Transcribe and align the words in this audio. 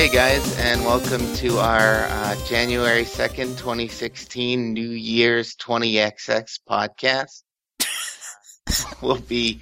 Hey 0.00 0.08
guys, 0.08 0.58
and 0.60 0.82
welcome 0.86 1.20
to 1.34 1.58
our 1.58 2.04
uh, 2.04 2.34
January 2.46 3.02
2nd, 3.02 3.58
2016 3.58 4.72
New 4.72 4.88
Year's 4.88 5.56
20XX 5.56 6.58
podcast. 6.66 7.42
we'll 9.02 9.20
be 9.20 9.60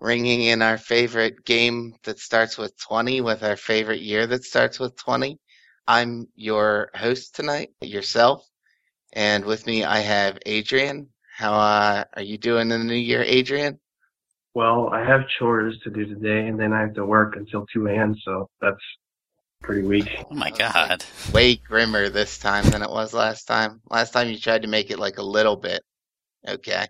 ringing 0.00 0.42
in 0.42 0.60
our 0.60 0.76
favorite 0.76 1.44
game 1.44 1.94
that 2.02 2.18
starts 2.18 2.58
with 2.58 2.76
20 2.80 3.20
with 3.20 3.44
our 3.44 3.54
favorite 3.54 4.00
year 4.00 4.26
that 4.26 4.42
starts 4.42 4.80
with 4.80 4.96
20. 4.96 5.38
I'm 5.86 6.26
your 6.34 6.90
host 6.92 7.36
tonight, 7.36 7.68
yourself, 7.80 8.44
and 9.12 9.44
with 9.44 9.68
me 9.68 9.84
I 9.84 10.00
have 10.00 10.36
Adrian. 10.46 11.10
How 11.32 11.52
uh, 11.52 12.04
are 12.16 12.22
you 12.22 12.38
doing 12.38 12.72
in 12.72 12.80
the 12.80 12.84
new 12.84 12.94
year, 12.94 13.22
Adrian? 13.22 13.78
Well, 14.52 14.88
I 14.92 15.04
have 15.04 15.28
chores 15.38 15.78
to 15.84 15.90
do 15.90 16.06
today, 16.06 16.48
and 16.48 16.58
then 16.58 16.72
I 16.72 16.80
have 16.80 16.94
to 16.94 17.06
work 17.06 17.36
until 17.36 17.66
2 17.72 17.86
a.m., 17.86 18.16
so 18.24 18.50
that's 18.60 18.82
pretty 19.62 19.86
weak. 19.86 20.24
Oh 20.30 20.34
my 20.34 20.50
god. 20.50 21.04
Way 21.32 21.56
grimmer 21.56 22.08
this 22.08 22.38
time 22.38 22.64
than 22.64 22.82
it 22.82 22.90
was 22.90 23.12
last 23.12 23.44
time. 23.44 23.80
Last 23.90 24.12
time 24.12 24.28
you 24.28 24.38
tried 24.38 24.62
to 24.62 24.68
make 24.68 24.90
it 24.90 24.98
like 24.98 25.18
a 25.18 25.22
little 25.22 25.56
bit. 25.56 25.82
Okay. 26.46 26.86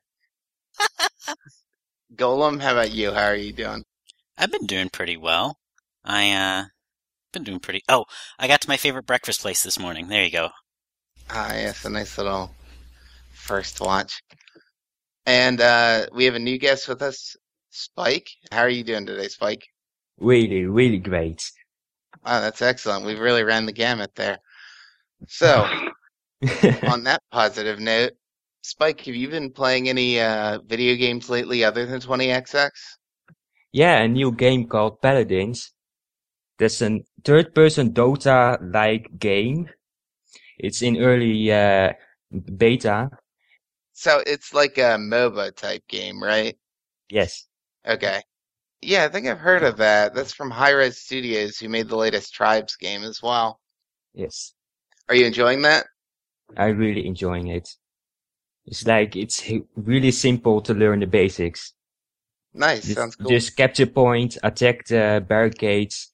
Golem, 2.15 2.61
how 2.61 2.73
about 2.73 2.93
you? 2.93 3.13
How 3.13 3.27
are 3.27 3.37
you 3.37 3.53
doing? 3.53 3.85
I've 4.39 4.53
been 4.53 4.67
doing 4.67 4.91
pretty 4.91 5.17
well. 5.17 5.59
I 6.05 6.33
uh 6.33 6.65
been 7.33 7.45
doing 7.45 7.61
pretty 7.61 7.83
Oh, 7.89 8.05
I 8.39 8.49
got 8.49 8.61
to 8.63 8.69
my 8.69 8.77
favorite 8.77 9.07
breakfast 9.07 9.41
place 9.43 9.63
this 9.63 9.79
morning. 9.79 10.09
There 10.09 10.25
you 10.25 10.31
go. 10.31 10.51
Ah, 11.29 11.53
yes, 11.53 11.85
a 11.85 11.91
nice 11.91 12.17
little 12.19 12.51
first 13.33 13.81
watch. 13.81 14.23
And 15.27 15.61
uh, 15.61 16.07
we 16.15 16.25
have 16.27 16.35
a 16.35 16.39
new 16.39 16.57
guest 16.57 16.89
with 16.89 17.03
us, 17.03 17.37
Spike. 17.71 18.29
How 18.53 18.61
are 18.61 18.69
you 18.69 18.85
doing 18.85 19.07
today, 19.07 19.29
Spike? 19.29 19.65
Really, 20.19 20.65
really 20.65 20.99
great. 20.99 21.51
Wow, 22.27 22.41
that's 22.41 22.61
excellent. 22.61 23.07
We've 23.07 23.21
really 23.21 23.45
ran 23.45 23.67
the 23.67 23.73
gamut 23.73 24.17
there. 24.17 24.39
So, 25.29 25.65
on 26.89 27.05
that 27.05 27.23
positive 27.31 27.79
note, 27.79 28.15
Spike, 28.63 29.03
have 29.03 29.15
you 29.15 29.29
been 29.29 29.53
playing 29.53 29.89
any 29.89 30.19
uh, 30.19 30.59
video 30.67 30.97
games 30.97 31.31
lately 31.31 31.63
other 31.63 31.87
than 31.87 32.01
20XX? 32.01 32.71
Yeah, 33.71 33.99
a 34.03 34.09
new 34.09 34.33
game 34.33 34.67
called 34.67 35.01
Paladins. 35.01 35.73
That's 36.59 36.83
a 36.83 36.99
third-person 37.25 37.93
Dota-like 37.93 39.19
game. 39.21 39.69
It's 40.59 40.83
in 40.83 40.97
early 40.97 41.53
uh, 41.53 41.93
beta. 42.57 43.11
So 43.93 44.21
it's 44.27 44.53
like 44.53 44.79
a 44.79 44.99
MOBA 44.99 45.55
type 45.55 45.87
game, 45.87 46.21
right? 46.21 46.57
Yes. 47.09 47.47
Okay. 47.87 48.21
Yeah, 48.83 49.05
I 49.05 49.09
think 49.09 49.27
I've 49.27 49.39
heard 49.39 49.63
of 49.63 49.79
that. 49.79 50.15
That's 50.15 50.33
from 50.33 50.51
Hi-Rez 50.51 50.99
Studios, 50.99 51.59
who 51.59 51.69
made 51.69 51.89
the 51.89 51.97
latest 51.97 52.35
Tribes 52.35 52.77
game 52.77 53.05
as 53.05 53.23
well. 53.23 53.61
Yes. 54.15 54.53
Are 55.09 55.15
you 55.15 55.27
enjoying 55.27 55.63
that? 55.63 55.87
I'm 56.57 56.79
really 56.79 57.07
enjoying 57.07 57.49
it. 57.49 57.69
It's 58.67 58.87
like 58.87 59.15
it's 59.17 59.43
really 59.77 60.11
simple 60.11 60.61
to 60.63 60.75
learn 60.75 61.01
the 61.01 61.07
basics. 61.07 61.73
Nice, 62.53 62.83
Just, 62.83 62.97
sounds 62.97 63.17
cool. 63.17 63.31
just 63.31 63.57
capture 63.57 63.87
point, 63.87 64.39
attack 64.43 64.87
the 64.87 65.25
barricades, 65.27 66.11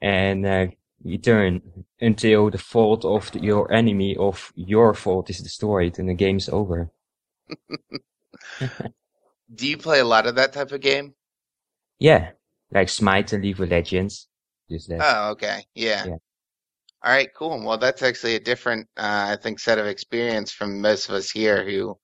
and 0.00 0.46
uh, 0.46 0.66
you 1.04 1.18
turn 1.18 1.60
until 2.00 2.50
the 2.50 2.58
fault 2.58 3.04
of 3.04 3.30
the, 3.32 3.40
your 3.40 3.70
enemy 3.72 4.16
of 4.16 4.52
your 4.56 4.94
fault 4.94 5.30
is 5.30 5.40
destroyed 5.40 5.98
and 5.98 6.08
the 6.08 6.14
game's 6.14 6.48
over. 6.48 6.90
Do 9.54 9.68
you 9.68 9.76
play 9.76 10.00
a 10.00 10.04
lot 10.04 10.26
of 10.26 10.36
that 10.36 10.52
type 10.52 10.72
of 10.72 10.80
game? 10.80 11.14
Yeah, 12.04 12.32
like 12.70 12.90
Smite 12.90 13.32
and 13.32 13.42
League 13.42 13.58
of 13.58 13.70
Legends. 13.70 14.28
Just 14.70 14.90
that. 14.90 15.00
Oh, 15.00 15.30
okay. 15.30 15.64
Yeah. 15.74 16.04
Yeah. 16.04 16.16
All 17.02 17.10
right, 17.10 17.30
cool. 17.34 17.64
Well, 17.64 17.78
that's 17.78 18.02
actually 18.02 18.34
a 18.34 18.40
different, 18.40 18.88
uh, 18.98 19.28
I 19.30 19.36
think, 19.42 19.58
set 19.58 19.78
of 19.78 19.86
experience 19.86 20.52
from 20.52 20.82
most 20.82 21.08
of 21.08 21.14
us 21.14 21.30
here 21.30 21.64
who 21.64 21.98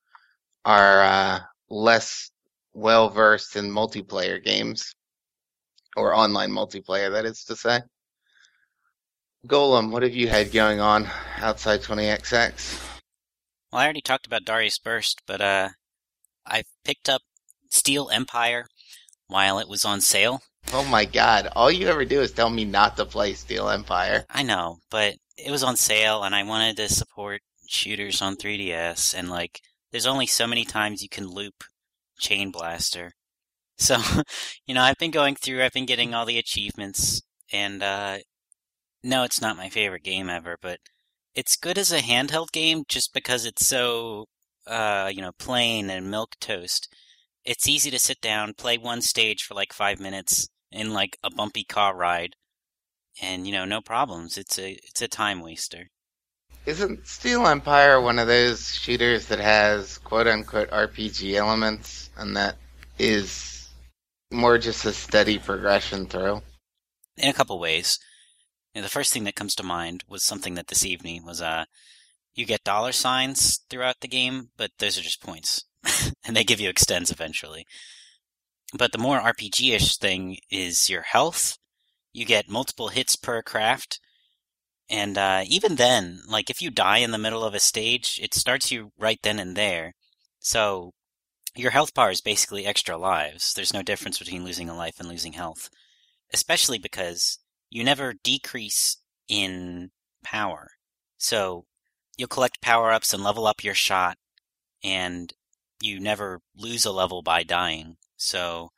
are 0.65 1.03
uh, 1.03 1.41
less 1.69 2.31
well 2.73 3.11
versed 3.11 3.57
in 3.57 3.71
multiplayer 3.71 4.43
games 4.43 4.95
or 5.99 6.15
online 6.15 6.51
multiplayer, 6.51 7.13
that 7.13 7.27
is 7.27 7.45
to 7.45 7.57
say. 7.57 7.81
Golem, 9.47 9.91
what 9.91 10.03
have 10.03 10.15
you 10.15 10.29
had 10.29 10.51
going 10.51 10.81
on 10.81 11.11
outside 11.37 11.83
20XX? 11.83 12.89
Well, 13.71 13.83
I 13.83 13.85
already 13.85 14.01
talked 14.01 14.27
about 14.27 14.47
Darius 14.47 14.79
Burst, 14.79 15.21
but 15.27 15.43
uh 15.43 15.69
I 16.47 16.63
picked 16.87 17.11
up 17.11 17.21
Steel 17.69 18.09
Empire 18.09 18.65
while 19.31 19.59
it 19.59 19.69
was 19.69 19.85
on 19.85 20.01
sale. 20.01 20.43
Oh 20.73 20.85
my 20.85 21.05
god, 21.05 21.49
all 21.57 21.71
you 21.71 21.89
ever 21.89 22.05
do 22.05 22.21
is 22.21 22.33
tell 22.33 22.51
me 22.51 22.65
not 22.65 22.97
to 22.97 23.05
play 23.05 23.35
Steel 23.35 23.69
Empire. 23.71 24.27
I 24.31 24.43
know, 24.43 24.79
but 24.91 25.17
it 25.37 25.51
was 25.51 25.63
on 25.63 25.77
sale 25.77 26.23
and 26.23 26.35
I 26.35 26.43
wanted 26.43 26.77
to 26.77 26.89
support 26.89 27.41
shooters 27.67 28.21
on 28.21 28.37
3DS 28.37 29.15
and 29.17 29.31
like 29.31 29.61
there's 29.91 30.07
only 30.07 30.27
so 30.27 30.47
many 30.47 30.65
times 30.65 31.03
you 31.03 31.09
can 31.09 31.27
loop 31.27 31.65
Chain 32.19 32.51
Blaster. 32.51 33.13
So, 33.81 33.97
you 34.67 34.75
know, 34.75 34.83
I've 34.83 34.99
been 34.99 35.11
going 35.11 35.37
through, 35.37 35.63
I've 35.63 35.73
been 35.73 35.87
getting 35.87 36.13
all 36.13 36.27
the 36.27 36.37
achievements 36.37 37.23
and 37.51 37.83
uh 37.83 38.19
no, 39.03 39.25
it's 39.25 39.41
not 39.41 39.57
my 39.57 39.71
favorite 39.71 40.05
game 40.05 40.29
ever, 40.29 40.59
but 40.61 40.81
it's 41.35 41.57
good 41.57 41.79
as 41.79 41.91
a 41.91 42.01
handheld 42.01 42.53
game 42.53 42.85
just 42.87 43.15
because 43.15 43.47
it's 43.47 43.67
so 43.67 44.27
uh, 44.67 45.11
you 45.13 45.21
know, 45.21 45.33
plain 45.39 45.91
and 45.91 46.11
milk 46.11 46.37
toast. 46.41 46.95
It's 47.45 47.69
easy 47.69 47.91
to 47.91 47.99
sit 47.99 48.21
down, 48.21 48.55
play 48.55 48.79
one 48.79 49.03
stage 49.03 49.43
for 49.43 49.55
like 49.55 49.73
5 49.73 49.99
minutes 50.01 50.49
in 50.71 50.93
like 50.93 51.19
a 51.23 51.31
bumpy 51.31 51.65
car 51.65 51.97
ride 51.97 52.37
and 53.21 53.47
you 53.47 53.53
know, 53.53 53.65
no 53.65 53.81
problems. 53.81 54.39
It's 54.39 54.59
a 54.59 54.73
it's 54.85 55.03
a 55.03 55.09
time 55.09 55.41
waster. 55.41 55.89
Isn't 56.67 57.07
Steel 57.07 57.47
Empire 57.47 58.01
one 58.01 58.19
of 58.19 58.29
those 58.29 58.75
shooters 58.75 59.27
that 59.27 59.41
has 59.41 59.99
quote 59.99 60.27
unquote 60.27 60.71
RPG 60.71 61.35
elements 61.35 62.11
and 62.17 62.37
that 62.37 62.57
is 62.99 63.69
more 64.31 64.59
just 64.59 64.85
a 64.85 64.93
steady 64.93 65.39
progression 65.39 66.07
through? 66.07 66.43
in 67.21 67.29
a 67.29 67.35
couple 67.35 67.59
ways. 67.59 67.99
You 68.75 68.81
know, 68.81 68.85
the 68.85 68.91
first 68.91 69.13
thing 69.13 69.25
that 69.25 69.35
comes 69.35 69.55
to 69.57 69.63
mind 69.63 70.05
was 70.09 70.23
something 70.23 70.55
that 70.55 70.69
this 70.69 70.85
evening 70.85 71.25
was 71.25 71.41
uh 71.43 71.65
you 72.35 72.47
get 72.47 72.65
dollar 72.65 72.93
signs 72.93 73.61
throughout 73.69 74.01
the 74.01 74.09
game, 74.09 74.51
but 74.57 74.71
those 74.79 74.97
are 74.97 75.03
just 75.03 75.21
points. 75.21 75.65
and 76.25 76.37
they 76.37 76.45
give 76.45 76.61
you 76.61 76.69
extends 76.69 77.11
eventually. 77.11 77.67
But 78.77 78.93
the 78.93 78.99
more 78.99 79.21
RPG-ish 79.21 79.97
thing 79.97 80.39
is 80.51 80.89
your 80.89 81.03
health. 81.03 81.59
You 82.13 82.25
get 82.25 82.49
multiple 82.49 82.89
hits 82.89 83.17
per 83.17 83.43
craft. 83.43 84.01
And 84.89 85.17
uh, 85.17 85.45
even 85.47 85.77
then, 85.77 86.21
like 86.29 86.51
if 86.51 86.61
you 86.61 86.71
die 86.71 86.99
in 86.99 87.11
the 87.11 87.19
middle 87.19 87.45
of 87.45 87.55
a 87.55 87.61
stage, 87.61 88.19
it 88.23 88.35
starts 88.35 88.71
you 88.71 88.93
right 88.99 89.19
then 89.23 89.39
and 89.39 89.57
there. 89.57 89.95
So 90.41 90.93
your 91.57 91.71
health 91.71 91.95
bar 91.95 92.11
is 92.11 92.21
basically 92.21 92.67
extra 92.67 92.97
lives. 92.97 93.55
There's 93.55 93.75
no 93.75 93.83
difference 93.83 94.19
between 94.19 94.45
losing 94.45 94.69
a 94.69 94.77
life 94.77 94.99
and 94.99 95.09
losing 95.09 95.33
health 95.35 95.71
especially 96.33 96.79
because 96.79 97.39
you 97.71 97.85
never 97.85 98.15
decrease 98.23 98.99
in 99.29 99.91
power. 100.25 100.69
So 101.19 101.67
you'll 102.17 102.29
collect 102.29 102.63
power 102.63 102.93
ups 102.93 103.13
and 103.13 103.23
level 103.23 103.47
up 103.47 103.65
your 103.65 103.75
shot, 103.75 104.19
and 104.83 105.33
you 105.81 106.01
never 106.01 106.41
lose 106.57 106.85
a 106.85 106.93
level 106.93 107.23
by 107.23 107.43
dying. 107.43 107.97
So 108.17 108.71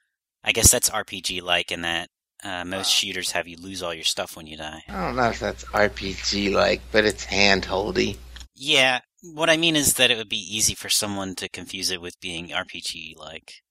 I 0.44 0.52
guess 0.52 0.70
that's 0.70 0.90
RPG 0.90 1.42
like 1.42 1.70
in 1.72 1.82
that 1.82 2.08
uh, 2.44 2.64
most 2.64 2.90
shooters 2.90 3.32
have 3.32 3.46
you 3.46 3.56
lose 3.56 3.82
all 3.82 3.94
your 3.94 4.04
stuff 4.04 4.36
when 4.36 4.46
you 4.46 4.56
die. 4.56 4.82
I 4.88 5.04
don't 5.04 5.16
know 5.16 5.28
if 5.28 5.38
that's 5.38 5.64
RPG 5.64 6.52
like, 6.52 6.80
but 6.90 7.04
it's 7.04 7.26
handholdy. 7.26 8.16
Yeah, 8.54 9.00
what 9.22 9.48
I 9.48 9.56
mean 9.56 9.76
is 9.76 9.94
that 9.94 10.10
it 10.10 10.16
would 10.16 10.28
be 10.28 10.56
easy 10.56 10.74
for 10.74 10.88
someone 10.88 11.34
to 11.36 11.48
confuse 11.48 11.90
it 11.90 12.00
with 12.00 12.20
being 12.20 12.48
RPG 12.48 13.16
like. 13.16 13.62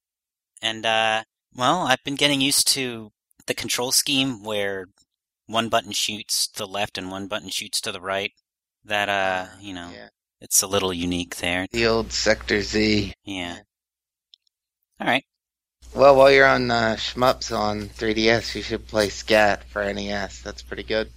And, 0.62 0.86
uh, 0.86 1.24
well, 1.54 1.80
I've 1.80 2.02
been 2.04 2.14
getting 2.14 2.40
used 2.40 2.66
to 2.68 3.10
the 3.46 3.54
control 3.54 3.92
scheme 3.92 4.42
where 4.42 4.86
one 5.46 5.68
button 5.68 5.92
shoots 5.92 6.48
to 6.48 6.58
the 6.60 6.66
left 6.66 6.96
and 6.96 7.10
one 7.10 7.26
button 7.26 7.50
shoots 7.50 7.80
to 7.82 7.92
the 7.92 8.00
right. 8.00 8.32
That, 8.84 9.08
uh, 9.08 9.46
you 9.60 9.74
know, 9.74 9.90
Yeah. 9.92 10.08
It's 10.42 10.60
a 10.60 10.66
little 10.66 10.92
unique 10.92 11.36
there. 11.36 11.68
The 11.70 11.86
old 11.86 12.10
Section 12.10 12.62
Z. 12.62 13.14
Yeah. 13.22 13.58
Alright. 15.00 15.24
Well, 15.94 16.16
while 16.16 16.32
you're 16.32 16.48
on 16.48 16.68
uh, 16.68 16.96
Shmups 16.98 17.56
on 17.56 17.82
3DS, 17.82 18.56
you 18.56 18.62
should 18.62 18.88
play 18.88 19.08
Scat 19.08 19.62
for 19.62 19.84
NES. 19.84 20.42
That's 20.42 20.62
pretty 20.62 20.82
good. 20.82 21.10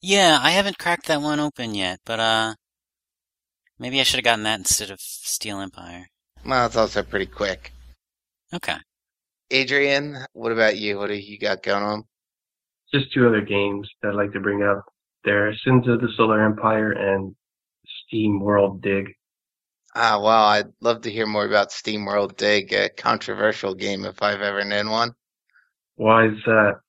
Yeah, 0.00 0.38
I 0.40 0.52
haven't 0.52 0.78
cracked 0.78 1.06
that 1.06 1.20
one 1.20 1.40
open 1.40 1.74
yet, 1.74 2.00
but, 2.06 2.20
uh, 2.20 2.54
maybe 3.78 4.00
I 4.00 4.02
should 4.02 4.16
have 4.16 4.24
gotten 4.24 4.44
that 4.44 4.60
instead 4.60 4.90
of 4.90 4.98
Steel 4.98 5.60
Empire. 5.60 6.06
Well, 6.46 6.64
it's 6.64 6.76
also 6.76 7.02
pretty 7.02 7.26
quick. 7.26 7.70
Okay. 8.54 8.76
Adrian, 9.50 10.24
what 10.32 10.52
about 10.52 10.78
you? 10.78 10.98
What 10.98 11.08
do 11.08 11.14
you 11.14 11.38
got 11.38 11.62
going 11.62 11.82
on? 11.82 12.04
Just 12.94 13.12
two 13.12 13.26
other 13.26 13.42
games 13.42 13.90
that 14.00 14.08
I'd 14.08 14.14
like 14.14 14.32
to 14.32 14.40
bring 14.40 14.62
up. 14.62 14.86
They're 15.24 15.54
Sins 15.56 15.86
of 15.86 16.00
the 16.00 16.08
Solar 16.16 16.42
Empire 16.42 16.92
and 16.92 17.34
Steam 18.06 18.40
World 18.40 18.82
Dig. 18.82 19.14
Ah, 19.94 20.18
well, 20.20 20.44
I'd 20.44 20.72
love 20.80 21.02
to 21.02 21.10
hear 21.10 21.26
more 21.26 21.44
about 21.46 21.70
Steam 21.70 22.04
World 22.04 22.36
Dig, 22.36 22.72
a 22.72 22.88
controversial 22.88 23.74
game 23.74 24.04
if 24.04 24.22
I've 24.22 24.40
ever 24.40 24.64
known 24.64 24.90
one. 24.90 25.14
Why 25.96 26.26
is 26.26 26.38
that? 26.46 26.80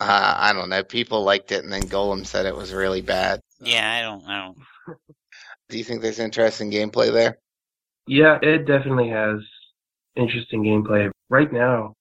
Uh, 0.00 0.34
I 0.36 0.52
don't 0.52 0.70
know. 0.70 0.82
People 0.82 1.24
liked 1.24 1.52
it, 1.52 1.62
and 1.62 1.72
then 1.72 1.82
Golem 1.82 2.26
said 2.26 2.46
it 2.46 2.56
was 2.56 2.72
really 2.72 3.02
bad. 3.02 3.40
Yeah, 3.60 3.90
I 3.90 4.02
don't. 4.02 4.26
I 4.26 4.46
don't. 4.46 4.96
Do 5.68 5.78
you 5.78 5.84
think 5.84 6.02
there's 6.02 6.18
interesting 6.18 6.70
gameplay 6.70 7.12
there? 7.12 7.38
Yeah, 8.06 8.38
it 8.42 8.66
definitely 8.66 9.10
has 9.10 9.40
interesting 10.16 10.64
gameplay. 10.64 11.10
Right 11.28 11.52
now, 11.52 11.94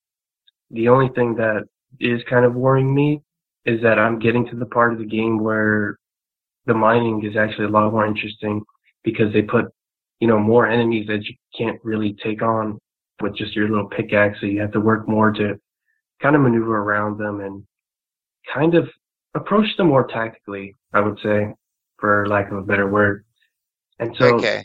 the 0.71 0.89
only 0.89 1.09
thing 1.09 1.35
that 1.35 1.65
is 1.99 2.21
kind 2.29 2.45
of 2.45 2.55
worrying 2.55 2.93
me 2.93 3.21
is 3.65 3.81
that 3.83 3.99
I'm 3.99 4.19
getting 4.19 4.47
to 4.47 4.55
the 4.55 4.65
part 4.65 4.93
of 4.93 4.99
the 4.99 5.05
game 5.05 5.39
where 5.39 5.98
the 6.69 6.73
mining 6.75 7.25
is 7.25 7.35
actually 7.35 7.65
a 7.65 7.69
lot 7.69 7.91
more 7.91 8.05
interesting 8.05 8.61
because 9.03 9.33
they 9.33 9.41
put, 9.41 9.65
you 10.19 10.27
know, 10.27 10.37
more 10.37 10.67
enemies 10.67 11.07
that 11.07 11.25
you 11.25 11.33
can't 11.57 11.79
really 11.83 12.15
take 12.23 12.43
on 12.43 12.77
with 13.21 13.35
just 13.35 13.55
your 13.55 13.67
little 13.67 13.89
pickaxe. 13.89 14.37
So 14.39 14.45
you 14.45 14.61
have 14.61 14.71
to 14.73 14.79
work 14.79 15.09
more 15.09 15.31
to 15.31 15.59
kind 16.21 16.35
of 16.35 16.41
maneuver 16.43 16.77
around 16.77 17.17
them 17.17 17.41
and 17.41 17.63
kind 18.53 18.75
of 18.75 18.87
approach 19.33 19.65
them 19.77 19.87
more 19.87 20.05
tactically, 20.05 20.75
I 20.93 21.01
would 21.01 21.17
say, 21.23 21.55
for 21.97 22.27
lack 22.27 22.51
of 22.51 22.57
a 22.57 22.61
better 22.61 22.87
word. 22.87 23.25
And 23.97 24.15
so, 24.19 24.35
okay. 24.35 24.63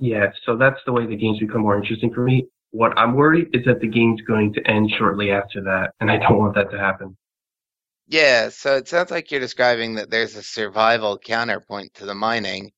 yeah, 0.00 0.26
so 0.44 0.56
that's 0.56 0.80
the 0.84 0.92
way 0.92 1.06
the 1.06 1.16
games 1.16 1.38
become 1.38 1.62
more 1.62 1.76
interesting 1.76 2.12
for 2.12 2.22
me. 2.22 2.46
What 2.72 2.98
I'm 2.98 3.14
worried 3.14 3.48
is 3.52 3.64
that 3.66 3.80
the 3.80 3.86
game's 3.86 4.20
going 4.22 4.52
to 4.54 4.66
end 4.68 4.92
shortly 4.98 5.30
after 5.30 5.62
that, 5.62 5.92
and 6.00 6.10
I 6.10 6.16
don't 6.18 6.38
want 6.38 6.56
that 6.56 6.72
to 6.72 6.78
happen. 6.78 7.16
Yeah, 8.08 8.48
so 8.48 8.74
it 8.76 8.88
sounds 8.88 9.12
like 9.12 9.30
you're 9.30 9.38
describing 9.40 9.94
that 9.94 10.10
there's 10.10 10.34
a 10.34 10.42
survival 10.42 11.18
counterpoint 11.18 11.94
to 11.94 12.04
the 12.04 12.16
mining, 12.16 12.72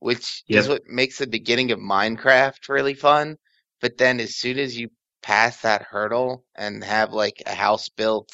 which 0.00 0.44
Yep. 0.48 0.64
is 0.64 0.68
what 0.68 0.86
makes 0.86 1.18
the 1.18 1.26
beginning 1.26 1.72
of 1.72 1.78
Minecraft 1.80 2.68
really 2.68 2.94
fun. 2.94 3.38
But 3.80 3.98
then 3.98 4.20
as 4.20 4.36
soon 4.36 4.58
as 4.58 4.78
you 4.78 4.90
pass 5.22 5.62
that 5.62 5.82
hurdle 5.82 6.44
and 6.54 6.84
have 6.84 7.12
like 7.12 7.42
a 7.46 7.54
house 7.54 7.88
built 7.90 8.30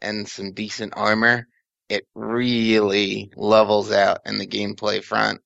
and 0.00 0.28
some 0.28 0.52
decent 0.54 0.94
armor, 0.96 1.48
it 1.88 2.06
really 2.14 3.32
levels 3.36 3.92
out 3.92 4.20
in 4.26 4.38
the 4.38 4.46
gameplay 4.46 5.02
front. 5.04 5.42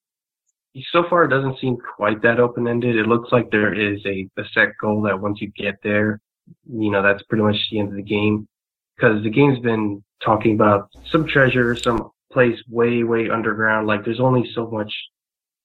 So 0.92 1.04
far, 1.08 1.24
it 1.24 1.28
doesn't 1.28 1.58
seem 1.60 1.76
quite 1.96 2.22
that 2.22 2.40
open 2.40 2.66
ended. 2.66 2.96
It 2.96 3.06
looks 3.06 3.30
like 3.30 3.50
there 3.50 3.74
is 3.74 4.00
a, 4.06 4.28
a 4.38 4.44
set 4.54 4.70
goal 4.80 5.02
that 5.02 5.20
once 5.20 5.40
you 5.40 5.50
get 5.56 5.76
there, 5.82 6.20
you 6.66 6.90
know, 6.90 7.02
that's 7.02 7.22
pretty 7.24 7.42
much 7.44 7.56
the 7.70 7.80
end 7.80 7.90
of 7.90 7.96
the 7.96 8.02
game. 8.02 8.48
Because 8.96 9.22
the 9.22 9.30
game's 9.30 9.58
been 9.58 10.02
talking 10.24 10.54
about 10.54 10.88
some 11.10 11.26
treasure, 11.26 11.76
some 11.76 12.10
place 12.30 12.58
way, 12.68 13.02
way 13.02 13.28
underground. 13.30 13.86
Like, 13.86 14.04
there's 14.04 14.20
only 14.20 14.50
so 14.54 14.70
much. 14.70 14.92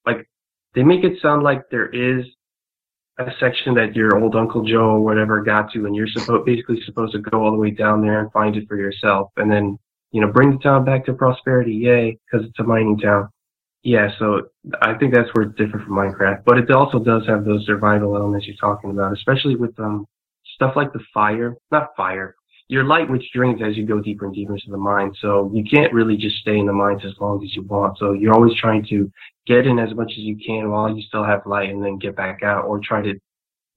Like, 0.05 0.27
they 0.75 0.83
make 0.83 1.03
it 1.03 1.21
sound 1.21 1.43
like 1.43 1.69
there 1.69 1.89
is 1.89 2.25
a 3.19 3.31
section 3.39 3.73
that 3.75 3.95
your 3.95 4.21
old 4.21 4.35
Uncle 4.35 4.63
Joe 4.63 4.91
or 4.91 4.99
whatever 4.99 5.41
got 5.41 5.71
to, 5.71 5.85
and 5.85 5.95
you're 5.95 6.07
supposed 6.07 6.45
basically 6.45 6.81
supposed 6.85 7.13
to 7.13 7.19
go 7.19 7.43
all 7.43 7.51
the 7.51 7.57
way 7.57 7.71
down 7.71 8.01
there 8.01 8.19
and 8.19 8.31
find 8.31 8.55
it 8.55 8.67
for 8.67 8.77
yourself, 8.77 9.31
and 9.37 9.51
then 9.51 9.77
you 10.11 10.21
know 10.21 10.31
bring 10.31 10.51
the 10.51 10.59
town 10.59 10.85
back 10.85 11.05
to 11.05 11.13
prosperity, 11.13 11.73
yay, 11.73 12.17
because 12.25 12.45
it's 12.47 12.59
a 12.59 12.63
mining 12.63 12.99
town. 12.99 13.29
Yeah, 13.83 14.09
so 14.19 14.49
I 14.81 14.93
think 14.95 15.13
that's 15.13 15.29
where 15.33 15.45
it's 15.45 15.57
different 15.57 15.85
from 15.85 15.95
Minecraft, 15.95 16.43
but 16.45 16.57
it 16.57 16.69
also 16.71 16.99
does 16.99 17.25
have 17.27 17.45
those 17.45 17.65
survival 17.65 18.15
elements 18.15 18.45
you're 18.45 18.55
talking 18.57 18.91
about, 18.91 19.13
especially 19.13 19.55
with 19.55 19.79
um 19.79 20.05
stuff 20.55 20.73
like 20.75 20.93
the 20.93 21.01
fire, 21.13 21.55
not 21.71 21.89
fire. 21.97 22.35
Your 22.69 22.83
light 22.83 23.09
which 23.09 23.31
drains 23.33 23.61
as 23.61 23.77
you 23.77 23.85
go 23.85 24.01
deeper 24.01 24.25
and 24.25 24.35
deeper 24.35 24.53
into 24.53 24.69
the 24.69 24.77
mine, 24.77 25.13
so 25.21 25.49
you 25.53 25.63
can't 25.63 25.93
really 25.93 26.17
just 26.17 26.37
stay 26.37 26.57
in 26.57 26.65
the 26.65 26.73
mines 26.73 27.01
as 27.05 27.13
long 27.19 27.41
as 27.43 27.55
you 27.55 27.61
want. 27.63 27.97
So 27.97 28.11
you're 28.11 28.33
always 28.33 28.55
trying 28.59 28.85
to 28.89 29.09
get 29.45 29.65
in 29.65 29.79
as 29.79 29.95
much 29.95 30.11
as 30.11 30.19
you 30.19 30.37
can 30.45 30.69
while 30.69 30.93
you 30.93 31.01
still 31.01 31.23
have 31.23 31.45
light 31.45 31.69
and 31.69 31.83
then 31.83 31.97
get 31.97 32.15
back 32.15 32.43
out 32.43 32.65
or 32.65 32.79
try 32.83 33.01
to 33.01 33.13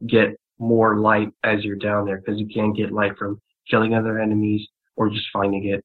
get 0.09 0.37
more 0.59 0.99
light 0.99 1.29
as 1.45 1.65
you're 1.65 1.77
down 1.77 2.05
there 2.05 2.19
because 2.19 2.39
you 2.39 2.49
can 2.53 2.73
get 2.73 2.93
light 2.93 3.17
from 3.17 3.41
killing 3.69 3.95
other 3.95 4.19
enemies 4.19 4.67
or 4.97 5.09
just 5.09 5.27
finding 5.33 5.67
it 5.67 5.85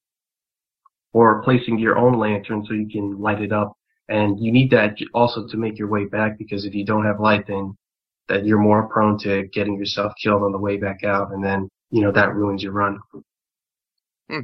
or 1.14 1.42
placing 1.44 1.80
your 1.80 1.98
own 1.98 2.18
lantern 2.18 2.66
so 2.68 2.74
you 2.74 2.90
can 2.90 3.20
light 3.20 3.42
it 3.42 3.54
up 3.54 3.74
and 4.10 4.40
you 4.40 4.52
need 4.52 4.70
that 4.72 4.96
also 5.14 5.48
to 5.48 5.58
make 5.58 5.78
your 5.78 5.88
way 5.88 6.06
back 6.06 6.38
because 6.38 6.66
if 6.66 6.74
you 6.74 6.86
don't 6.86 7.06
have 7.06 7.20
light 7.20 7.46
then 7.48 7.76
that 8.28 8.46
you're 8.46 8.60
more 8.60 8.90
prone 8.90 9.18
to 9.18 9.48
getting 9.54 9.78
yourself 9.78 10.12
killed 10.22 10.44
on 10.44 10.52
the 10.52 10.58
way 10.58 10.78
back 10.78 11.04
out 11.04 11.32
and 11.32 11.44
then 11.44 11.70
you 11.96 12.02
know 12.02 12.12
that 12.12 12.36
ruins 12.36 12.62
your 12.62 12.74
run 12.74 13.00
hmm. 14.30 14.40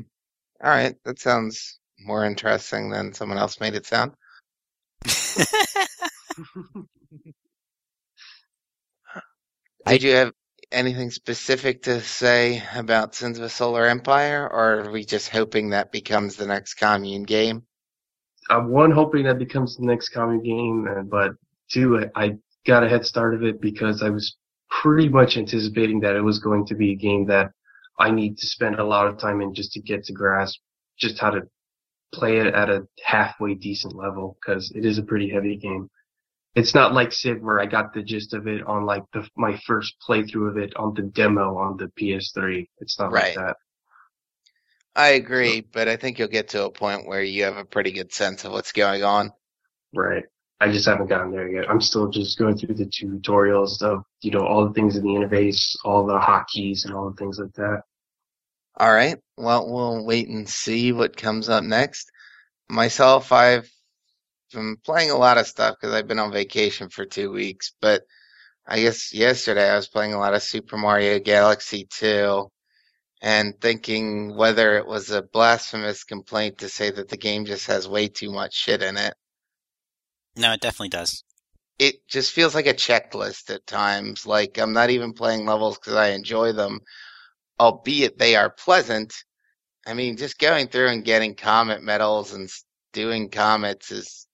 All 0.63 0.69
right, 0.69 0.95
that 1.05 1.19
sounds 1.19 1.79
more 1.99 2.23
interesting 2.25 2.89
than 2.89 3.13
someone 3.13 3.39
else 3.39 3.59
made 3.59 3.73
it 3.75 3.85
sound. 3.85 4.13
I- 9.85 9.93
Did 9.93 10.03
you 10.03 10.11
have 10.13 10.33
anything 10.71 11.11
specific 11.11 11.83
to 11.83 11.99
say 12.01 12.63
about 12.75 13.15
Sins 13.15 13.37
of 13.37 13.43
a 13.43 13.49
Solar 13.49 13.85
Empire, 13.87 14.47
or 14.49 14.81
are 14.81 14.91
we 14.91 15.03
just 15.03 15.29
hoping 15.29 15.69
that 15.71 15.91
becomes 15.91 16.35
the 16.35 16.45
next 16.45 16.75
commune 16.75 17.23
game? 17.23 17.63
I'm 18.49 18.69
one 18.69 18.91
hoping 18.91 19.23
that 19.25 19.39
becomes 19.39 19.77
the 19.77 19.85
next 19.85 20.09
commune 20.09 20.43
game, 20.43 21.07
but 21.09 21.31
two, 21.71 22.05
I 22.15 22.37
got 22.65 22.83
a 22.83 22.89
head 22.89 23.05
start 23.05 23.33
of 23.33 23.43
it 23.43 23.59
because 23.61 24.03
I 24.03 24.09
was 24.09 24.37
pretty 24.71 25.09
much 25.09 25.37
anticipating 25.37 25.99
that 26.01 26.15
it 26.15 26.21
was 26.21 26.39
going 26.39 26.65
to 26.67 26.75
be 26.75 26.91
a 26.93 26.95
game 26.95 27.25
that 27.27 27.51
I 27.99 28.11
need 28.11 28.37
to 28.39 28.47
spend 28.47 28.75
a 28.79 28.83
lot 28.85 29.07
of 29.07 29.19
time 29.19 29.41
in 29.41 29.53
just 29.53 29.73
to 29.73 29.81
get 29.81 30.05
to 30.05 30.13
grasp 30.13 30.59
just 30.97 31.19
how 31.19 31.31
to 31.31 31.41
play 32.13 32.37
it 32.39 32.53
at 32.53 32.69
a 32.69 32.87
halfway 33.03 33.55
decent 33.55 33.95
level 33.95 34.37
because 34.41 34.71
it 34.75 34.85
is 34.85 34.97
a 34.97 35.03
pretty 35.03 35.29
heavy 35.29 35.57
game. 35.57 35.89
It's 36.55 36.75
not 36.75 36.93
like 36.93 37.13
Civ 37.13 37.41
where 37.41 37.59
I 37.59 37.65
got 37.65 37.93
the 37.93 38.03
gist 38.03 38.33
of 38.33 38.47
it 38.47 38.65
on 38.67 38.85
like 38.85 39.03
the, 39.13 39.27
my 39.37 39.57
first 39.65 39.95
playthrough 40.07 40.49
of 40.51 40.57
it 40.57 40.75
on 40.75 40.93
the 40.93 41.03
demo 41.03 41.57
on 41.57 41.77
the 41.77 41.91
PS3. 41.99 42.67
It's 42.79 42.99
not 42.99 43.11
Right. 43.11 43.35
like 43.35 43.35
that. 43.35 43.57
I 44.95 45.09
agree, 45.09 45.59
but 45.61 45.89
I 45.89 45.97
think 45.97 46.17
you'll 46.17 46.29
get 46.29 46.47
to 46.49 46.63
a 46.65 46.71
point 46.71 47.05
where 47.05 47.21
you 47.21 47.43
have 47.43 47.57
a 47.57 47.65
pretty 47.65 47.91
good 47.91 48.13
sense 48.13 48.45
of 48.45 48.53
what's 48.53 48.71
going 48.71 49.03
on. 49.03 49.33
Right. 49.93 50.25
I 50.61 50.71
just 50.71 50.85
haven't 50.85 51.07
gotten 51.07 51.31
there 51.31 51.49
yet. 51.49 51.67
I'm 51.67 51.81
still 51.81 52.07
just 52.07 52.37
going 52.37 52.55
through 52.55 52.75
the 52.75 52.85
tutorials 52.85 53.81
of, 53.81 54.03
you 54.21 54.29
know, 54.29 54.45
all 54.45 54.67
the 54.67 54.73
things 54.73 54.95
in 54.95 55.01
the 55.01 55.09
interface, 55.09 55.75
all 55.83 56.05
the 56.05 56.19
hotkeys 56.19 56.85
and 56.85 56.93
all 56.93 57.09
the 57.09 57.15
things 57.15 57.39
like 57.39 57.51
that. 57.53 57.81
All 58.77 58.93
right. 58.93 59.17
Well, 59.37 59.67
we'll 59.67 60.05
wait 60.05 60.27
and 60.29 60.47
see 60.47 60.91
what 60.91 61.17
comes 61.17 61.49
up 61.49 61.63
next. 61.63 62.11
Myself, 62.69 63.31
I've 63.31 63.67
been 64.53 64.77
playing 64.85 65.09
a 65.09 65.17
lot 65.17 65.39
of 65.39 65.47
stuff 65.47 65.77
because 65.81 65.95
I've 65.95 66.07
been 66.07 66.19
on 66.19 66.31
vacation 66.31 66.89
for 66.89 67.05
two 67.05 67.31
weeks. 67.31 67.73
But 67.81 68.03
I 68.67 68.81
guess 68.81 69.15
yesterday 69.15 69.67
I 69.67 69.75
was 69.75 69.87
playing 69.87 70.13
a 70.13 70.19
lot 70.19 70.35
of 70.35 70.43
Super 70.43 70.77
Mario 70.77 71.17
Galaxy 71.17 71.87
2 71.89 72.47
and 73.23 73.59
thinking 73.59 74.35
whether 74.35 74.77
it 74.77 74.85
was 74.85 75.09
a 75.09 75.23
blasphemous 75.23 76.03
complaint 76.03 76.59
to 76.59 76.69
say 76.69 76.91
that 76.91 77.09
the 77.09 77.17
game 77.17 77.45
just 77.45 77.65
has 77.65 77.89
way 77.89 78.09
too 78.09 78.31
much 78.31 78.53
shit 78.53 78.83
in 78.83 78.97
it. 78.97 79.15
No, 80.35 80.53
it 80.53 80.61
definitely 80.61 80.89
does. 80.89 81.23
It 81.79 82.07
just 82.07 82.31
feels 82.31 82.53
like 82.55 82.67
a 82.67 82.73
checklist 82.73 83.53
at 83.53 83.65
times. 83.65 84.25
Like 84.25 84.57
I'm 84.57 84.73
not 84.73 84.89
even 84.89 85.13
playing 85.13 85.45
levels 85.45 85.77
because 85.77 85.95
I 85.95 86.09
enjoy 86.09 86.51
them, 86.53 86.79
albeit 87.59 88.17
they 88.17 88.35
are 88.35 88.49
pleasant. 88.49 89.13
I 89.85 89.93
mean, 89.93 90.17
just 90.17 90.37
going 90.39 90.67
through 90.67 90.89
and 90.89 91.03
getting 91.03 91.35
comet 91.35 91.81
medals 91.81 92.33
and 92.33 92.49
doing 92.93 93.29
comets 93.29 93.91
is 93.91 94.27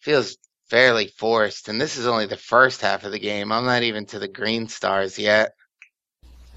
feels 0.00 0.36
fairly 0.68 1.08
forced. 1.08 1.68
And 1.68 1.80
this 1.80 1.96
is 1.96 2.06
only 2.06 2.26
the 2.26 2.36
first 2.36 2.80
half 2.80 3.04
of 3.04 3.12
the 3.12 3.18
game. 3.18 3.52
I'm 3.52 3.66
not 3.66 3.82
even 3.82 4.06
to 4.06 4.18
the 4.18 4.28
green 4.28 4.68
stars 4.68 5.18
yet. 5.18 5.52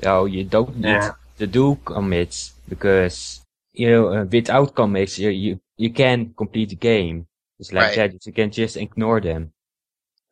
Oh, 0.04 0.26
you 0.26 0.44
don't 0.44 0.78
need 0.78 0.90
Yeah. 0.90 1.12
to 1.40 1.48
do 1.48 1.76
comets 1.84 2.54
because 2.70 3.42
you 3.74 3.90
know 3.90 4.08
uh, 4.14 4.24
without 4.26 4.76
comets 4.76 5.20
you, 5.20 5.30
you 5.30 5.60
you 5.78 5.92
can 5.92 6.34
complete 6.38 6.70
the 6.70 6.76
game. 6.76 7.28
It's 7.64 7.72
like 7.72 7.86
Right. 7.86 7.96
that. 7.96 8.26
You 8.26 8.34
can 8.34 8.52
just 8.52 8.76
ignore 8.76 9.22
them. 9.22 9.54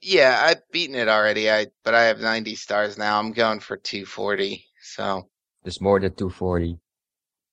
Yeah, 0.02 0.38
I've 0.44 0.70
beaten 0.72 0.96
it 0.96 1.08
already. 1.08 1.50
I 1.50 1.68
but 1.84 1.96
I 1.96 2.04
have 2.04 2.20
90 2.20 2.56
stars 2.56 2.98
now. 2.98 3.18
I'm 3.20 3.32
going 3.32 3.62
for 3.62 3.78
240. 3.78 4.66
So 4.82 5.30
There's 5.64 5.80
more 5.80 5.98
than 5.98 6.14
240. 6.14 6.78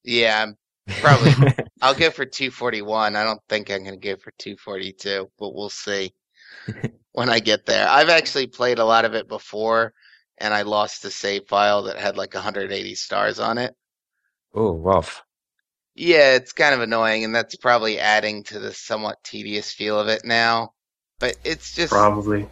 yeah, 0.03 0.43
I'm 0.43 0.57
probably 1.01 1.33
I'll 1.81 1.95
go 1.95 2.09
for 2.11 2.25
241. 2.25 3.15
I 3.15 3.23
don't 3.23 3.41
think 3.47 3.69
I'm 3.71 3.83
going 3.83 3.99
to 3.99 4.07
go 4.15 4.17
for 4.17 4.31
242, 4.37 5.31
but 5.39 5.55
we'll 5.55 5.69
see 5.69 6.13
when 7.13 7.29
I 7.29 7.39
get 7.39 7.65
there. 7.65 7.87
I've 7.87 8.09
actually 8.09 8.47
played 8.47 8.79
a 8.79 8.85
lot 8.85 9.05
of 9.05 9.13
it 9.15 9.27
before, 9.27 9.93
and 10.39 10.53
I 10.53 10.63
lost 10.63 11.03
the 11.03 11.11
save 11.11 11.47
file 11.47 11.83
that 11.83 11.97
had 11.99 12.17
like 12.17 12.33
180 12.33 12.95
stars 12.95 13.39
on 13.39 13.57
it. 13.57 13.75
oh, 14.53 14.75
rough. 14.77 15.23
Yeah, 15.99 16.35
it's 16.35 16.53
kind 16.53 16.73
of 16.73 16.79
annoying, 16.79 17.25
and 17.25 17.35
that's 17.35 17.57
probably 17.57 17.99
adding 17.99 18.43
to 18.45 18.59
the 18.59 18.73
somewhat 18.73 19.21
tedious 19.21 19.73
feel 19.73 19.99
of 19.99 20.07
it 20.07 20.23
now. 20.23 20.71
But 21.19 21.35
it's 21.43 21.75
just, 21.75 21.91
Probably. 21.91 22.47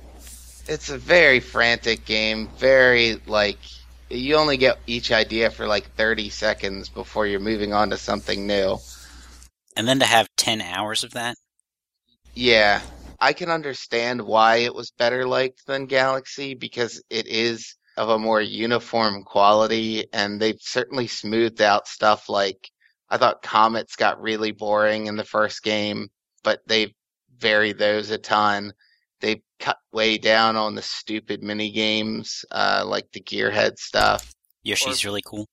it's 0.68 0.90
a 0.90 0.98
very 0.98 1.40
frantic 1.40 2.04
game. 2.04 2.50
Very, 2.58 3.22
like, 3.26 3.60
you 4.10 4.36
only 4.36 4.58
get 4.58 4.80
each 4.86 5.14
idea 5.14 5.50
for 5.50 5.66
like 5.66 5.96
30 5.96 6.28
seconds 6.28 6.90
before 6.90 7.26
you're 7.26 7.40
moving 7.40 7.72
on 7.72 7.92
to 7.92 7.98
something 7.98 8.48
new. 8.48 8.80
And 9.78 9.88
then 9.88 10.00
to 10.00 10.06
have 10.06 10.28
10 10.36 10.60
hours 10.60 11.06
of 11.06 11.12
that? 11.12 11.38
Yeah, 12.34 12.82
I 13.18 13.32
can 13.32 13.50
understand 13.50 14.22
why 14.22 14.58
it 14.58 14.76
was 14.76 14.92
better 14.92 15.26
liked 15.26 15.66
than 15.66 15.86
Galaxy 15.86 16.54
because 16.54 17.02
it 17.10 17.28
is 17.28 17.78
of 17.96 18.10
a 18.10 18.20
more 18.20 18.42
uniform 18.42 19.24
quality, 19.24 20.08
and 20.12 20.38
they've 20.38 20.60
certainly 20.60 21.08
smoothed 21.08 21.62
out 21.62 21.88
stuff 21.88 22.28
like 22.28 22.70
I 23.10 23.18
thought 23.18 23.42
comets 23.42 23.96
got 23.96 24.22
really 24.22 24.52
boring 24.52 25.08
in 25.08 25.16
the 25.16 25.24
first 25.24 25.64
game, 25.64 26.10
but 26.44 26.62
they 26.68 26.94
varied 27.38 27.78
those 27.78 28.12
a 28.12 28.18
ton. 28.18 28.74
They 29.22 29.42
cut 29.60 29.78
way 29.92 30.18
down 30.18 30.56
on 30.56 30.76
the 30.76 30.82
stupid 30.82 31.42
mini 31.42 31.72
games, 31.72 32.46
uh, 32.52 32.84
like 32.86 33.12
the 33.12 33.22
gearhead 33.22 33.78
stuff. 33.78 34.34
Yoshi's 34.64 35.06
really 35.06 35.24
cool. 35.26 35.48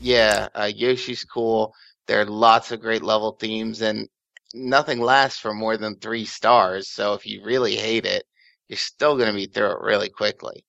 Yeah, 0.00 0.48
uh, 0.54 0.70
Yoshi's 0.74 1.24
cool. 1.24 1.74
There 2.06 2.20
are 2.20 2.26
lots 2.26 2.72
of 2.72 2.80
great 2.80 3.02
level 3.02 3.32
themes, 3.32 3.82
and 3.82 4.08
nothing 4.54 5.00
lasts 5.00 5.38
for 5.38 5.52
more 5.52 5.76
than 5.76 5.96
three 5.96 6.24
stars. 6.24 6.88
So 6.90 7.14
if 7.14 7.26
you 7.26 7.44
really 7.44 7.76
hate 7.76 8.06
it, 8.06 8.24
you're 8.68 8.76
still 8.76 9.16
going 9.16 9.28
to 9.28 9.34
be 9.34 9.46
through 9.46 9.72
it 9.72 9.80
really 9.80 10.08
quickly. 10.08 10.64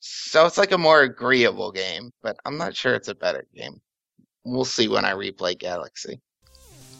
So 0.00 0.46
it's 0.46 0.58
like 0.58 0.72
a 0.72 0.78
more 0.78 1.02
agreeable 1.02 1.72
game, 1.72 2.12
but 2.22 2.36
I'm 2.44 2.58
not 2.58 2.76
sure 2.76 2.94
it's 2.94 3.08
a 3.08 3.14
better 3.14 3.46
game. 3.54 3.80
We'll 4.48 4.64
see 4.64 4.88
when 4.88 5.04
I 5.04 5.12
replay 5.12 5.58
Galaxy. 5.58 6.22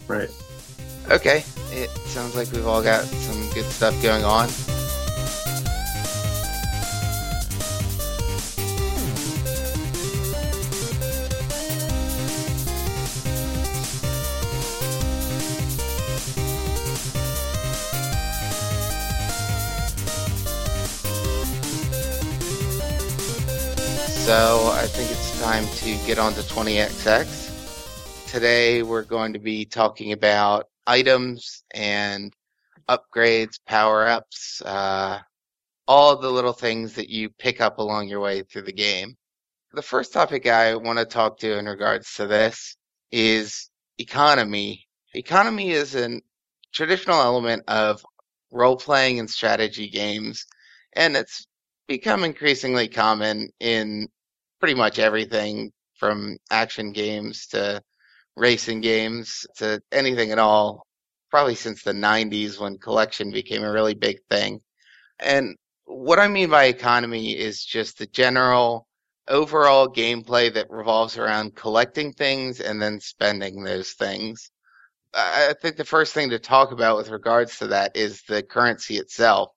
Right. 0.06 0.28
Okay, 1.10 1.42
it 1.70 1.88
sounds 2.06 2.36
like 2.36 2.52
we've 2.52 2.66
all 2.66 2.82
got 2.82 3.04
some 3.04 3.40
good 3.54 3.64
stuff 3.64 4.00
going 4.02 4.22
on. 4.22 4.48
So 24.28 24.70
I 24.74 24.86
think 24.86 25.10
it's 25.10 25.40
time 25.40 25.66
to 25.66 26.06
get 26.06 26.18
on 26.18 26.34
to 26.34 26.42
20XX. 26.42 27.37
Today 28.28 28.82
we're 28.82 29.04
going 29.04 29.32
to 29.32 29.38
be 29.38 29.64
talking 29.64 30.12
about 30.12 30.66
items 30.86 31.64
and 31.72 32.30
upgrades, 32.86 33.58
power 33.66 34.06
ups, 34.06 34.60
uh, 34.66 35.20
all 35.86 36.14
the 36.14 36.30
little 36.30 36.52
things 36.52 36.92
that 36.96 37.08
you 37.08 37.30
pick 37.30 37.62
up 37.62 37.78
along 37.78 38.08
your 38.08 38.20
way 38.20 38.42
through 38.42 38.64
the 38.64 38.72
game. 38.74 39.16
The 39.72 39.80
first 39.80 40.12
topic 40.12 40.46
I 40.46 40.76
want 40.76 40.98
to 40.98 41.06
talk 41.06 41.38
to 41.38 41.56
in 41.56 41.64
regards 41.64 42.12
to 42.16 42.26
this 42.26 42.76
is 43.10 43.70
economy. 43.96 44.86
Economy 45.14 45.70
is 45.70 45.94
a 45.94 46.20
traditional 46.74 47.22
element 47.22 47.62
of 47.66 48.04
role 48.50 48.76
playing 48.76 49.20
and 49.20 49.30
strategy 49.30 49.88
games, 49.88 50.44
and 50.92 51.16
it's 51.16 51.46
become 51.86 52.24
increasingly 52.24 52.88
common 52.88 53.48
in 53.58 54.06
pretty 54.60 54.74
much 54.74 54.98
everything 54.98 55.72
from 55.98 56.36
action 56.50 56.92
games 56.92 57.46
to 57.46 57.82
racing 58.38 58.80
games 58.80 59.46
to 59.56 59.82
anything 59.92 60.30
at 60.30 60.38
all, 60.38 60.86
probably 61.30 61.54
since 61.54 61.82
the 61.82 61.92
90s 61.92 62.58
when 62.58 62.78
collection 62.78 63.30
became 63.30 63.62
a 63.62 63.72
really 63.72 63.94
big 63.94 64.18
thing. 64.30 64.60
And 65.18 65.56
what 65.84 66.18
I 66.18 66.28
mean 66.28 66.50
by 66.50 66.64
economy 66.64 67.36
is 67.36 67.64
just 67.64 67.98
the 67.98 68.06
general 68.06 68.86
overall 69.26 69.88
gameplay 69.88 70.52
that 70.54 70.70
revolves 70.70 71.18
around 71.18 71.54
collecting 71.54 72.12
things 72.12 72.60
and 72.60 72.80
then 72.80 73.00
spending 73.00 73.62
those 73.62 73.92
things. 73.92 74.50
I 75.14 75.54
think 75.60 75.76
the 75.76 75.84
first 75.84 76.12
thing 76.12 76.30
to 76.30 76.38
talk 76.38 76.70
about 76.70 76.96
with 76.96 77.10
regards 77.10 77.58
to 77.58 77.68
that 77.68 77.96
is 77.96 78.22
the 78.28 78.42
currency 78.42 78.98
itself. 78.98 79.50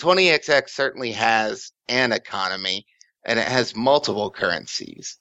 20XX 0.00 0.68
certainly 0.68 1.12
has 1.12 1.72
an 1.88 2.12
economy 2.12 2.86
and 3.24 3.38
it 3.38 3.48
has 3.48 3.74
multiple 3.74 4.30
currencies. 4.30 5.18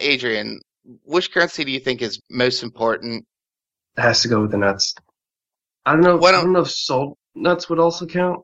Adrian, 0.00 0.60
which 1.04 1.32
currency 1.32 1.64
do 1.64 1.72
you 1.72 1.80
think 1.80 2.02
is 2.02 2.20
most 2.30 2.62
important? 2.62 3.26
It 3.96 4.00
has 4.00 4.22
to 4.22 4.28
go 4.28 4.42
with 4.42 4.50
the 4.52 4.58
nuts. 4.58 4.94
I 5.84 5.92
don't 5.92 6.02
know. 6.02 6.16
Why 6.16 6.28
I 6.28 6.32
don't- 6.32 6.44
don't 6.44 6.52
know 6.54 6.60
if 6.60 6.70
soul 6.70 7.16
nuts 7.34 7.68
would 7.68 7.78
also 7.78 8.06
count. 8.06 8.40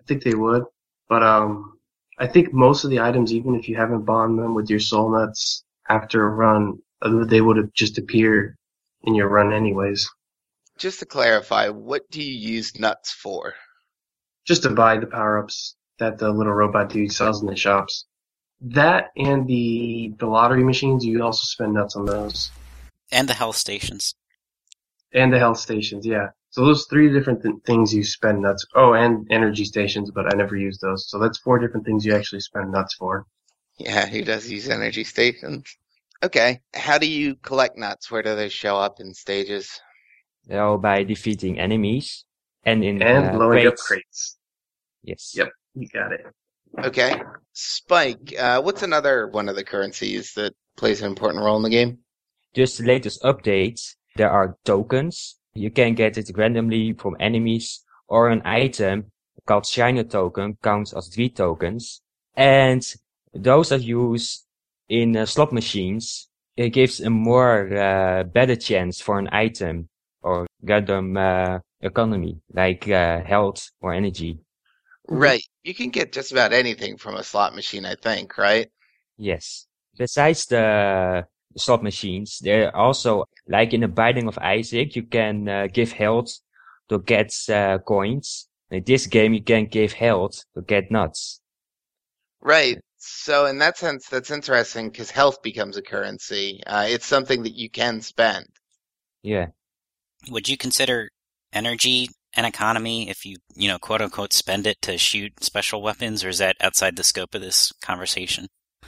I 0.00 0.02
think 0.04 0.22
they 0.22 0.34
would, 0.34 0.64
but 1.08 1.22
um, 1.22 1.78
I 2.18 2.26
think 2.26 2.52
most 2.52 2.84
of 2.84 2.90
the 2.90 3.00
items, 3.00 3.32
even 3.32 3.54
if 3.54 3.68
you 3.68 3.76
haven't 3.76 4.04
bought 4.04 4.28
them 4.28 4.54
with 4.54 4.70
your 4.70 4.80
soul 4.80 5.10
nuts 5.12 5.64
after 5.88 6.26
a 6.26 6.30
run, 6.30 6.78
uh, 7.02 7.24
they 7.24 7.40
would 7.40 7.56
have 7.56 7.72
just 7.72 7.98
appeared 7.98 8.56
in 9.02 9.14
your 9.14 9.28
run 9.28 9.52
anyways. 9.52 10.08
Just 10.78 11.00
to 11.00 11.06
clarify, 11.06 11.68
what 11.68 12.08
do 12.10 12.22
you 12.22 12.34
use 12.54 12.78
nuts 12.78 13.12
for? 13.12 13.54
Just 14.46 14.62
to 14.62 14.70
buy 14.70 14.96
the 14.98 15.06
power 15.06 15.38
ups 15.42 15.76
that 15.98 16.18
the 16.18 16.30
little 16.30 16.52
robot 16.52 16.88
dude 16.90 17.12
sells 17.12 17.40
in 17.42 17.48
the 17.48 17.56
shops. 17.56 18.06
That 18.60 19.10
and 19.16 19.46
the 19.46 20.12
the 20.18 20.26
lottery 20.26 20.64
machines, 20.64 21.04
you 21.04 21.22
also 21.22 21.44
spend 21.44 21.74
nuts 21.74 21.94
on 21.96 22.06
those. 22.06 22.50
And 23.12 23.28
the 23.28 23.34
health 23.34 23.56
stations. 23.56 24.14
And 25.14 25.32
the 25.32 25.38
health 25.38 25.58
stations, 25.58 26.04
yeah. 26.04 26.28
So 26.50 26.64
those 26.64 26.86
three 26.86 27.12
different 27.12 27.42
th- 27.42 27.54
things 27.64 27.94
you 27.94 28.02
spend 28.04 28.42
nuts. 28.42 28.66
Oh, 28.74 28.94
and 28.94 29.26
energy 29.30 29.64
stations, 29.64 30.10
but 30.10 30.26
I 30.26 30.36
never 30.36 30.56
use 30.56 30.78
those. 30.78 31.08
So 31.08 31.18
that's 31.18 31.38
four 31.38 31.58
different 31.58 31.86
things 31.86 32.04
you 32.04 32.14
actually 32.14 32.40
spend 32.40 32.72
nuts 32.72 32.94
for. 32.94 33.26
Yeah, 33.78 34.06
who 34.06 34.22
does 34.22 34.50
use 34.50 34.68
energy 34.68 35.04
stations? 35.04 35.64
Okay. 36.22 36.60
How 36.74 36.98
do 36.98 37.08
you 37.08 37.36
collect 37.36 37.78
nuts? 37.78 38.10
Where 38.10 38.22
do 38.22 38.34
they 38.34 38.48
show 38.48 38.76
up 38.76 38.98
in 38.98 39.14
stages? 39.14 39.80
Oh, 40.50 40.78
by 40.78 41.04
defeating 41.04 41.60
enemies 41.60 42.24
and 42.64 42.82
in 42.82 43.00
And 43.02 43.26
uh, 43.26 43.32
blowing 43.32 43.66
up 43.66 43.76
crates. 43.76 43.86
crates. 43.86 44.36
Yes. 45.04 45.32
Yep. 45.36 45.48
You 45.74 45.88
got 45.88 46.12
it. 46.12 46.26
Okay. 46.84 47.20
Spike, 47.52 48.34
uh, 48.38 48.62
what's 48.62 48.82
another 48.82 49.26
one 49.26 49.48
of 49.48 49.56
the 49.56 49.64
currencies 49.64 50.32
that 50.34 50.54
plays 50.76 51.00
an 51.00 51.08
important 51.08 51.44
role 51.44 51.56
in 51.56 51.62
the 51.62 51.70
game? 51.70 51.98
Just 52.54 52.78
the 52.78 52.86
latest 52.86 53.22
updates, 53.22 53.94
there 54.16 54.30
are 54.30 54.56
tokens. 54.64 55.36
You 55.54 55.70
can 55.70 55.94
get 55.94 56.16
it 56.16 56.30
randomly 56.36 56.92
from 56.92 57.16
enemies 57.18 57.84
or 58.06 58.28
an 58.28 58.42
item 58.44 59.10
called 59.46 59.66
Shiner 59.66 60.04
token 60.04 60.56
counts 60.62 60.92
as 60.92 61.08
three 61.08 61.30
tokens. 61.30 62.00
And 62.36 62.86
those 63.34 63.72
are 63.72 63.78
used 63.78 64.46
in 64.88 65.16
uh, 65.16 65.26
slot 65.26 65.52
machines. 65.52 66.28
It 66.56 66.70
gives 66.70 67.00
a 67.00 67.10
more, 67.10 67.76
uh, 67.76 68.24
better 68.24 68.56
chance 68.56 69.00
for 69.00 69.18
an 69.18 69.28
item 69.32 69.88
or 70.22 70.46
random, 70.62 71.16
uh, 71.16 71.58
economy 71.80 72.40
like, 72.52 72.88
uh, 72.88 73.22
health 73.22 73.70
or 73.80 73.94
energy. 73.94 74.38
Right. 75.08 75.42
You 75.62 75.74
can 75.74 75.88
get 75.90 76.12
just 76.12 76.32
about 76.32 76.52
anything 76.52 76.98
from 76.98 77.16
a 77.16 77.24
slot 77.24 77.54
machine, 77.54 77.86
I 77.86 77.94
think, 77.94 78.36
right? 78.36 78.68
Yes. 79.16 79.66
Besides 79.96 80.46
the 80.46 81.26
slot 81.56 81.82
machines, 81.82 82.38
there 82.40 82.68
are 82.68 82.76
also, 82.76 83.24
like 83.48 83.72
in 83.72 83.80
the 83.80 83.88
Binding 83.88 84.28
of 84.28 84.38
Isaac, 84.38 84.94
you 84.94 85.04
can 85.04 85.48
uh, 85.48 85.66
give 85.72 85.92
health 85.92 86.38
to 86.90 86.98
get 86.98 87.32
uh, 87.48 87.78
coins. 87.78 88.48
In 88.70 88.84
this 88.84 89.06
game, 89.06 89.32
you 89.32 89.42
can 89.42 89.66
give 89.66 89.94
health 89.94 90.44
to 90.54 90.62
get 90.62 90.90
nuts. 90.90 91.40
Right. 92.40 92.78
So 92.98 93.46
in 93.46 93.58
that 93.58 93.78
sense, 93.78 94.08
that's 94.08 94.30
interesting 94.30 94.90
because 94.90 95.10
health 95.10 95.42
becomes 95.42 95.76
a 95.76 95.82
currency. 95.82 96.62
Uh, 96.66 96.86
it's 96.88 97.06
something 97.06 97.44
that 97.44 97.54
you 97.54 97.70
can 97.70 98.02
spend. 98.02 98.46
Yeah. 99.22 99.46
Would 100.30 100.48
you 100.48 100.56
consider 100.56 101.08
energy 101.52 102.10
an 102.38 102.44
economy 102.44 103.10
if 103.10 103.26
you, 103.26 103.36
you 103.56 103.66
know, 103.66 103.80
quote 103.80 104.00
unquote, 104.00 104.32
spend 104.32 104.64
it 104.64 104.80
to 104.82 104.96
shoot 104.96 105.42
special 105.42 105.82
weapons, 105.82 106.22
or 106.22 106.28
is 106.28 106.38
that 106.38 106.56
outside 106.60 106.94
the 106.94 107.02
scope 107.02 107.34
of 107.34 107.40
this 107.40 107.72
conversation? 107.82 108.46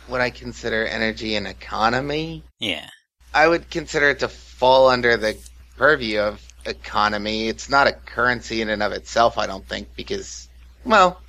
Would 0.08 0.20
I 0.20 0.30
consider 0.30 0.86
energy 0.86 1.34
an 1.34 1.46
economy? 1.46 2.44
Yeah. 2.60 2.88
I 3.34 3.48
would 3.48 3.68
consider 3.68 4.10
it 4.10 4.20
to 4.20 4.28
fall 4.28 4.88
under 4.88 5.16
the 5.16 5.36
purview 5.76 6.20
of 6.20 6.40
economy. 6.64 7.48
It's 7.48 7.68
not 7.68 7.88
a 7.88 7.92
currency 7.92 8.62
in 8.62 8.68
and 8.68 8.84
of 8.84 8.92
itself, 8.92 9.36
I 9.36 9.48
don't 9.48 9.66
think, 9.66 9.88
because, 9.96 10.48
well, 10.84 11.20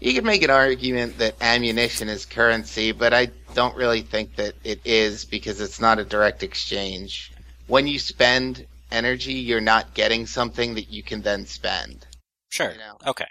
you 0.00 0.12
could 0.12 0.24
make 0.24 0.42
an 0.42 0.50
argument 0.50 1.16
that 1.16 1.36
ammunition 1.40 2.10
is 2.10 2.26
currency, 2.26 2.92
but 2.92 3.14
I 3.14 3.30
don't 3.54 3.74
really 3.74 4.02
think 4.02 4.36
that 4.36 4.52
it 4.64 4.80
is 4.84 5.24
because 5.24 5.62
it's 5.62 5.80
not 5.80 5.98
a 5.98 6.04
direct 6.04 6.42
exchange. 6.42 7.32
When 7.68 7.86
you 7.86 7.98
spend 7.98 8.66
energy, 8.90 9.34
you're 9.34 9.60
not 9.60 9.94
getting 9.94 10.26
something 10.26 10.74
that 10.74 10.90
you 10.90 11.02
can 11.02 11.22
then 11.22 11.46
spend. 11.46 12.06
Sure. 12.50 12.70
You 12.70 12.78
know. 12.78 12.96
Okay. 13.06 13.26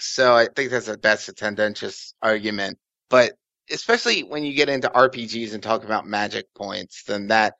So 0.00 0.34
I 0.34 0.46
think 0.46 0.70
that's 0.70 0.88
a 0.88 0.96
that's 0.96 1.28
a 1.28 1.32
tendentious 1.32 2.14
argument. 2.22 2.78
But 3.08 3.32
especially 3.70 4.22
when 4.22 4.44
you 4.44 4.54
get 4.54 4.68
into 4.68 4.88
RPGs 4.88 5.54
and 5.54 5.62
talk 5.62 5.84
about 5.84 6.06
magic 6.06 6.46
points, 6.54 7.04
then 7.04 7.28
that 7.28 7.54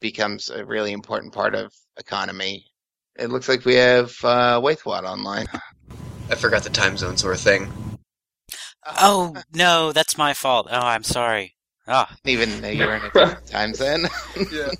becomes 0.00 0.50
a 0.50 0.64
really 0.64 0.92
important 0.92 1.32
part 1.32 1.54
of 1.54 1.72
economy. 1.98 2.66
It 3.16 3.30
looks 3.30 3.48
like 3.48 3.64
we 3.64 3.74
have 3.74 4.12
uh, 4.22 4.60
Waithwad 4.62 5.04
online. 5.04 5.46
I 6.30 6.34
forgot 6.34 6.62
the 6.62 6.70
time 6.70 6.96
zone 6.96 7.16
sort 7.16 7.34
of 7.34 7.40
thing. 7.40 7.72
Oh 9.00 9.36
no, 9.52 9.92
that's 9.92 10.16
my 10.16 10.34
fault. 10.34 10.68
Oh, 10.70 10.78
I'm 10.78 11.02
sorry. 11.02 11.54
Oh, 11.86 12.06
even 12.24 12.60
know 12.60 12.68
you 12.68 12.84
were 12.84 12.96
in 12.96 13.02
a 13.02 13.10
different 13.10 13.46
time 13.46 13.74
zone. 13.74 14.06
Yeah. 14.52 14.70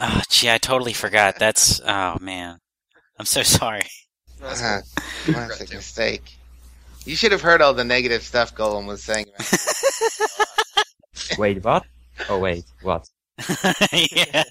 Oh, 0.00 0.22
gee, 0.28 0.50
I 0.50 0.58
totally 0.58 0.92
forgot. 0.92 1.38
That's 1.38 1.80
oh 1.84 2.18
man, 2.20 2.58
I'm 3.18 3.26
so 3.26 3.42
sorry. 3.42 3.86
Uh, 4.42 4.80
classic 5.24 5.74
mistake. 5.74 6.36
You 7.04 7.16
should 7.16 7.32
have 7.32 7.42
heard 7.42 7.62
all 7.62 7.74
the 7.74 7.84
negative 7.84 8.22
stuff 8.22 8.54
Golem 8.54 8.86
was 8.86 9.02
saying. 9.02 9.26
About 9.28 9.48
Wait, 11.38 11.64
what? 11.64 11.84
Oh, 12.28 12.38
wait, 12.38 12.64
what? 12.82 13.08
yeah. 13.92 14.44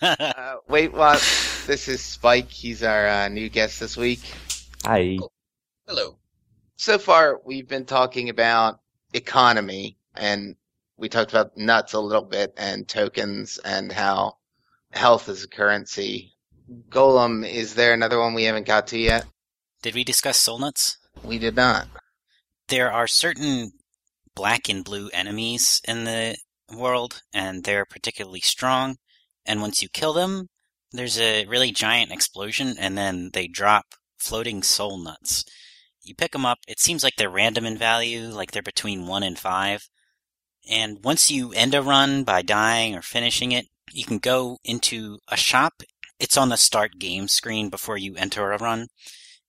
Uh, 0.00 0.54
wait, 0.68 0.92
what? 0.92 1.18
This 1.66 1.88
is 1.88 2.00
Spike. 2.00 2.50
He's 2.50 2.82
our 2.82 3.06
uh, 3.06 3.28
new 3.28 3.48
guest 3.48 3.80
this 3.80 3.96
week. 3.96 4.20
Hi. 4.84 5.18
Hello. 5.86 6.16
So 6.76 6.98
far, 6.98 7.40
we've 7.44 7.68
been 7.68 7.84
talking 7.84 8.30
about 8.30 8.80
economy, 9.12 9.98
and 10.16 10.56
we 10.96 11.08
talked 11.08 11.30
about 11.30 11.56
nuts 11.56 11.92
a 11.92 12.00
little 12.00 12.24
bit, 12.24 12.54
and 12.56 12.88
tokens, 12.88 13.58
and 13.58 13.92
how 13.92 14.38
health 14.92 15.28
is 15.28 15.44
a 15.44 15.48
currency. 15.48 16.32
Golem, 16.88 17.48
is 17.48 17.74
there 17.74 17.92
another 17.92 18.18
one 18.18 18.34
we 18.34 18.44
haven't 18.44 18.66
got 18.66 18.86
to 18.88 18.98
yet? 18.98 19.26
Did 19.82 19.94
we 19.94 20.04
discuss 20.04 20.40
soul 20.40 20.58
nuts? 20.58 20.98
We 21.22 21.38
did 21.38 21.56
not. 21.56 21.88
There 22.68 22.92
are 22.92 23.06
certain 23.06 23.72
black 24.34 24.68
and 24.68 24.84
blue 24.84 25.10
enemies 25.12 25.82
in 25.86 26.04
the 26.04 26.36
world, 26.74 27.22
and 27.34 27.64
they're 27.64 27.84
particularly 27.84 28.40
strong. 28.40 28.96
And 29.44 29.60
once 29.60 29.82
you 29.82 29.88
kill 29.88 30.12
them, 30.12 30.48
there's 30.92 31.18
a 31.18 31.46
really 31.46 31.72
giant 31.72 32.12
explosion, 32.12 32.76
and 32.78 32.96
then 32.96 33.30
they 33.32 33.48
drop 33.48 33.94
floating 34.18 34.62
soul 34.62 34.98
nuts. 34.98 35.44
You 36.02 36.14
pick 36.14 36.32
them 36.32 36.46
up, 36.46 36.58
it 36.66 36.80
seems 36.80 37.04
like 37.04 37.16
they're 37.16 37.30
random 37.30 37.64
in 37.64 37.76
value, 37.76 38.28
like 38.28 38.52
they're 38.52 38.62
between 38.62 39.06
1 39.06 39.22
and 39.22 39.38
5. 39.38 39.88
And 40.70 41.04
once 41.04 41.30
you 41.30 41.52
end 41.52 41.74
a 41.74 41.82
run 41.82 42.24
by 42.24 42.42
dying 42.42 42.94
or 42.94 43.02
finishing 43.02 43.52
it, 43.52 43.66
you 43.94 44.04
can 44.04 44.18
go 44.18 44.58
into 44.64 45.18
a 45.28 45.36
shop. 45.36 45.82
It's 46.18 46.36
on 46.36 46.48
the 46.48 46.56
start 46.56 46.98
game 46.98 47.28
screen 47.28 47.68
before 47.68 47.96
you 47.96 48.14
enter 48.16 48.52
a 48.52 48.58
run. 48.58 48.88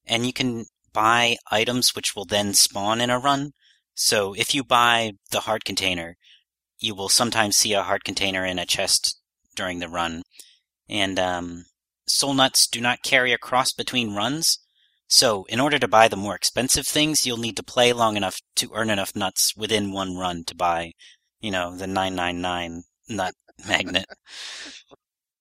And 0.06 0.26
you 0.26 0.34
can 0.34 0.66
buy 0.92 1.38
items 1.52 1.96
which 1.96 2.16
will 2.16 2.26
then 2.26 2.54
spawn 2.54 3.02
in 3.02 3.10
a 3.10 3.20
run. 3.20 3.52
So 3.96 4.34
if 4.34 4.54
you 4.54 4.64
buy 4.64 5.14
the 5.32 5.42
heart 5.42 5.64
container, 5.64 6.18
you 6.80 6.96
will 6.96 7.10
sometimes 7.10 7.56
see 7.56 7.74
a 7.74 7.84
heart 7.84 8.04
container 8.04 8.46
in 8.46 8.60
a 8.60 8.66
chest 8.66 9.20
during 9.56 9.80
the 9.80 9.88
run. 9.88 10.24
And 10.90 11.20
um, 11.20 11.66
soul 12.08 12.34
nuts 12.34 12.68
do 12.68 12.82
not 12.82 13.04
carry 13.04 13.32
across 13.32 13.72
between 13.72 14.16
runs. 14.16 14.60
So 15.08 15.46
in 15.46 15.60
order 15.60 15.78
to 15.80 15.88
buy 15.88 16.08
the 16.08 16.18
more 16.18 16.36
expensive 16.36 16.88
things, 16.88 17.26
you'll 17.26 17.38
need 17.38 17.58
to 17.58 17.64
play 17.64 17.94
long 17.94 18.18
enough 18.18 18.42
to 18.56 18.72
earn 18.74 18.90
enough 18.90 19.16
nuts 19.16 19.56
within 19.56 19.92
one 19.92 20.18
run 20.18 20.44
to 20.46 20.56
buy, 20.56 20.94
you 21.40 21.52
know, 21.52 21.76
the 21.76 21.88
999 21.88 22.84
nut 23.10 23.36
magnet. 23.68 24.06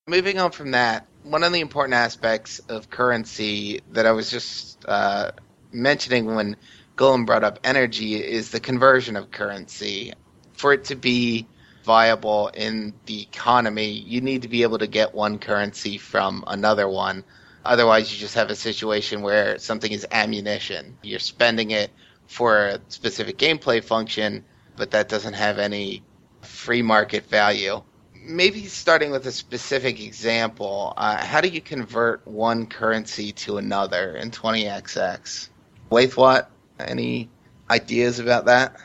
Moving 0.09 0.41
on 0.41 0.51
from 0.51 0.73
that, 0.73 1.07
one 1.23 1.45
of 1.45 1.53
the 1.53 1.61
important 1.61 1.95
aspects 1.95 2.59
of 2.69 2.91
currency 2.91 3.81
that 3.93 4.05
I 4.05 4.11
was 4.11 4.31
just 4.31 4.85
uh, 4.89 5.31
mentioning 5.71 6.35
when 6.35 6.57
Golem 6.97 7.25
brought 7.25 7.45
up 7.45 7.61
energy 7.63 8.17
is 8.17 8.51
the 8.51 8.61
conversion 8.61 9.15
of 9.17 9.31
currency. 9.31 10.13
For 10.55 10.73
it 10.73 10.85
to 10.87 10.97
be 10.97 11.47
viable 11.85 12.49
in 12.49 12.95
the 13.07 13.23
economy, 13.23 13.91
you 13.93 14.21
need 14.21 14.43
to 14.43 14.49
be 14.49 14.63
able 14.63 14.79
to 14.79 14.87
get 14.87 15.15
one 15.15 15.39
currency 15.39 15.99
from 15.99 16.45
another 16.47 16.89
one. 16.89 17.25
Otherwise, 17.65 18.13
you 18.13 18.19
just 18.19 18.35
have 18.35 18.51
a 18.51 18.57
situation 18.57 19.23
where 19.23 19.59
something 19.59 19.93
is 19.93 20.07
ammunition. 20.11 20.97
You're 21.03 21.21
spending 21.21 21.71
it 21.71 21.91
for 22.27 22.67
a 22.67 22.81
specific 22.89 23.39
gameplay 23.39 23.83
function, 23.83 24.45
but 24.77 24.91
that 24.93 25.09
doesn't 25.09 25.35
have 25.35 25.59
any 25.59 26.03
free 26.43 26.83
market 26.83 27.27
value. 27.29 27.83
Maybe 28.25 28.67
starting 28.67 29.11
with 29.11 29.27
a 29.27 29.33
specific 29.33 30.01
example, 30.01 30.95
uh, 30.97 31.25
how 31.25 31.41
do 31.41 31.49
you 31.49 31.61
convert 31.61 32.27
one 32.27 32.67
currency 32.67 33.33
to 33.33 33.59
another 33.59 34.15
in 34.15 34.31
20XX? 34.31 35.49
Waithwat, 35.91 36.47
any 36.79 37.29
ideas 37.69 38.21
about 38.21 38.45
that? 38.45 38.77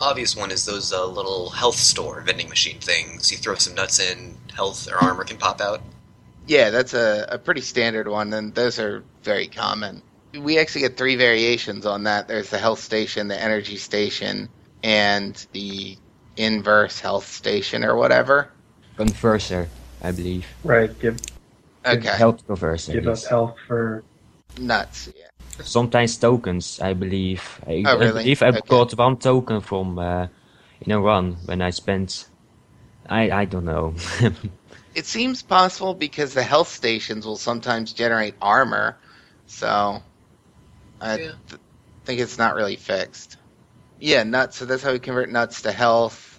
Obvious 0.00 0.36
one 0.36 0.50
is 0.50 0.64
those 0.64 0.92
uh, 0.92 1.04
little 1.04 1.50
health 1.50 1.74
store 1.74 2.20
vending 2.20 2.48
machine 2.48 2.78
things. 2.78 3.30
You 3.32 3.38
throw 3.38 3.56
some 3.56 3.74
nuts 3.74 3.98
in, 3.98 4.36
health 4.54 4.88
or 4.90 4.96
armor 4.96 5.24
can 5.24 5.36
pop 5.36 5.60
out. 5.60 5.82
Yeah, 6.46 6.70
that's 6.70 6.94
a, 6.94 7.26
a 7.28 7.38
pretty 7.38 7.60
standard 7.60 8.08
one, 8.08 8.32
and 8.32 8.54
those 8.54 8.78
are 8.78 9.04
very 9.22 9.46
common. 9.48 10.02
We 10.32 10.58
actually 10.58 10.82
get 10.82 10.96
three 10.96 11.16
variations 11.16 11.86
on 11.86 12.04
that. 12.04 12.28
There's 12.28 12.50
the 12.50 12.58
health 12.58 12.78
station, 12.78 13.28
the 13.28 13.40
energy 13.40 13.76
station, 13.76 14.48
and 14.82 15.34
the 15.52 15.98
inverse 16.36 17.00
health 17.00 17.26
station 17.26 17.84
or 17.84 17.96
whatever. 17.96 18.50
Converser, 19.00 19.66
I 20.02 20.12
believe. 20.12 20.46
Right. 20.62 20.90
Give 21.00 21.16
Okay, 21.86 22.00
Health 22.08 22.46
converser. 22.46 22.92
give 22.92 23.08
us 23.08 23.24
health 23.24 23.56
for 23.66 24.04
nuts. 24.58 25.08
Yeah. 25.16 25.64
Sometimes 25.64 26.18
tokens, 26.18 26.78
I 26.80 26.92
believe. 26.92 27.40
I, 27.66 27.82
Oh, 27.86 27.92
I 27.96 27.98
really? 27.98 28.22
believe 28.22 28.42
I 28.42 28.48
Okay. 28.48 28.60
got 28.68 28.92
one 28.92 29.16
token 29.16 29.60
from 29.62 29.98
uh, 29.98 30.26
in 30.82 30.92
a 30.92 31.00
run 31.00 31.36
when 31.46 31.62
I 31.62 31.70
spent. 31.70 32.26
I 33.08 33.30
I 33.30 33.44
don't 33.46 33.64
know. 33.64 33.94
It 34.94 35.06
seems 35.06 35.40
possible 35.40 35.94
because 35.94 36.34
the 36.34 36.42
health 36.42 36.68
stations 36.68 37.24
will 37.24 37.36
sometimes 37.38 37.92
generate 37.92 38.34
armor, 38.42 38.96
so 39.46 40.02
I 41.00 41.16
Yeah. 41.16 41.32
th- 41.48 41.60
think 42.04 42.20
it's 42.20 42.36
not 42.38 42.54
really 42.56 42.76
fixed. 42.76 43.36
Yeah, 44.00 44.24
nuts. 44.24 44.56
So 44.58 44.64
that's 44.66 44.82
how 44.82 44.92
we 44.92 44.98
convert 44.98 45.30
nuts 45.30 45.62
to 45.62 45.72
health. 45.72 46.29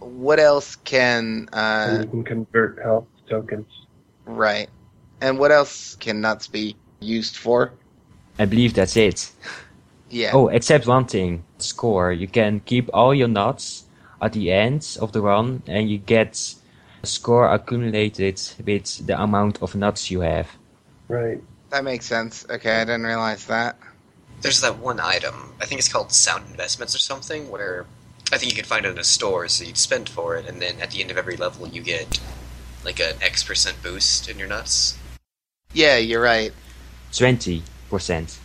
What 0.00 0.38
else 0.38 0.76
can 0.76 1.48
uh, 1.52 2.00
you 2.02 2.08
can 2.08 2.24
convert 2.24 2.78
health 2.82 3.06
tokens. 3.28 3.66
right? 4.26 4.68
And 5.20 5.38
what 5.38 5.50
else 5.50 5.96
can 5.96 6.20
nuts 6.20 6.46
be 6.46 6.76
used 7.00 7.36
for? 7.36 7.72
I 8.38 8.44
believe 8.44 8.74
that's 8.74 8.96
it. 8.96 9.30
Yeah. 10.10 10.30
Oh, 10.32 10.48
except 10.48 10.86
one 10.86 11.06
thing. 11.06 11.44
Score. 11.58 12.12
You 12.12 12.28
can 12.28 12.60
keep 12.60 12.88
all 12.94 13.12
your 13.14 13.28
nuts 13.28 13.84
at 14.22 14.32
the 14.32 14.50
end 14.52 14.96
of 15.00 15.12
the 15.12 15.20
run 15.20 15.62
and 15.66 15.90
you 15.90 15.98
get 15.98 16.54
a 17.02 17.06
score 17.06 17.52
accumulated 17.52 18.40
with 18.64 19.06
the 19.06 19.20
amount 19.20 19.60
of 19.62 19.74
nuts 19.74 20.10
you 20.10 20.20
have. 20.20 20.48
Right. 21.08 21.42
That 21.70 21.84
makes 21.84 22.06
sense. 22.06 22.46
Okay, 22.48 22.80
I 22.80 22.84
didn't 22.84 23.04
realize 23.04 23.46
that. 23.46 23.76
There's 24.40 24.60
that 24.60 24.78
one 24.78 25.00
item. 25.00 25.52
I 25.60 25.66
think 25.66 25.80
it's 25.80 25.92
called 25.92 26.12
Sound 26.12 26.44
Investments 26.50 26.94
or 26.94 26.98
something, 26.98 27.50
where 27.50 27.86
I 28.30 28.38
think 28.38 28.52
you 28.52 28.56
can 28.56 28.64
find 28.64 28.84
it 28.84 28.90
in 28.90 28.98
a 28.98 29.04
store, 29.04 29.48
so 29.48 29.64
you'd 29.64 29.78
spend 29.78 30.08
for 30.08 30.36
it, 30.36 30.46
and 30.46 30.60
then 30.60 30.80
at 30.80 30.90
the 30.90 31.00
end 31.00 31.10
of 31.10 31.16
every 31.16 31.36
level, 31.36 31.66
you 31.66 31.82
get 31.82 32.20
like 32.84 33.00
an 33.00 33.14
X 33.22 33.42
percent 33.42 33.82
boost 33.82 34.28
in 34.28 34.38
your 34.38 34.48
nuts. 34.48 34.98
Yeah, 35.72 35.96
you're 35.96 36.22
right. 36.22 36.52
20%. 37.12 38.38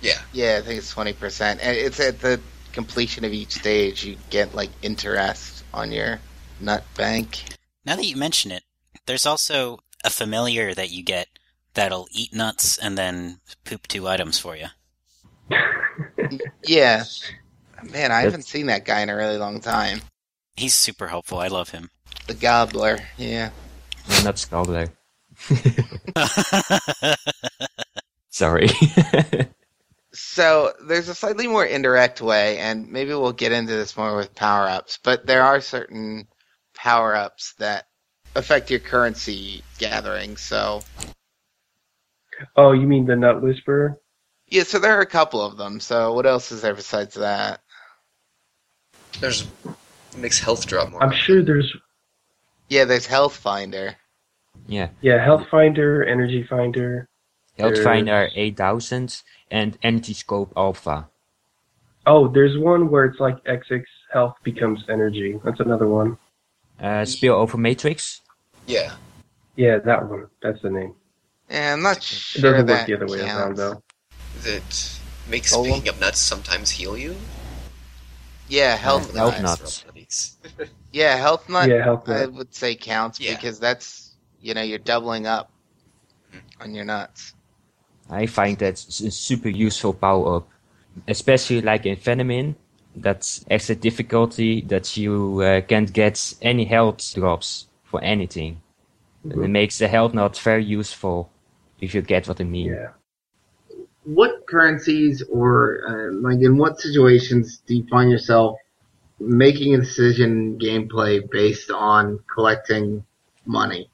Yeah. 0.00 0.20
Yeah, 0.32 0.58
I 0.62 0.66
think 0.66 0.78
it's 0.78 0.90
twenty 0.90 1.14
percent, 1.14 1.60
and 1.62 1.76
it's 1.76 1.98
at 1.98 2.20
the 2.20 2.38
completion 2.72 3.24
of 3.24 3.32
each 3.32 3.52
stage 3.52 4.04
you 4.04 4.16
get 4.30 4.54
like 4.54 4.70
interest 4.82 5.64
on 5.72 5.90
your 5.92 6.20
nut 6.60 6.84
bank. 6.96 7.44
Now 7.86 7.96
that 7.96 8.04
you 8.04 8.16
mention 8.16 8.50
it, 8.50 8.64
there's 9.06 9.24
also 9.24 9.80
a 10.04 10.10
familiar 10.10 10.74
that 10.74 10.90
you 10.90 11.02
get 11.02 11.28
that'll 11.72 12.08
eat 12.12 12.34
nuts 12.34 12.76
and 12.76 12.98
then 12.98 13.40
poop 13.64 13.86
two 13.86 14.06
items 14.08 14.38
for 14.38 14.56
you. 14.56 14.66
Yeah, 16.66 17.04
man, 17.92 18.10
I 18.12 18.22
That's- 18.22 18.24
haven't 18.24 18.42
seen 18.42 18.66
that 18.66 18.84
guy 18.84 19.00
in 19.00 19.10
a 19.10 19.16
really 19.16 19.38
long 19.38 19.60
time. 19.60 20.00
He's 20.56 20.74
super 20.74 21.08
helpful. 21.08 21.38
I 21.38 21.48
love 21.48 21.70
him. 21.70 21.90
The 22.26 22.34
gobbler. 22.34 22.98
Yeah. 23.16 23.50
No, 24.08 24.22
not 24.22 24.36
Scobbler. 24.36 24.90
Sorry. 28.30 28.68
So 30.16 30.72
there's 30.86 31.08
a 31.08 31.14
slightly 31.14 31.48
more 31.48 31.64
indirect 31.66 32.20
way, 32.20 32.58
and 32.58 32.88
maybe 32.88 33.10
we'll 33.10 33.32
get 33.32 33.50
into 33.50 33.72
this 33.72 33.96
more 33.96 34.14
with 34.16 34.32
power 34.36 34.68
ups, 34.68 34.96
but 35.02 35.26
there 35.26 35.42
are 35.42 35.60
certain 35.60 36.28
power 36.72 37.16
ups 37.16 37.54
that 37.58 37.88
affect 38.36 38.70
your 38.70 38.78
currency 38.78 39.64
gathering. 39.78 40.36
So, 40.36 40.82
Oh, 42.54 42.70
you 42.70 42.86
mean 42.86 43.06
the 43.06 43.16
nut 43.16 43.42
whisperer? 43.42 43.98
yeah, 44.46 44.62
so 44.62 44.78
there 44.78 44.96
are 44.96 45.00
a 45.00 45.06
couple 45.06 45.42
of 45.44 45.56
them. 45.56 45.80
So, 45.80 46.12
what 46.12 46.26
else 46.26 46.52
is 46.52 46.62
there 46.62 46.74
besides 46.74 47.14
that? 47.16 47.60
There's 49.20 49.42
it 50.12 50.18
makes 50.18 50.38
health 50.38 50.66
drop 50.66 50.90
more. 50.90 51.02
I'm 51.02 51.12
sure 51.12 51.42
there's 51.42 51.74
Yeah, 52.68 52.84
there's 52.84 53.06
Health 53.06 53.36
Finder. 53.36 53.96
yeah. 54.66 54.88
yeah, 55.02 55.22
health 55.22 55.46
finder, 55.50 56.04
energy 56.04 56.44
finder. 56.48 57.08
Healthfinder 57.58 58.30
8000 58.34 59.22
and 59.50 59.78
Anti-Scope 59.82 60.52
Alpha. 60.56 61.08
Oh, 62.06 62.28
there's 62.28 62.58
one 62.58 62.90
where 62.90 63.04
it's 63.04 63.20
like 63.20 63.42
XX 63.44 63.84
health 64.12 64.34
becomes 64.42 64.84
energy. 64.88 65.40
That's 65.44 65.60
another 65.60 65.86
one. 65.86 66.18
Uh, 66.80 67.04
spill 67.04 67.34
over 67.34 67.56
Matrix. 67.56 68.20
Yeah. 68.66 68.94
Yeah, 69.56 69.78
that 69.78 70.08
one. 70.08 70.26
That's 70.42 70.60
the 70.62 70.70
name. 70.70 70.94
Yeah, 71.48 71.72
I'm 71.74 71.82
not 71.82 72.02
sure. 72.02 72.40
It 72.40 72.42
doesn't 72.42 72.66
that 72.66 72.72
work 72.72 72.86
the 72.86 72.94
other 72.94 73.06
way 73.06 73.20
around 73.20 73.56
though. 73.56 73.82
That 74.42 74.98
makes 75.28 75.54
Golem? 75.54 75.74
picking 75.74 75.88
up 75.88 76.00
nuts 76.00 76.18
sometimes 76.18 76.70
heal 76.70 76.96
you. 76.98 77.16
Yeah, 78.48 78.76
Health 78.76 79.14
Health 79.14 79.34
Nut. 79.40 79.42
Nut. 79.42 79.84
Nuts. 79.94 80.36
Yeah, 80.92 81.16
Health 81.16 81.48
Nut. 81.48 81.68
Yeah, 81.68 81.82
health 81.82 82.06
nut. 82.06 82.16
I 82.16 82.20
nut. 82.26 82.32
would 82.34 82.54
say 82.54 82.76
counts 82.76 83.18
Yeah. 83.18 83.34
because 83.34 83.58
that's 83.58 84.14
you 84.40 84.54
know 84.54 84.62
you're 84.62 84.78
doubling 84.78 85.26
up 85.26 85.50
on 86.60 86.72
your 86.74 86.84
nuts. 86.84 87.34
I 88.08 88.26
find 88.26 88.56
that 88.58 88.74
s- 88.74 89.00
a 89.00 89.10
super 89.10 89.48
useful 89.48 89.92
power 89.94 90.36
up, 90.36 90.48
especially 91.08 91.62
like 91.62 91.84
in 91.86 91.96
Venomin. 91.96 92.54
That's 92.94 93.44
extra 93.50 93.74
difficulty 93.74 94.60
that 94.68 94.96
you 94.96 95.40
uh, 95.40 95.62
can't 95.62 95.92
get 95.92 96.34
any 96.42 96.64
health 96.64 97.12
drops 97.14 97.66
for 97.82 98.00
anything. 98.04 98.60
And 99.24 99.42
it 99.44 99.48
makes 99.48 99.78
the 99.78 99.88
health 99.88 100.14
not 100.14 100.38
very 100.38 100.64
useful, 100.64 101.28
if 101.80 101.92
you 101.92 102.02
get 102.02 102.28
what 102.28 102.40
I 102.40 102.44
mean. 102.44 102.66
Yeah. 102.72 102.90
What 104.04 104.46
currencies 104.46 105.22
or 105.30 105.80
uh, 105.88 106.12
like 106.20 106.40
in 106.40 106.56
what 106.58 106.80
situations 106.80 107.62
do 107.66 107.76
you 107.76 107.86
find 107.90 108.10
yourself 108.10 108.58
making 109.18 109.74
a 109.74 109.78
decision 109.78 110.58
gameplay 110.58 111.28
based 111.30 111.70
on 111.70 112.20
collecting 112.32 113.04
money? 113.46 113.90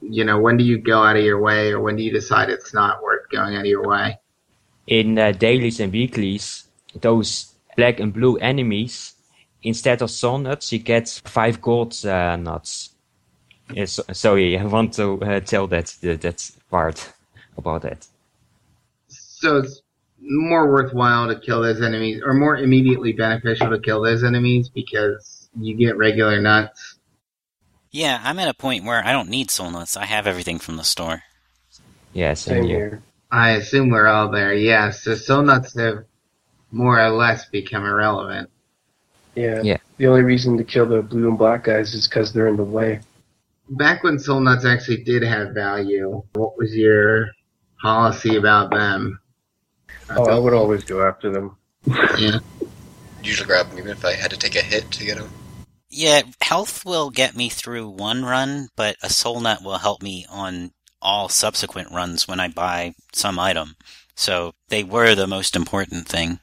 You 0.00 0.24
know, 0.24 0.38
when 0.38 0.58
do 0.58 0.64
you 0.64 0.78
go 0.78 1.02
out 1.02 1.16
of 1.16 1.24
your 1.24 1.40
way, 1.40 1.72
or 1.72 1.80
when 1.80 1.96
do 1.96 2.02
you 2.02 2.12
decide 2.12 2.50
it's 2.50 2.74
not 2.74 3.02
worth 3.02 3.30
going 3.30 3.54
out 3.54 3.60
of 3.60 3.66
your 3.66 3.86
way? 3.86 4.18
In 4.86 5.18
uh, 5.18 5.32
dailies 5.32 5.80
and 5.80 5.90
weeklies, 5.90 6.64
those 7.00 7.54
black 7.74 8.00
and 8.00 8.12
blue 8.12 8.36
enemies, 8.36 9.14
instead 9.62 10.02
of 10.02 10.10
soul 10.10 10.38
nuts, 10.38 10.72
you 10.72 10.78
get 10.78 11.08
five 11.24 11.62
gold 11.62 11.94
uh, 12.04 12.36
nuts. 12.36 12.90
So, 13.86 14.02
sorry, 14.12 14.58
I 14.58 14.64
want 14.76 14.92
to 14.94 15.22
uh, 15.22 15.40
tell 15.40 15.66
that 15.68 15.86
that 16.02 16.50
part 16.70 17.12
about 17.56 17.82
that. 17.82 18.06
So 19.44 19.58
it's 19.58 19.82
more 20.22 20.72
worthwhile 20.72 21.28
to 21.28 21.38
kill 21.38 21.60
those 21.60 21.82
enemies, 21.82 22.22
or 22.24 22.32
more 22.32 22.56
immediately 22.56 23.12
beneficial 23.12 23.68
to 23.68 23.78
kill 23.78 24.00
those 24.00 24.24
enemies 24.24 24.70
because 24.70 25.50
you 25.60 25.76
get 25.76 25.98
regular 25.98 26.40
nuts. 26.40 26.96
Yeah, 27.90 28.22
I'm 28.24 28.38
at 28.38 28.48
a 28.48 28.54
point 28.54 28.86
where 28.86 29.04
I 29.04 29.12
don't 29.12 29.28
need 29.28 29.50
soul 29.50 29.70
nuts. 29.70 29.98
I 29.98 30.06
have 30.06 30.26
everything 30.26 30.58
from 30.58 30.78
the 30.78 30.82
store. 30.82 31.24
Yeah, 32.14 32.32
same, 32.32 32.54
Same 32.54 32.64
here. 32.64 32.78
here. 32.78 33.02
I 33.30 33.50
assume 33.50 33.90
we're 33.90 34.06
all 34.06 34.30
there. 34.30 34.54
Yeah, 34.54 34.92
so 34.92 35.14
soul 35.14 35.42
nuts 35.42 35.78
have 35.78 36.04
more 36.70 36.98
or 36.98 37.10
less 37.10 37.44
become 37.50 37.84
irrelevant. 37.84 38.48
Yeah. 39.34 39.60
Yeah. 39.62 39.76
The 39.98 40.06
only 40.06 40.22
reason 40.22 40.56
to 40.56 40.64
kill 40.64 40.86
the 40.86 41.02
blue 41.02 41.28
and 41.28 41.36
black 41.36 41.64
guys 41.64 41.92
is 41.92 42.08
because 42.08 42.32
they're 42.32 42.48
in 42.48 42.56
the 42.56 42.64
way. 42.64 43.00
Back 43.68 44.04
when 44.04 44.18
soul 44.18 44.40
nuts 44.40 44.64
actually 44.64 45.04
did 45.04 45.22
have 45.22 45.50
value, 45.50 46.22
what 46.32 46.56
was 46.56 46.74
your 46.74 47.26
policy 47.82 48.36
about 48.36 48.70
them? 48.70 49.20
Oh, 50.16 50.30
I 50.30 50.38
would 50.38 50.54
always 50.54 50.84
go 50.84 51.06
after 51.06 51.30
them. 51.30 51.56
Yeah. 52.18 52.38
Usually 53.22 53.46
grab 53.46 53.68
them 53.68 53.78
even 53.78 53.90
if 53.90 54.04
I 54.04 54.14
had 54.14 54.30
to 54.30 54.36
take 54.36 54.56
a 54.56 54.62
hit 54.62 54.90
to 54.90 55.04
get 55.04 55.18
them. 55.18 55.30
Yeah, 55.90 56.22
health 56.40 56.84
will 56.84 57.10
get 57.10 57.36
me 57.36 57.48
through 57.48 57.88
one 57.88 58.24
run, 58.24 58.68
but 58.76 58.96
a 59.02 59.08
soul 59.08 59.40
nut 59.40 59.62
will 59.62 59.78
help 59.78 60.02
me 60.02 60.26
on 60.28 60.72
all 61.00 61.28
subsequent 61.28 61.92
runs 61.92 62.26
when 62.26 62.40
I 62.40 62.48
buy 62.48 62.94
some 63.12 63.38
item. 63.38 63.76
So 64.16 64.54
they 64.68 64.82
were 64.82 65.14
the 65.14 65.26
most 65.26 65.54
important 65.54 66.08
thing. 66.08 66.40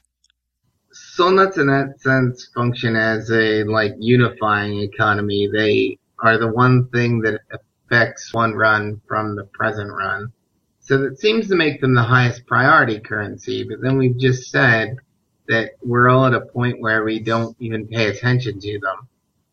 Soul 0.92 1.32
nuts 1.32 1.58
in 1.58 1.66
that 1.66 2.00
sense 2.00 2.48
function 2.54 2.96
as 2.96 3.30
a 3.30 3.64
like 3.64 3.94
unifying 3.98 4.80
economy. 4.80 5.48
They 5.52 5.98
are 6.18 6.38
the 6.38 6.48
one 6.48 6.88
thing 6.88 7.20
that 7.20 7.40
affects 7.52 8.32
one 8.32 8.54
run 8.54 9.00
from 9.06 9.36
the 9.36 9.44
present 9.44 9.90
run. 9.90 10.32
So 10.92 10.98
that 10.98 11.18
seems 11.18 11.48
to 11.48 11.56
make 11.56 11.80
them 11.80 11.94
the 11.94 12.02
highest 12.02 12.44
priority 12.44 13.00
currency, 13.00 13.64
but 13.64 13.80
then 13.80 13.96
we've 13.96 14.18
just 14.18 14.50
said 14.50 14.96
that 15.48 15.70
we're 15.82 16.10
all 16.10 16.26
at 16.26 16.34
a 16.34 16.42
point 16.42 16.82
where 16.82 17.02
we 17.02 17.18
don't 17.18 17.56
even 17.60 17.88
pay 17.88 18.08
attention 18.08 18.60
to 18.60 18.78
them. 18.78 19.08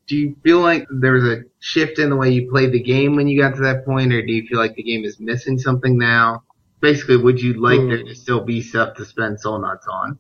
Do 0.08 0.18
you 0.18 0.36
feel 0.44 0.60
like 0.60 0.86
there 0.92 1.14
was 1.14 1.24
a 1.24 1.44
shift 1.60 1.98
in 1.98 2.10
the 2.10 2.18
way 2.18 2.32
you 2.32 2.50
played 2.52 2.74
the 2.74 2.84
game 2.84 3.16
when 3.16 3.30
you 3.30 3.40
got 3.40 3.56
to 3.56 3.62
that 3.62 3.86
point, 3.86 4.12
or 4.12 4.22
do 4.22 4.34
you 4.34 4.46
feel 4.48 4.58
like 4.58 4.76
the 4.76 4.84
game 4.84 5.06
is 5.06 5.22
missing 5.22 5.58
something 5.58 5.98
now? 5.98 6.44
Basically, 6.82 7.16
would 7.16 7.42
you 7.42 7.54
like 7.54 7.80
Hmm. 7.80 7.88
there 7.88 8.04
to 8.04 8.16
still 8.16 8.42
be 8.42 8.60
stuff 8.60 8.98
to 8.98 9.06
spend 9.06 9.40
soul 9.40 9.60
nuts 9.60 9.88
on? 9.88 10.20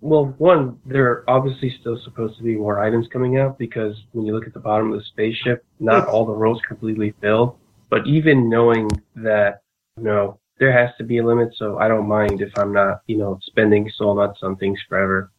Well, 0.00 0.34
one, 0.38 0.80
there 0.84 1.06
are 1.12 1.24
obviously 1.30 1.70
still 1.78 1.96
supposed 2.02 2.38
to 2.38 2.42
be 2.42 2.56
more 2.56 2.80
items 2.80 3.06
coming 3.06 3.38
out 3.38 3.56
because 3.56 4.02
when 4.10 4.26
you 4.26 4.34
look 4.34 4.48
at 4.48 4.54
the 4.54 4.58
bottom 4.58 4.92
of 4.92 4.98
the 4.98 5.04
spaceship, 5.04 5.64
not 5.78 6.08
all 6.08 6.26
the 6.26 6.34
rows 6.34 6.60
completely 6.66 7.14
filled. 7.20 7.56
But 7.88 8.04
even 8.08 8.50
knowing 8.50 8.90
that, 9.14 9.62
you 9.96 10.02
know, 10.02 10.39
there 10.60 10.72
has 10.72 10.94
to 10.98 11.04
be 11.04 11.18
a 11.18 11.26
limit, 11.26 11.54
so 11.56 11.78
I 11.78 11.88
don't 11.88 12.06
mind 12.06 12.42
if 12.42 12.52
I'm 12.56 12.72
not, 12.72 13.00
you 13.06 13.16
know, 13.16 13.40
spending 13.42 13.90
soul 13.96 14.14
nuts 14.14 14.40
on 14.42 14.56
things 14.56 14.78
forever. 14.88 15.32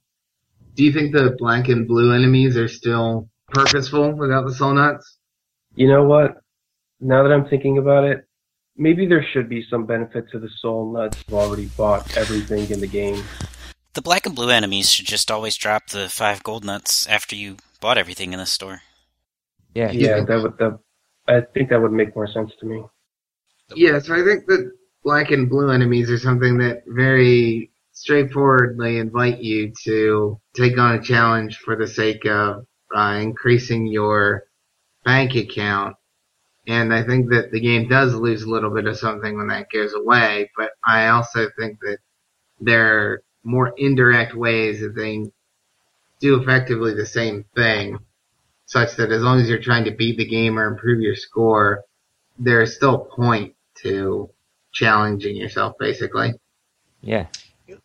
Do 0.73 0.83
you 0.83 0.91
think 0.91 1.13
the 1.13 1.35
black 1.37 1.69
and 1.69 1.87
blue 1.87 2.11
enemies 2.11 2.57
are 2.57 2.67
still 2.67 3.29
purposeful 3.49 4.13
without 4.13 4.47
the 4.47 4.53
soul 4.53 4.73
nuts? 4.73 5.19
You 5.75 5.87
know 5.87 6.03
what? 6.03 6.41
Now 6.99 7.21
that 7.21 7.31
I'm 7.31 7.47
thinking 7.47 7.77
about 7.77 8.03
it, 8.03 8.27
maybe 8.75 9.05
there 9.05 9.23
should 9.31 9.47
be 9.47 9.63
some 9.69 9.85
benefit 9.85 10.25
to 10.31 10.39
the 10.39 10.49
soul 10.59 10.91
nuts 10.91 11.23
who've 11.27 11.37
already 11.37 11.67
bought 11.77 12.17
everything 12.17 12.71
in 12.71 12.79
the 12.79 12.87
game. 12.87 13.23
The 13.93 14.01
black 14.01 14.25
and 14.25 14.35
blue 14.35 14.49
enemies 14.49 14.89
should 14.89 15.05
just 15.05 15.29
always 15.29 15.55
drop 15.55 15.89
the 15.89 16.09
five 16.09 16.41
gold 16.41 16.65
nuts 16.65 17.05
after 17.05 17.35
you 17.35 17.57
bought 17.79 17.99
everything 17.99 18.33
in 18.33 18.39
the 18.39 18.45
store. 18.47 18.81
Yeah, 19.75 19.91
Yeah, 19.91 20.23
that 20.23 20.41
would 20.41 20.57
that. 20.57 20.79
I 21.27 21.41
think 21.53 21.69
that 21.69 21.79
would 21.79 21.91
make 21.91 22.15
more 22.15 22.27
sense 22.27 22.51
to 22.59 22.65
me. 22.65 22.83
Yeah, 23.75 23.99
so 23.99 24.15
I 24.15 24.23
think 24.23 24.47
that 24.47 24.71
black 25.03 25.31
and 25.31 25.49
blue 25.49 25.71
enemies 25.71 26.09
are 26.11 26.19
something 26.19 26.57
that 26.59 26.83
very 26.87 27.71
straightforwardly 27.91 28.97
invite 28.97 29.39
you 29.39 29.71
to 29.83 30.39
take 30.55 30.77
on 30.77 30.95
a 30.95 31.01
challenge 31.01 31.57
for 31.57 31.75
the 31.75 31.87
sake 31.87 32.25
of 32.25 32.65
uh, 32.95 33.19
increasing 33.21 33.87
your 33.87 34.43
bank 35.03 35.35
account. 35.35 35.95
And 36.67 36.93
I 36.93 37.03
think 37.03 37.29
that 37.31 37.51
the 37.51 37.59
game 37.59 37.87
does 37.89 38.13
lose 38.13 38.43
a 38.43 38.49
little 38.49 38.69
bit 38.69 38.85
of 38.85 38.97
something 38.97 39.35
when 39.35 39.47
that 39.47 39.71
goes 39.71 39.93
away, 39.93 40.51
but 40.55 40.71
I 40.85 41.07
also 41.07 41.49
think 41.57 41.79
that 41.81 41.97
there 42.59 42.99
are 42.99 43.23
more 43.43 43.73
indirect 43.77 44.35
ways 44.35 44.81
that 44.81 44.95
they 44.95 45.25
do 46.19 46.39
effectively 46.39 46.93
the 46.93 47.05
same 47.05 47.45
thing, 47.55 47.97
such 48.67 48.95
that 48.97 49.11
as 49.11 49.23
long 49.23 49.39
as 49.41 49.49
you're 49.49 49.59
trying 49.61 49.85
to 49.85 49.91
beat 49.91 50.17
the 50.17 50.27
game 50.27 50.59
or 50.59 50.67
improve 50.67 51.01
your 51.01 51.15
score, 51.15 51.83
there's 52.37 52.75
still 52.75 52.99
point 52.99 53.55
to 53.81 54.29
challenging 54.71 55.35
yourself, 55.35 55.73
basically. 55.79 56.33
yeah, 57.01 57.27
An 57.67 57.79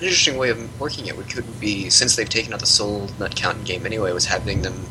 interesting 0.00 0.36
way 0.38 0.50
of 0.50 0.80
working 0.80 1.06
it 1.06 1.16
would 1.16 1.28
could 1.30 1.60
be 1.60 1.88
since 1.90 2.16
they've 2.16 2.28
taken 2.28 2.52
out 2.52 2.60
the 2.60 2.66
soul 2.66 3.08
nut 3.18 3.34
count 3.36 3.58
in 3.58 3.64
game 3.64 3.86
anyway, 3.86 4.12
was 4.12 4.26
having 4.26 4.62
them 4.62 4.84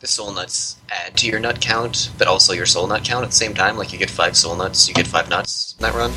the 0.00 0.06
soul 0.06 0.32
nuts 0.32 0.76
add 0.90 1.14
to 1.18 1.26
your 1.26 1.40
nut 1.40 1.60
count, 1.60 2.10
but 2.16 2.26
also 2.26 2.52
your 2.54 2.64
soul 2.66 2.86
nut 2.86 3.04
count 3.04 3.22
at 3.22 3.30
the 3.30 3.36
same 3.36 3.52
time. 3.54 3.76
Like 3.76 3.92
you 3.92 3.98
get 3.98 4.08
five 4.10 4.36
soul 4.36 4.56
nuts, 4.56 4.88
you 4.88 4.94
get 4.94 5.06
five 5.06 5.28
nuts 5.28 5.74
in 5.78 5.82
that 5.82 5.94
run. 5.94 6.10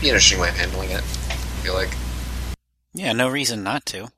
Be 0.00 0.08
an 0.08 0.14
interesting 0.14 0.40
way 0.40 0.48
of 0.48 0.56
handling 0.56 0.90
it. 0.90 1.00
I 1.02 1.36
feel 1.62 1.74
like. 1.74 1.90
Yeah, 2.94 3.12
no 3.12 3.28
reason 3.28 3.62
not 3.62 3.84
to. 3.86 4.08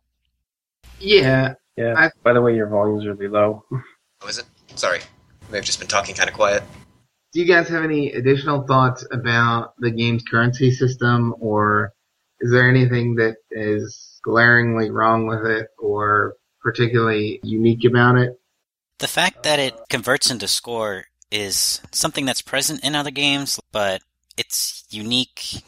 Yeah, 1.00 1.54
Yeah. 1.76 1.94
I- 1.96 2.10
By 2.22 2.32
the 2.32 2.40
way, 2.40 2.54
your 2.54 2.66
volume's 2.68 3.06
really 3.06 3.28
low. 3.28 3.64
Oh, 3.72 4.26
is 4.28 4.38
it? 4.38 4.44
Sorry, 4.76 4.98
I 5.00 5.50
may 5.50 5.58
have 5.58 5.64
just 5.64 5.78
been 5.78 5.88
talking 5.88 6.14
kind 6.14 6.28
of 6.28 6.34
quiet. 6.34 6.62
Do 7.32 7.40
you 7.40 7.46
guys 7.46 7.68
have 7.68 7.84
any 7.84 8.12
additional 8.12 8.66
thoughts 8.66 9.06
about 9.12 9.74
the 9.78 9.90
game's 9.90 10.24
currency 10.24 10.70
system, 10.70 11.34
or 11.40 11.92
is 12.40 12.50
there 12.50 12.68
anything 12.68 13.16
that 13.16 13.36
is 13.50 14.20
glaringly 14.22 14.90
wrong 14.90 15.26
with 15.26 15.44
it 15.44 15.68
or 15.78 16.36
particularly 16.62 17.40
unique 17.42 17.84
about 17.84 18.16
it? 18.16 18.40
The 18.98 19.08
fact 19.08 19.42
that 19.44 19.58
it 19.58 19.74
converts 19.88 20.30
into 20.30 20.48
score 20.48 21.06
is 21.30 21.80
something 21.92 22.24
that's 22.24 22.42
present 22.42 22.82
in 22.82 22.94
other 22.94 23.10
games, 23.10 23.60
but 23.72 24.02
it's 24.36 24.84
unique 24.90 25.62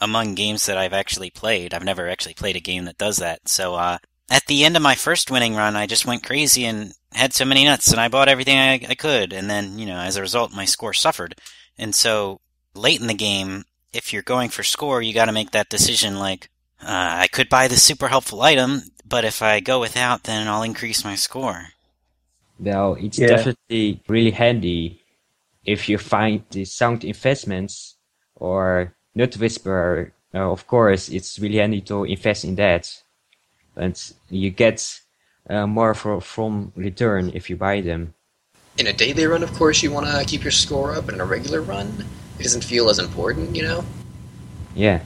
among 0.00 0.34
games 0.34 0.66
that 0.66 0.76
I've 0.76 0.92
actually 0.92 1.30
played. 1.30 1.72
I've 1.72 1.84
never 1.84 2.08
actually 2.08 2.34
played 2.34 2.56
a 2.56 2.60
game 2.60 2.84
that 2.84 2.98
does 2.98 3.16
that. 3.18 3.48
So, 3.48 3.74
uh, 3.74 3.98
at 4.32 4.46
the 4.46 4.64
end 4.64 4.76
of 4.76 4.82
my 4.82 4.96
first 4.96 5.30
winning 5.30 5.54
run, 5.56 5.76
I 5.76 5.86
just 5.86 6.06
went 6.06 6.24
crazy 6.24 6.64
and 6.64 6.94
had 7.12 7.32
so 7.34 7.44
many 7.44 7.64
nuts 7.64 7.92
and 7.92 8.00
I 8.00 8.08
bought 8.08 8.28
everything 8.28 8.58
I, 8.58 8.74
I 8.88 8.96
could. 8.96 9.32
And 9.32 9.50
then, 9.50 9.78
you 9.78 9.86
know, 9.86 9.98
as 9.98 10.16
a 10.16 10.22
result, 10.22 10.52
my 10.52 10.66
score 10.66 10.94
suffered. 10.94 11.36
And 11.78 11.94
so 11.94 12.40
late 12.74 13.00
in 13.00 13.08
the 13.08 13.14
game, 13.14 13.64
if 13.92 14.12
you're 14.12 14.22
going 14.34 14.50
for 14.50 14.62
score, 14.64 15.02
you 15.02 15.14
gotta 15.14 15.32
make 15.32 15.52
that 15.52 15.68
decision 15.70 16.18
like, 16.18 16.50
uh, 16.82 16.86
I 17.24 17.28
could 17.28 17.48
buy 17.50 17.68
this 17.68 17.82
super 17.84 18.08
helpful 18.08 18.42
item, 18.42 18.82
but 19.06 19.24
if 19.24 19.42
I 19.42 19.60
go 19.60 19.80
without, 19.80 20.24
then 20.24 20.48
I'll 20.48 20.62
increase 20.64 21.04
my 21.04 21.14
score. 21.16 21.68
well, 22.58 22.94
it's 23.00 23.18
Yeah. 23.18 23.26
definitely 23.26 24.02
really 24.08 24.30
handy 24.30 25.00
if 25.64 25.88
you 25.88 25.98
find 25.98 26.44
the 26.50 26.64
sound 26.66 27.04
investments 27.04 27.96
or 28.36 28.94
Nut 29.14 29.36
Whisperer. 29.36 30.14
Uh, 30.34 30.50
of 30.52 30.66
course, 30.68 31.10
it's 31.10 31.38
really 31.40 31.58
handy 31.58 31.82
to 31.82 32.04
invest 32.04 32.44
in 32.44 32.56
that, 32.56 33.01
and 33.76 34.12
you 34.28 34.50
get 34.50 35.00
uh, 35.48 35.66
more 35.66 35.94
for, 35.94 36.20
from 36.20 36.72
return 36.76 37.30
if 37.34 37.50
you 37.50 37.56
buy 37.56 37.80
them. 37.80 38.14
In 38.78 38.86
a 38.86 38.92
daily 38.92 39.26
run, 39.26 39.42
of 39.42 39.52
course, 39.52 39.82
you 39.82 39.90
want 39.90 40.06
to 40.06 40.24
keep 40.24 40.42
your 40.42 40.50
score 40.50 40.94
up, 40.94 41.06
but 41.06 41.14
in 41.14 41.20
a 41.20 41.24
regular 41.24 41.60
run, 41.60 42.04
it 42.38 42.42
doesn't 42.42 42.64
feel 42.64 42.88
as 42.88 42.98
important, 42.98 43.54
you 43.54 43.62
know? 43.62 43.84
Yeah, 44.74 45.02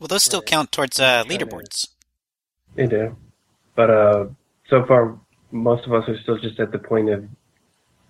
Well, 0.00 0.08
those 0.08 0.24
still 0.24 0.42
count 0.42 0.72
towards 0.72 0.98
uh, 0.98 1.24
leaderboards. 1.24 1.88
They 2.74 2.86
do. 2.86 3.16
But 3.76 3.90
uh, 3.90 4.26
so 4.68 4.84
far, 4.86 5.18
most 5.52 5.86
of 5.86 5.92
us 5.92 6.08
are 6.08 6.18
still 6.22 6.38
just 6.38 6.58
at 6.58 6.72
the 6.72 6.78
point 6.78 7.10
of 7.10 7.24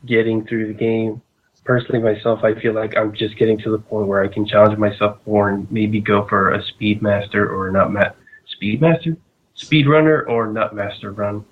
getting 0.07 0.47
through 0.47 0.69
the 0.69 0.75
game. 0.75 1.23
Personally, 1.65 2.01
myself, 2.01 2.41
I 2.43 2.59
feel 2.59 2.73
like 2.73 2.97
I'm 2.97 3.15
just 3.15 3.37
getting 3.37 3.59
to 3.59 3.71
the 3.71 3.79
point 3.79 4.09
where 4.09 4.25
I 4.25 4.29
can 4.29 4.47
challenge 4.47 4.79
myself 4.79 5.19
more 5.27 5.51
and 5.51 5.71
maybe 5.71 6.01
go 6.01 6.27
for 6.27 6.53
a 6.53 6.63
Speedmaster 6.63 7.51
or 7.51 7.71
not 7.71 7.93
ma- 7.93 8.13
Speedmaster? 8.57 9.17
Speedrunner 9.59 10.27
or 10.29 10.47
Nutmaster 10.53 11.13
run 11.13 11.45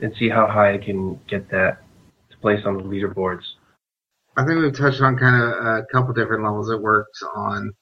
and 0.00 0.14
see 0.16 0.28
how 0.28 0.46
high 0.46 0.74
I 0.74 0.78
can 0.78 1.20
get 1.26 1.50
that 1.50 1.82
to 2.30 2.38
place 2.38 2.64
on 2.64 2.76
the 2.76 2.84
leaderboards. 2.84 3.42
I 4.36 4.44
think 4.44 4.60
we've 4.60 4.76
touched 4.76 5.00
on 5.00 5.18
kind 5.18 5.42
of 5.42 5.48
a 5.64 5.84
couple 5.92 6.14
different 6.14 6.44
levels 6.44 6.70
it 6.70 6.80
works 6.80 7.20
on. 7.34 7.72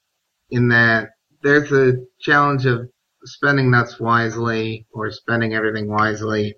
In 0.50 0.68
that 0.68 1.10
there's 1.42 1.70
a 1.72 1.98
challenge 2.20 2.64
of 2.64 2.88
spending 3.24 3.70
nuts 3.70 4.00
wisely 4.00 4.86
or 4.92 5.10
spending 5.10 5.54
everything 5.54 5.88
wisely 5.88 6.54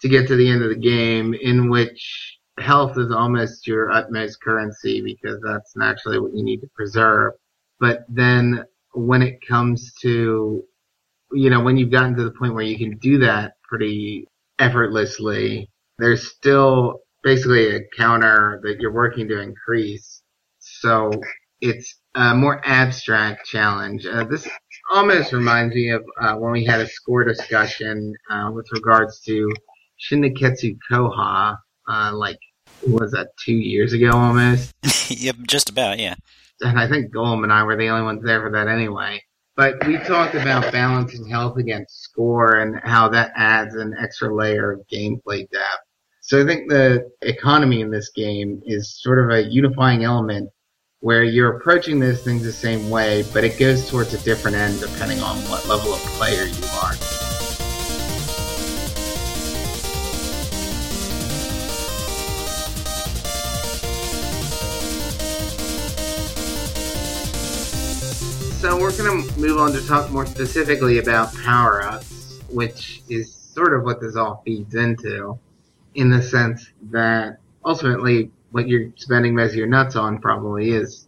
to 0.00 0.08
get 0.08 0.28
to 0.28 0.36
the 0.36 0.48
end 0.48 0.62
of 0.62 0.68
the 0.68 0.76
game, 0.76 1.34
in 1.34 1.68
which 1.68 2.38
health 2.58 2.96
is 2.98 3.10
almost 3.10 3.66
your 3.66 3.90
utmost 3.90 4.40
currency 4.42 5.02
because 5.02 5.40
that's 5.44 5.74
naturally 5.76 6.20
what 6.20 6.34
you 6.34 6.44
need 6.44 6.60
to 6.60 6.70
preserve. 6.74 7.32
But 7.80 8.04
then 8.08 8.64
when 8.92 9.22
it 9.22 9.38
comes 9.46 9.92
to, 10.02 10.62
you 11.32 11.50
know, 11.50 11.62
when 11.62 11.76
you've 11.76 11.90
gotten 11.90 12.16
to 12.16 12.24
the 12.24 12.32
point 12.32 12.54
where 12.54 12.64
you 12.64 12.78
can 12.78 12.98
do 12.98 13.18
that 13.18 13.52
pretty 13.62 14.26
effortlessly, 14.58 15.68
there's 15.98 16.30
still 16.30 17.00
basically 17.22 17.76
a 17.76 17.80
counter 17.96 18.60
that 18.62 18.80
you're 18.80 18.92
working 18.92 19.28
to 19.28 19.40
increase. 19.40 20.22
So 20.58 21.10
it's 21.60 21.98
a 22.14 22.34
more 22.34 22.60
abstract 22.64 23.46
challenge. 23.46 24.06
Uh, 24.06 24.24
this 24.24 24.48
almost 24.90 25.32
reminds 25.32 25.74
me 25.74 25.90
of 25.90 26.04
uh, 26.20 26.34
when 26.34 26.52
we 26.52 26.64
had 26.64 26.80
a 26.80 26.88
score 26.88 27.24
discussion 27.24 28.14
uh, 28.30 28.50
with 28.52 28.66
regards 28.72 29.20
to 29.22 29.50
Shingeketsu 30.10 30.78
Koha, 30.90 31.58
uh, 31.88 32.12
like 32.14 32.38
was 32.86 33.12
that 33.12 33.28
two 33.44 33.54
years 33.54 33.92
ago 33.92 34.10
almost? 34.12 34.72
yep, 35.10 35.36
just 35.46 35.68
about, 35.68 35.98
yeah. 35.98 36.14
And 36.60 36.78
I 36.78 36.88
think 36.88 37.14
Golem 37.14 37.42
and 37.42 37.52
I 37.52 37.62
were 37.64 37.76
the 37.76 37.88
only 37.88 38.04
ones 38.04 38.22
there 38.24 38.40
for 38.40 38.52
that 38.52 38.68
anyway. 38.68 39.22
But 39.60 39.86
we 39.86 39.98
talked 39.98 40.34
about 40.34 40.72
balancing 40.72 41.26
health 41.26 41.58
against 41.58 42.02
score 42.02 42.60
and 42.60 42.80
how 42.82 43.10
that 43.10 43.30
adds 43.36 43.74
an 43.74 43.94
extra 44.00 44.34
layer 44.34 44.72
of 44.72 44.86
gameplay 44.90 45.50
depth. 45.50 45.84
So 46.22 46.40
I 46.40 46.46
think 46.46 46.70
the 46.70 47.10
economy 47.20 47.82
in 47.82 47.90
this 47.90 48.08
game 48.08 48.62
is 48.64 48.98
sort 49.02 49.18
of 49.18 49.28
a 49.28 49.42
unifying 49.42 50.02
element 50.02 50.48
where 51.00 51.24
you're 51.24 51.58
approaching 51.58 52.00
those 52.00 52.22
things 52.22 52.42
the 52.42 52.52
same 52.52 52.88
way, 52.88 53.22
but 53.34 53.44
it 53.44 53.58
goes 53.58 53.86
towards 53.90 54.14
a 54.14 54.24
different 54.24 54.56
end 54.56 54.80
depending 54.80 55.20
on 55.20 55.36
what 55.50 55.68
level 55.68 55.92
of 55.92 56.00
player 56.16 56.44
you 56.44 56.64
are. 56.82 56.94
We're 68.90 69.04
going 69.04 69.28
to 69.28 69.38
move 69.38 69.58
on 69.58 69.72
to 69.72 69.86
talk 69.86 70.10
more 70.10 70.26
specifically 70.26 70.98
about 70.98 71.32
power-ups, 71.36 72.40
which 72.48 73.02
is 73.08 73.32
sort 73.32 73.72
of 73.72 73.84
what 73.84 74.00
this 74.00 74.16
all 74.16 74.42
feeds 74.44 74.74
into, 74.74 75.38
in 75.94 76.10
the 76.10 76.20
sense 76.20 76.68
that 76.90 77.38
ultimately 77.64 78.32
what 78.50 78.66
you're 78.66 78.90
spending 78.96 79.34
most 79.34 79.50
of 79.50 79.56
your 79.56 79.68
nuts 79.68 79.94
on 79.94 80.18
probably 80.18 80.72
is 80.72 81.06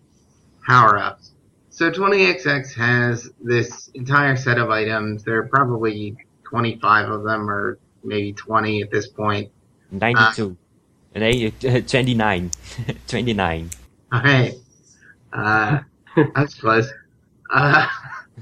power-ups. 0.64 1.32
So 1.70 1.90
20XX 1.90 2.72
has 2.76 3.30
this 3.42 3.88
entire 3.94 4.36
set 4.36 4.58
of 4.58 4.70
items. 4.70 5.24
There 5.24 5.38
are 5.38 5.48
probably 5.48 6.16
25 6.44 7.08
of 7.08 7.24
them, 7.24 7.50
or 7.50 7.78
maybe 8.04 8.32
20 8.32 8.82
at 8.82 8.92
this 8.92 9.08
point. 9.08 9.50
92. 9.90 10.56
nee, 11.16 11.52
uh, 11.66 11.80
29. 11.80 12.50
29. 13.08 13.70
Alright. 14.14 14.54
Uh, 15.32 15.80
that's 16.34 16.54
close. 16.54 16.92
Uh, 17.52 17.86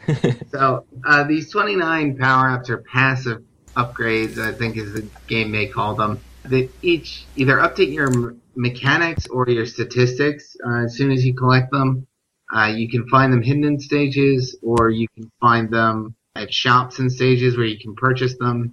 so, 0.50 0.86
uh, 1.04 1.24
these 1.24 1.50
29 1.50 2.16
power-ups 2.16 2.70
are 2.70 2.78
passive 2.78 3.42
upgrades, 3.76 4.38
I 4.38 4.52
think 4.52 4.76
is 4.76 4.92
the 4.94 5.06
game 5.26 5.50
may 5.50 5.66
call 5.66 5.94
them, 5.94 6.20
that 6.44 6.70
each 6.80 7.24
either 7.36 7.56
update 7.56 7.92
your 7.92 8.36
mechanics 8.54 9.26
or 9.26 9.48
your 9.48 9.66
statistics 9.66 10.56
uh, 10.66 10.84
as 10.84 10.96
soon 10.96 11.10
as 11.10 11.24
you 11.24 11.34
collect 11.34 11.70
them. 11.70 12.06
Uh, 12.54 12.66
you 12.66 12.88
can 12.88 13.06
find 13.08 13.32
them 13.32 13.42
hidden 13.42 13.64
in 13.64 13.78
stages, 13.78 14.56
or 14.62 14.90
you 14.90 15.06
can 15.14 15.30
find 15.40 15.70
them 15.70 16.14
at 16.34 16.52
shops 16.52 16.98
and 16.98 17.10
stages 17.10 17.56
where 17.56 17.66
you 17.66 17.78
can 17.78 17.94
purchase 17.94 18.36
them. 18.38 18.72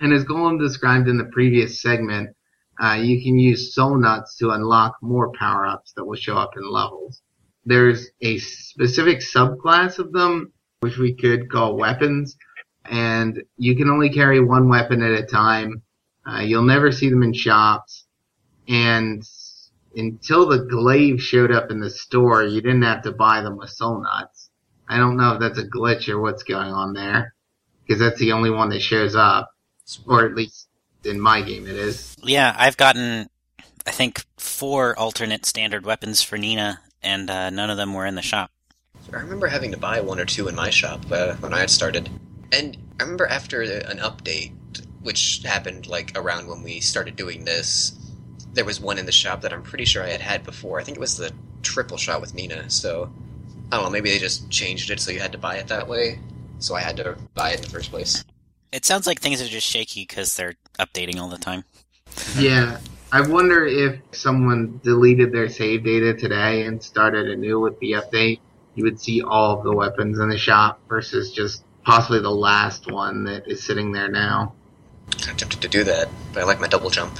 And 0.00 0.12
as 0.12 0.24
Golem 0.24 0.58
described 0.58 1.08
in 1.08 1.16
the 1.16 1.24
previous 1.24 1.80
segment, 1.80 2.34
uh, 2.82 2.94
you 2.94 3.22
can 3.22 3.38
use 3.38 3.74
soul 3.74 3.96
nuts 3.96 4.36
to 4.38 4.50
unlock 4.50 4.96
more 5.02 5.32
power-ups 5.38 5.92
that 5.96 6.04
will 6.04 6.16
show 6.16 6.36
up 6.36 6.52
in 6.56 6.70
levels. 6.70 7.22
There's 7.64 8.08
a 8.20 8.38
specific 8.38 9.18
subclass 9.18 9.98
of 9.98 10.12
them, 10.12 10.52
which 10.80 10.98
we 10.98 11.14
could 11.14 11.50
call 11.50 11.76
weapons, 11.76 12.36
and 12.84 13.42
you 13.56 13.76
can 13.76 13.90
only 13.90 14.10
carry 14.10 14.40
one 14.40 14.68
weapon 14.68 15.02
at 15.02 15.12
a 15.12 15.26
time. 15.26 15.82
Uh, 16.26 16.40
you'll 16.40 16.62
never 16.64 16.90
see 16.90 17.10
them 17.10 17.22
in 17.22 17.32
shops, 17.32 18.06
and 18.68 19.22
until 19.94 20.46
the 20.46 20.64
glaive 20.66 21.20
showed 21.20 21.50
up 21.50 21.70
in 21.70 21.80
the 21.80 21.90
store, 21.90 22.44
you 22.44 22.60
didn't 22.60 22.82
have 22.82 23.02
to 23.02 23.12
buy 23.12 23.42
them 23.42 23.56
with 23.56 23.70
soul 23.70 24.02
nuts. 24.02 24.50
I 24.88 24.96
don't 24.98 25.16
know 25.16 25.34
if 25.34 25.40
that's 25.40 25.58
a 25.58 25.66
glitch 25.66 26.08
or 26.08 26.20
what's 26.20 26.42
going 26.42 26.72
on 26.72 26.94
there, 26.94 27.34
because 27.86 28.00
that's 28.00 28.18
the 28.18 28.32
only 28.32 28.50
one 28.50 28.70
that 28.70 28.80
shows 28.80 29.14
up, 29.14 29.50
or 30.06 30.24
at 30.24 30.34
least 30.34 30.68
in 31.04 31.20
my 31.20 31.42
game 31.42 31.66
it 31.66 31.76
is. 31.76 32.16
Yeah, 32.22 32.54
I've 32.58 32.76
gotten, 32.76 33.28
I 33.86 33.90
think, 33.90 34.24
four 34.36 34.98
alternate 34.98 35.46
standard 35.46 35.84
weapons 35.84 36.22
for 36.22 36.38
Nina, 36.38 36.80
and 37.02 37.30
uh, 37.30 37.50
none 37.50 37.70
of 37.70 37.76
them 37.76 37.94
were 37.94 38.06
in 38.06 38.14
the 38.14 38.22
shop. 38.22 38.50
I 39.12 39.16
remember 39.16 39.46
having 39.46 39.72
to 39.72 39.76
buy 39.76 40.00
one 40.00 40.20
or 40.20 40.24
two 40.24 40.48
in 40.48 40.54
my 40.54 40.70
shop 40.70 41.00
uh, 41.10 41.34
when 41.36 41.52
I 41.52 41.60
had 41.60 41.70
started. 41.70 42.08
And 42.52 42.76
I 42.98 43.02
remember 43.02 43.26
after 43.26 43.62
an 43.62 43.98
update, 43.98 44.52
which 45.02 45.42
happened 45.44 45.86
like 45.86 46.12
around 46.16 46.46
when 46.46 46.62
we 46.62 46.80
started 46.80 47.16
doing 47.16 47.44
this, 47.44 47.98
there 48.52 48.64
was 48.64 48.80
one 48.80 48.98
in 48.98 49.06
the 49.06 49.12
shop 49.12 49.40
that 49.42 49.52
I'm 49.52 49.62
pretty 49.62 49.84
sure 49.84 50.04
I 50.04 50.08
had 50.08 50.20
had 50.20 50.44
before. 50.44 50.80
I 50.80 50.84
think 50.84 50.96
it 50.96 51.00
was 51.00 51.16
the 51.16 51.32
triple 51.62 51.96
shot 51.96 52.20
with 52.20 52.34
Nina. 52.34 52.68
So 52.70 53.10
I 53.72 53.76
don't 53.76 53.84
know. 53.84 53.90
Maybe 53.90 54.10
they 54.10 54.18
just 54.18 54.50
changed 54.50 54.90
it 54.90 55.00
so 55.00 55.10
you 55.10 55.20
had 55.20 55.32
to 55.32 55.38
buy 55.38 55.56
it 55.56 55.68
that 55.68 55.88
way. 55.88 56.18
So 56.58 56.74
I 56.74 56.80
had 56.80 56.96
to 56.98 57.16
buy 57.34 57.50
it 57.50 57.56
in 57.56 57.62
the 57.62 57.70
first 57.70 57.90
place. 57.90 58.24
It 58.72 58.84
sounds 58.84 59.06
like 59.06 59.20
things 59.20 59.42
are 59.42 59.48
just 59.48 59.66
shaky 59.66 60.02
because 60.02 60.36
they're 60.36 60.54
updating 60.78 61.18
all 61.18 61.28
the 61.28 61.38
time. 61.38 61.64
Yeah, 62.36 62.78
I 63.12 63.22
wonder 63.22 63.66
if 63.66 64.00
someone 64.12 64.80
deleted 64.84 65.32
their 65.32 65.48
save 65.48 65.82
data 65.82 66.14
today 66.14 66.64
and 66.66 66.80
started 66.82 67.28
anew 67.28 67.58
with 67.58 67.78
the 67.80 67.92
update, 67.92 68.38
you 68.76 68.84
would 68.84 69.00
see 69.00 69.20
all 69.20 69.58
of 69.58 69.64
the 69.64 69.74
weapons 69.74 70.20
in 70.20 70.28
the 70.28 70.38
shop 70.38 70.80
versus 70.88 71.32
just 71.32 71.64
possibly 71.82 72.20
the 72.20 72.30
last 72.30 72.90
one 72.90 73.24
that 73.24 73.48
is 73.48 73.64
sitting 73.64 73.90
there 73.90 74.08
now. 74.08 74.54
Of 75.08 75.36
tempted 75.36 75.60
to 75.60 75.68
do 75.68 75.82
that, 75.84 76.08
but 76.32 76.42
I 76.42 76.46
like 76.46 76.60
my 76.60 76.68
double 76.68 76.88
jump. 76.88 77.18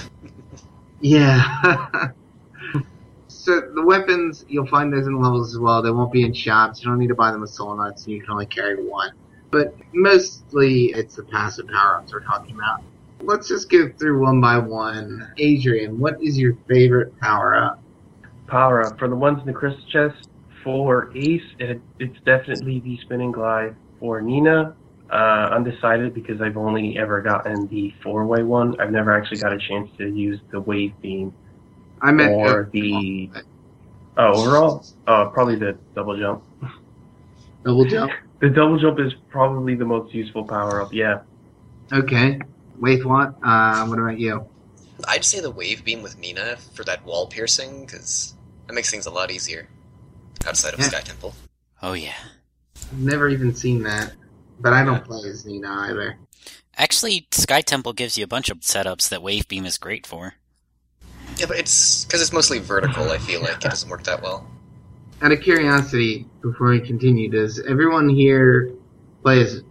Yeah. 1.00 2.12
so 3.28 3.60
the 3.60 3.84
weapons, 3.84 4.44
you'll 4.48 4.68
find 4.68 4.92
those 4.92 5.08
in 5.08 5.20
levels 5.20 5.52
as 5.52 5.58
well. 5.58 5.82
They 5.82 5.90
won't 5.90 6.12
be 6.12 6.22
in 6.22 6.32
shops. 6.32 6.80
You 6.82 6.90
don't 6.90 7.00
need 7.00 7.08
to 7.08 7.16
buy 7.16 7.32
them 7.32 7.40
with 7.40 7.50
soul 7.50 7.76
nuts. 7.76 8.06
You 8.06 8.20
can 8.20 8.30
only 8.30 8.46
carry 8.46 8.76
one. 8.76 9.10
But 9.50 9.74
mostly 9.92 10.92
it's 10.92 11.16
the 11.16 11.24
passive 11.24 11.66
power-ups 11.66 12.12
we're 12.12 12.20
talking 12.20 12.54
about. 12.54 12.82
Let's 13.22 13.48
just 13.48 13.70
go 13.70 13.90
through 13.98 14.22
one 14.22 14.40
by 14.40 14.58
one. 14.58 15.32
Adrian, 15.36 15.98
what 15.98 16.22
is 16.22 16.38
your 16.38 16.56
favorite 16.68 17.18
power-up? 17.20 17.82
Power 18.46 18.84
up 18.84 18.98
for 18.98 19.08
the 19.08 19.14
ones 19.14 19.40
in 19.40 19.46
the 19.46 19.52
crystal 19.52 19.84
chest. 19.88 20.28
For 20.64 21.10
Ace, 21.16 21.42
it, 21.58 21.80
it's 21.98 22.16
definitely 22.24 22.80
the 22.80 22.98
spinning 23.02 23.32
glide. 23.32 23.76
For 23.98 24.20
Nina, 24.20 24.74
uh, 25.10 25.14
undecided 25.52 26.14
because 26.14 26.40
I've 26.40 26.56
only 26.56 26.98
ever 26.98 27.20
gotten 27.20 27.66
the 27.68 27.94
four 28.02 28.26
way 28.26 28.42
one. 28.42 28.78
I've 28.80 28.90
never 28.90 29.16
actually 29.16 29.38
got 29.38 29.52
a 29.52 29.58
chance 29.58 29.90
to 29.98 30.08
use 30.08 30.40
the 30.50 30.60
wave 30.60 30.92
beam 31.00 31.32
I 32.00 32.12
meant 32.12 32.32
or 32.32 32.68
the. 32.72 33.30
Oh, 34.16 34.34
overall, 34.34 34.84
uh, 35.06 35.26
probably 35.26 35.56
the 35.56 35.78
double 35.94 36.18
jump. 36.18 36.42
double 37.64 37.84
jump. 37.84 38.12
The 38.40 38.48
double 38.48 38.78
jump 38.78 38.98
is 38.98 39.12
probably 39.28 39.74
the 39.74 39.84
most 39.84 40.14
useful 40.14 40.44
power 40.44 40.80
up. 40.80 40.94
Yeah, 40.94 41.20
Okay. 41.92 42.40
Wait, 42.80 43.04
what? 43.04 43.34
Uh, 43.42 43.86
what 43.86 43.98
about 43.98 44.18
you? 44.18 44.46
I'd 45.06 45.24
say 45.24 45.40
the 45.40 45.50
wave 45.50 45.84
beam 45.84 46.02
with 46.02 46.18
Nina 46.18 46.56
for 46.74 46.84
that 46.84 47.04
wall 47.04 47.26
piercing, 47.26 47.84
because 47.84 48.34
that 48.66 48.72
makes 48.72 48.90
things 48.90 49.06
a 49.06 49.10
lot 49.10 49.30
easier 49.30 49.68
outside 50.46 50.74
of 50.74 50.80
Yeah. 50.80 50.86
Sky 50.88 51.00
Temple. 51.00 51.34
Oh 51.82 51.92
yeah. 51.92 52.14
I've 52.76 52.98
never 52.98 53.28
even 53.28 53.54
seen 53.54 53.82
that. 53.84 54.12
But 54.58 54.72
I 54.74 54.84
don't 54.84 55.04
play 55.04 55.28
as 55.28 55.46
Nina 55.46 55.68
either. 55.70 56.18
Actually, 56.76 57.26
Sky 57.30 57.60
Temple 57.62 57.92
gives 57.92 58.18
you 58.18 58.24
a 58.24 58.26
bunch 58.26 58.50
of 58.50 58.60
setups 58.60 59.08
that 59.08 59.22
Wave 59.22 59.48
Beam 59.48 59.64
is 59.64 59.78
great 59.78 60.06
for. 60.06 60.34
Yeah, 61.36 61.46
but 61.46 61.58
it's 61.58 62.04
because 62.04 62.20
it's 62.20 62.32
mostly 62.32 62.58
vertical. 62.58 63.10
I 63.10 63.18
feel 63.18 63.40
like 63.40 63.52
it 63.52 63.60
doesn't 63.60 63.88
work 63.88 64.04
that 64.04 64.22
well. 64.22 64.46
Out 65.22 65.32
of 65.32 65.40
curiosity, 65.40 66.26
before 66.42 66.70
we 66.70 66.80
continue, 66.80 67.30
does 67.30 67.60
everyone 67.60 68.08
here 68.08 68.72
play 69.22 69.40
as 69.40 69.62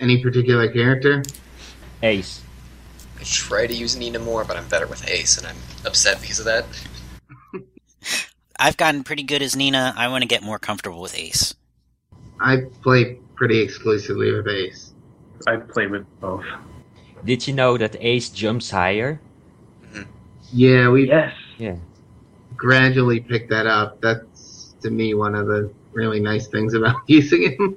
any 0.00 0.22
particular 0.22 0.70
character? 0.70 1.22
Ace. 2.02 2.42
I 3.18 3.22
try 3.24 3.66
to 3.66 3.74
use 3.74 3.96
Nina 3.96 4.18
more, 4.18 4.44
but 4.44 4.56
I'm 4.56 4.66
better 4.68 4.86
with 4.86 5.08
Ace, 5.08 5.38
and 5.38 5.46
I'm 5.46 5.56
upset 5.86 6.20
because 6.20 6.38
of 6.40 6.46
that. 6.46 6.64
I've 8.58 8.76
gotten 8.76 9.04
pretty 9.04 9.22
good 9.22 9.42
as 9.42 9.54
Nina. 9.56 9.94
I 9.96 10.08
want 10.08 10.22
to 10.22 10.28
get 10.28 10.42
more 10.42 10.58
comfortable 10.58 11.00
with 11.00 11.16
Ace. 11.16 11.54
I 12.40 12.62
play 12.82 13.18
pretty 13.34 13.60
exclusively 13.60 14.32
with 14.32 14.48
Ace. 14.48 14.92
I 15.46 15.56
play 15.56 15.86
with 15.86 16.04
both. 16.20 16.44
Did 17.24 17.46
you 17.46 17.54
know 17.54 17.76
that 17.78 17.96
Ace 18.00 18.28
jumps 18.30 18.70
higher? 18.70 19.20
Mm-hmm. 19.84 20.02
Yeah, 20.52 20.88
we 20.90 21.08
Yes. 21.08 21.32
Yeah. 21.58 21.76
gradually 22.56 23.20
pick 23.20 23.48
that 23.50 23.66
up. 23.66 24.00
That's 24.00 24.74
to 24.82 24.90
me 24.90 25.14
one 25.14 25.34
of 25.36 25.46
the 25.46 25.72
really 25.92 26.18
nice 26.20 26.48
things 26.48 26.74
about 26.74 26.96
using 27.06 27.52
him. 27.52 27.76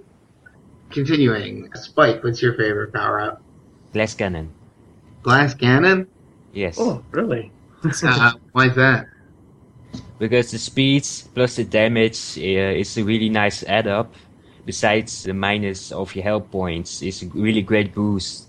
Continuing, 0.89 1.69
Spike, 1.75 2.23
what's 2.23 2.41
your 2.41 2.53
favorite 2.55 2.93
power 2.93 3.19
up? 3.19 3.41
Glass 3.95 4.13
cannon. 4.13 4.51
Glass 5.23 5.53
cannon? 5.53 6.05
Yes. 6.51 6.75
Oh, 6.77 7.01
really? 7.11 7.49
Uh, 8.03 8.33
why 8.51 8.67
is 8.67 8.75
that? 8.75 9.07
Because 10.19 10.51
the 10.51 10.57
speed 10.59 11.07
plus 11.33 11.55
the 11.55 11.63
damage 11.63 12.37
uh, 12.37 12.75
is 12.75 12.97
a 12.97 13.05
really 13.05 13.29
nice 13.29 13.63
add 13.63 13.87
up. 13.87 14.13
Besides 14.65 15.23
the 15.23 15.33
minus 15.33 15.93
of 15.93 16.13
your 16.13 16.25
health 16.25 16.51
points, 16.51 17.01
is 17.01 17.23
a 17.23 17.27
really 17.27 17.61
great 17.61 17.95
boost. 17.95 18.47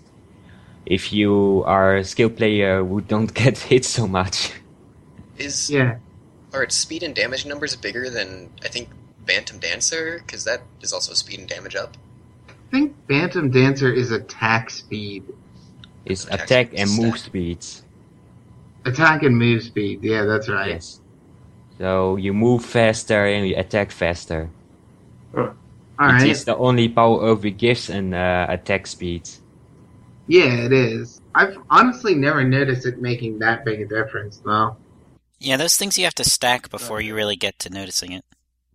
If 0.85 1.13
you 1.13 1.63
are 1.65 1.95
a 1.95 2.03
skill 2.03 2.29
player 2.29 2.83
who 2.83 2.99
don't 2.99 3.33
get 3.41 3.57
hit 3.57 3.85
so 3.85 4.05
much. 4.05 4.51
Is 5.37 5.69
Yeah. 5.69 5.99
are 6.51 6.63
its 6.63 6.75
speed 6.75 7.03
and 7.03 7.15
damage 7.15 7.45
numbers 7.45 7.73
bigger 7.77 8.09
than 8.09 8.49
I 8.65 8.67
think 8.67 8.89
Bantam 9.25 9.59
Dancer? 9.59 10.19
Because 10.25 10.43
that 10.43 10.63
is 10.81 10.91
also 10.91 11.13
speed 11.13 11.39
and 11.39 11.47
damage 11.47 11.75
up. 11.77 11.95
I 12.71 12.77
think 12.77 12.97
Bantam 13.07 13.51
Dancer 13.51 13.91
is 13.93 14.11
attack 14.11 14.69
speed. 14.69 15.25
It's 16.05 16.25
Attack 16.27 16.49
attack 16.49 16.73
and 16.75 16.91
is 16.91 16.91
move 16.91 17.19
stat. 17.19 17.19
speeds. 17.19 17.85
Attack 18.85 19.23
and 19.23 19.37
move 19.37 19.63
speed. 19.63 19.99
Yeah, 20.03 20.25
that's 20.25 20.49
right. 20.49 20.79
Yes. 20.79 21.01
So 21.77 22.17
you 22.17 22.33
move 22.33 22.65
faster 22.65 23.25
and 23.27 23.47
you 23.47 23.55
attack 23.57 23.91
faster. 23.91 24.53
All 25.99 26.07
It 26.07 26.23
right. 26.23 26.23
is 26.23 26.43
the 26.43 26.57
only 26.57 26.89
power 26.89 27.29
up 27.31 27.45
it 27.45 27.51
gives 27.51 27.87
an 27.89 28.13
uh, 28.15 28.47
attack 28.49 28.87
speed. 28.87 29.29
Yeah, 30.27 30.65
it 30.65 30.73
is. 30.73 31.21
I've 31.35 31.57
honestly 31.69 32.15
never 32.15 32.43
noticed 32.43 32.85
it 32.85 33.01
making 33.01 33.39
that 33.39 33.65
big 33.65 33.81
a 33.81 33.87
difference, 33.87 34.41
though. 34.45 34.77
Yeah, 35.39 35.57
those 35.57 35.75
things 35.77 35.97
you 35.97 36.03
have 36.03 36.13
to 36.15 36.23
stack 36.23 36.69
before 36.69 37.01
you 37.01 37.15
really 37.15 37.35
get 37.35 37.57
to 37.59 37.69
noticing 37.71 38.11
it. 38.11 38.23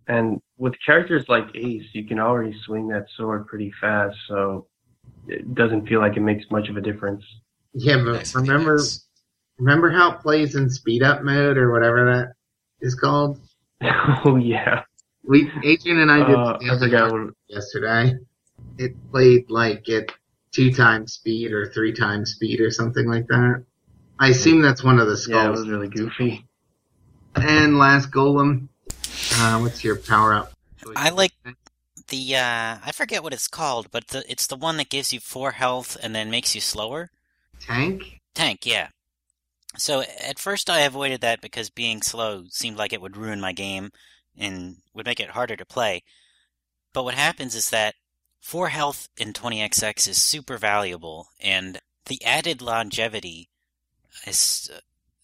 And 0.07 0.41
with 0.57 0.73
characters 0.85 1.25
like 1.29 1.45
Ace, 1.55 1.85
you 1.93 2.05
can 2.05 2.19
already 2.19 2.53
swing 2.65 2.87
that 2.89 3.05
sword 3.15 3.47
pretty 3.47 3.71
fast, 3.79 4.17
so 4.27 4.67
it 5.27 5.53
doesn't 5.55 5.87
feel 5.87 5.99
like 6.01 6.17
it 6.17 6.21
makes 6.21 6.45
much 6.51 6.67
of 6.69 6.77
a 6.77 6.81
difference. 6.81 7.23
Yeah, 7.73 7.97
but 8.03 8.13
Nice 8.13 8.35
remember, 8.35 8.75
defense. 8.77 9.07
remember 9.57 9.89
how 9.91 10.11
it 10.13 10.19
plays 10.21 10.55
in 10.55 10.69
speed 10.69 11.03
up 11.03 11.23
mode 11.23 11.57
or 11.57 11.71
whatever 11.71 12.05
that 12.13 12.33
is 12.85 12.95
called? 12.95 13.39
oh 14.25 14.35
yeah. 14.35 14.83
We 15.25 15.49
Adrian 15.63 15.99
and 15.99 16.11
I 16.11 16.25
did 16.27 16.35
Uh, 16.35 16.53
I 16.53 16.57
the 16.59 16.69
other 16.69 16.85
forgot 16.87 17.11
what. 17.11 17.33
yesterday. 17.47 18.15
It 18.77 18.95
played 19.11 19.49
like 19.49 19.87
at 19.89 20.09
two 20.51 20.71
times 20.73 21.13
speed 21.13 21.51
or 21.53 21.71
three 21.71 21.93
times 21.93 22.31
speed 22.33 22.59
or 22.59 22.69
something 22.71 23.07
like 23.07 23.27
that. 23.27 23.63
I 24.19 24.29
assume 24.29 24.61
that's 24.61 24.83
one 24.83 24.99
of 24.99 25.07
the 25.07 25.13
Yeah, 25.27 25.49
it 25.49 25.55
skulls. 25.55 25.59
was 25.59 25.69
really 25.69 25.87
goofy. 25.87 26.45
and 27.35 27.77
last 27.77 28.11
golem, 28.11 28.67
uh, 29.35 29.59
what's 29.59 29.83
your 29.83 29.95
power 29.95 30.33
up? 30.33 30.53
I 30.95 31.09
like 31.09 31.31
the 32.09 32.35
uh 32.35 32.77
I 32.83 32.91
forget 32.93 33.23
what 33.23 33.33
it's 33.33 33.47
called, 33.47 33.89
but 33.91 34.09
the, 34.09 34.29
it's 34.29 34.47
the 34.47 34.55
one 34.55 34.77
that 34.77 34.89
gives 34.89 35.13
you 35.13 35.19
four 35.19 35.51
health 35.51 35.97
and 36.01 36.13
then 36.13 36.29
makes 36.29 36.55
you 36.55 36.61
slower. 36.61 37.09
tank. 37.59 38.19
Tank, 38.33 38.65
yeah. 38.65 38.89
So 39.77 40.01
at 40.01 40.39
first 40.39 40.69
I 40.69 40.81
avoided 40.81 41.21
that 41.21 41.41
because 41.41 41.69
being 41.69 42.01
slow 42.01 42.45
seemed 42.49 42.77
like 42.77 42.93
it 42.93 43.01
would 43.01 43.17
ruin 43.17 43.41
my 43.41 43.53
game 43.53 43.91
and 44.37 44.77
would 44.93 45.05
make 45.05 45.19
it 45.19 45.31
harder 45.31 45.55
to 45.55 45.65
play. 45.65 46.03
But 46.93 47.03
what 47.03 47.15
happens 47.15 47.55
is 47.55 47.69
that 47.69 47.95
4 48.41 48.69
health 48.69 49.09
in 49.17 49.33
20XX 49.33 50.07
is 50.07 50.21
super 50.21 50.57
valuable 50.57 51.29
and 51.39 51.79
the 52.05 52.23
added 52.23 52.61
longevity 52.61 53.49
is 54.27 54.69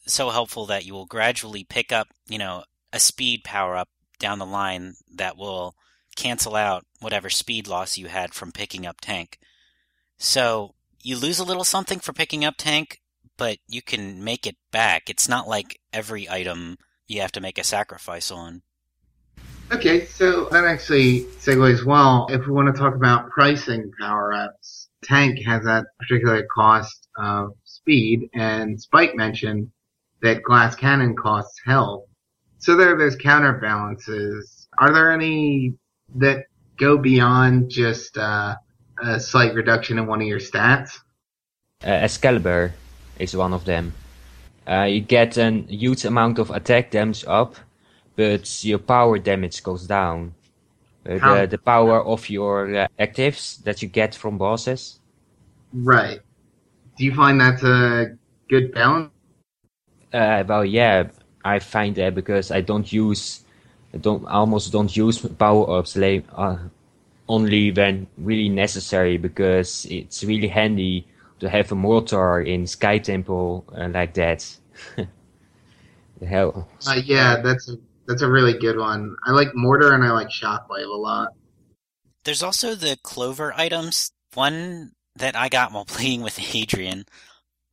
so 0.05 0.29
helpful 0.29 0.65
that 0.67 0.85
you 0.85 0.93
will 0.93 1.05
gradually 1.05 1.63
pick 1.63 1.91
up, 1.91 2.07
you 2.27 2.37
know, 2.37 2.63
a 2.91 2.99
speed 2.99 3.43
power 3.43 3.75
up 3.75 3.89
down 4.19 4.39
the 4.39 4.45
line 4.45 4.95
that 5.15 5.37
will 5.37 5.75
cancel 6.15 6.55
out 6.55 6.85
whatever 6.99 7.29
speed 7.29 7.67
loss 7.67 7.97
you 7.97 8.07
had 8.07 8.33
from 8.33 8.51
picking 8.51 8.85
up 8.85 8.97
tank. 9.01 9.39
So 10.17 10.75
you 11.01 11.17
lose 11.17 11.39
a 11.39 11.45
little 11.45 11.63
something 11.63 11.99
for 11.99 12.13
picking 12.13 12.43
up 12.43 12.55
tank, 12.57 12.99
but 13.37 13.57
you 13.67 13.81
can 13.81 14.23
make 14.23 14.45
it 14.45 14.57
back. 14.71 15.09
It's 15.09 15.29
not 15.29 15.47
like 15.47 15.79
every 15.93 16.29
item 16.29 16.77
you 17.07 17.21
have 17.21 17.31
to 17.33 17.41
make 17.41 17.57
a 17.57 17.63
sacrifice 17.63 18.31
on. 18.31 18.61
Okay, 19.71 20.05
so 20.05 20.49
that 20.49 20.65
actually 20.65 21.21
segues 21.39 21.85
well. 21.85 22.27
If 22.29 22.47
we 22.47 22.53
want 22.53 22.73
to 22.73 22.79
talk 22.79 22.95
about 22.95 23.29
pricing 23.29 23.91
power 23.99 24.33
ups, 24.33 24.89
tank 25.03 25.39
has 25.45 25.63
that 25.63 25.85
particular 25.99 26.45
cost 26.53 27.07
of 27.17 27.53
speed, 27.63 28.29
and 28.33 28.81
Spike 28.81 29.15
mentioned 29.15 29.69
that 30.21 30.43
glass 30.43 30.75
cannon 30.75 31.15
costs 31.15 31.61
health. 31.65 32.08
So 32.59 32.75
there, 32.75 32.97
there's 32.97 33.15
counterbalances. 33.15 34.67
Are 34.77 34.93
there 34.93 35.11
any 35.11 35.73
that 36.15 36.45
go 36.77 36.97
beyond 36.97 37.69
just 37.69 38.17
uh, 38.17 38.55
a 39.01 39.19
slight 39.19 39.53
reduction 39.53 39.97
in 39.97 40.07
one 40.07 40.21
of 40.21 40.27
your 40.27 40.39
stats? 40.39 40.99
Uh, 41.83 41.91
Excalibur 41.91 42.73
is 43.17 43.35
one 43.35 43.53
of 43.53 43.63
them. 43.65 43.93
Uh, 44.67 44.83
you 44.83 44.99
get 44.99 45.37
a 45.37 45.49
huge 45.67 46.05
amount 46.05 46.37
of 46.37 46.51
attack 46.51 46.91
damage 46.91 47.23
up, 47.27 47.55
but 48.15 48.63
your 48.63 48.79
power 48.79 49.17
damage 49.17 49.63
goes 49.63 49.87
down. 49.87 50.35
Uh, 51.09 51.41
the, 51.41 51.47
the 51.47 51.57
power 51.57 52.03
of 52.03 52.29
your 52.29 52.75
uh, 52.75 52.87
actives 52.99 53.63
that 53.63 53.81
you 53.81 53.87
get 53.87 54.13
from 54.13 54.37
bosses. 54.37 54.99
Right. 55.73 56.19
Do 56.97 57.05
you 57.05 57.15
find 57.15 57.39
that's 57.39 57.63
a 57.63 58.17
good 58.49 58.73
balance? 58.73 59.11
Uh, 60.11 60.43
well, 60.45 60.65
yeah, 60.65 61.07
I 61.43 61.59
find 61.59 61.95
that 61.95 62.15
because 62.15 62.51
I 62.51 62.61
don't 62.61 62.91
use, 62.91 63.43
I 63.93 63.97
don't 63.97 64.25
almost 64.27 64.71
don't 64.71 64.95
use 64.95 65.19
power 65.19 65.79
ups 65.79 65.95
la- 65.95 66.25
uh, 66.35 66.57
only 67.27 67.71
when 67.71 68.07
really 68.17 68.49
necessary 68.49 69.17
because 69.17 69.85
it's 69.89 70.23
really 70.23 70.47
handy 70.47 71.07
to 71.39 71.49
have 71.49 71.71
a 71.71 71.75
mortar 71.75 72.41
in 72.41 72.67
Sky 72.67 72.97
Temple 72.97 73.65
uh, 73.75 73.87
like 73.89 74.13
that. 74.15 74.45
the 74.95 76.25
hell. 76.25 76.67
Uh, 76.85 76.99
yeah, 77.03 77.41
that's 77.41 77.69
a, 77.69 77.77
that's 78.07 78.21
a 78.21 78.29
really 78.29 78.53
good 78.53 78.77
one. 78.77 79.15
I 79.25 79.31
like 79.31 79.55
mortar 79.55 79.93
and 79.93 80.03
I 80.03 80.11
like 80.11 80.29
shockwave 80.29 80.85
a 80.85 80.97
lot. 80.97 81.29
There's 82.25 82.43
also 82.43 82.75
the 82.75 82.97
clover 83.03 83.53
items. 83.55 84.11
One 84.33 84.91
that 85.15 85.35
I 85.35 85.49
got 85.49 85.71
while 85.71 85.85
playing 85.97 86.21
with 86.21 86.55
Adrian 86.55 87.05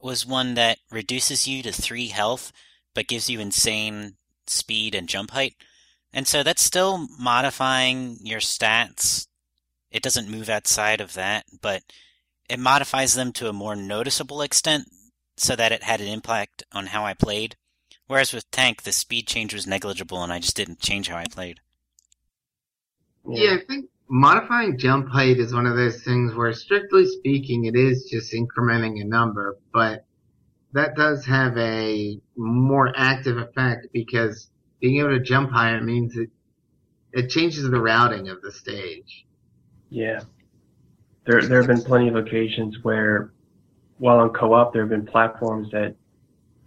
was 0.00 0.26
one 0.26 0.54
that 0.54 0.78
reduces 0.90 1.48
you 1.48 1.62
to 1.62 1.72
three 1.72 2.08
health, 2.08 2.52
but 2.96 3.06
gives 3.06 3.28
you 3.28 3.38
insane 3.38 4.14
speed 4.46 4.94
and 4.94 5.06
jump 5.06 5.30
height. 5.30 5.54
And 6.14 6.26
so 6.26 6.42
that's 6.42 6.62
still 6.62 7.06
modifying 7.20 8.16
your 8.22 8.40
stats. 8.40 9.28
It 9.90 10.02
doesn't 10.02 10.30
move 10.30 10.48
outside 10.48 11.02
of 11.02 11.12
that, 11.12 11.44
but 11.60 11.82
it 12.48 12.58
modifies 12.58 13.12
them 13.14 13.32
to 13.34 13.48
a 13.48 13.52
more 13.52 13.76
noticeable 13.76 14.40
extent 14.40 14.88
so 15.36 15.54
that 15.54 15.72
it 15.72 15.82
had 15.82 16.00
an 16.00 16.08
impact 16.08 16.64
on 16.72 16.86
how 16.86 17.04
I 17.04 17.12
played. 17.12 17.56
Whereas 18.06 18.32
with 18.32 18.50
Tank, 18.50 18.82
the 18.82 18.92
speed 18.92 19.26
change 19.26 19.52
was 19.52 19.66
negligible 19.66 20.22
and 20.22 20.32
I 20.32 20.38
just 20.38 20.56
didn't 20.56 20.80
change 20.80 21.08
how 21.08 21.18
I 21.18 21.26
played. 21.30 21.60
Yeah, 23.28 23.56
I 23.56 23.64
think 23.66 23.90
modifying 24.08 24.78
jump 24.78 25.10
height 25.10 25.38
is 25.38 25.52
one 25.52 25.66
of 25.66 25.76
those 25.76 26.02
things 26.02 26.34
where, 26.34 26.54
strictly 26.54 27.04
speaking, 27.04 27.66
it 27.66 27.76
is 27.76 28.08
just 28.10 28.32
incrementing 28.32 29.02
a 29.02 29.04
number, 29.04 29.58
but 29.70 30.06
that 30.76 30.94
does 30.94 31.24
have 31.24 31.56
a 31.56 32.20
more 32.36 32.92
active 32.94 33.38
effect 33.38 33.86
because 33.92 34.50
being 34.78 35.00
able 35.00 35.10
to 35.10 35.20
jump 35.20 35.50
higher 35.50 35.80
means 35.82 36.16
it 36.16 36.28
it 37.12 37.30
changes 37.30 37.62
the 37.62 37.80
routing 37.80 38.28
of 38.28 38.42
the 38.42 38.52
stage. 38.52 39.24
Yeah. 39.88 40.20
There, 41.24 41.40
there 41.40 41.62
have 41.62 41.66
been 41.66 41.82
plenty 41.82 42.08
of 42.08 42.16
occasions 42.16 42.76
where, 42.82 43.32
while 43.96 44.18
on 44.18 44.34
co-op, 44.34 44.74
there 44.74 44.82
have 44.82 44.90
been 44.90 45.06
platforms 45.06 45.70
that 45.70 45.96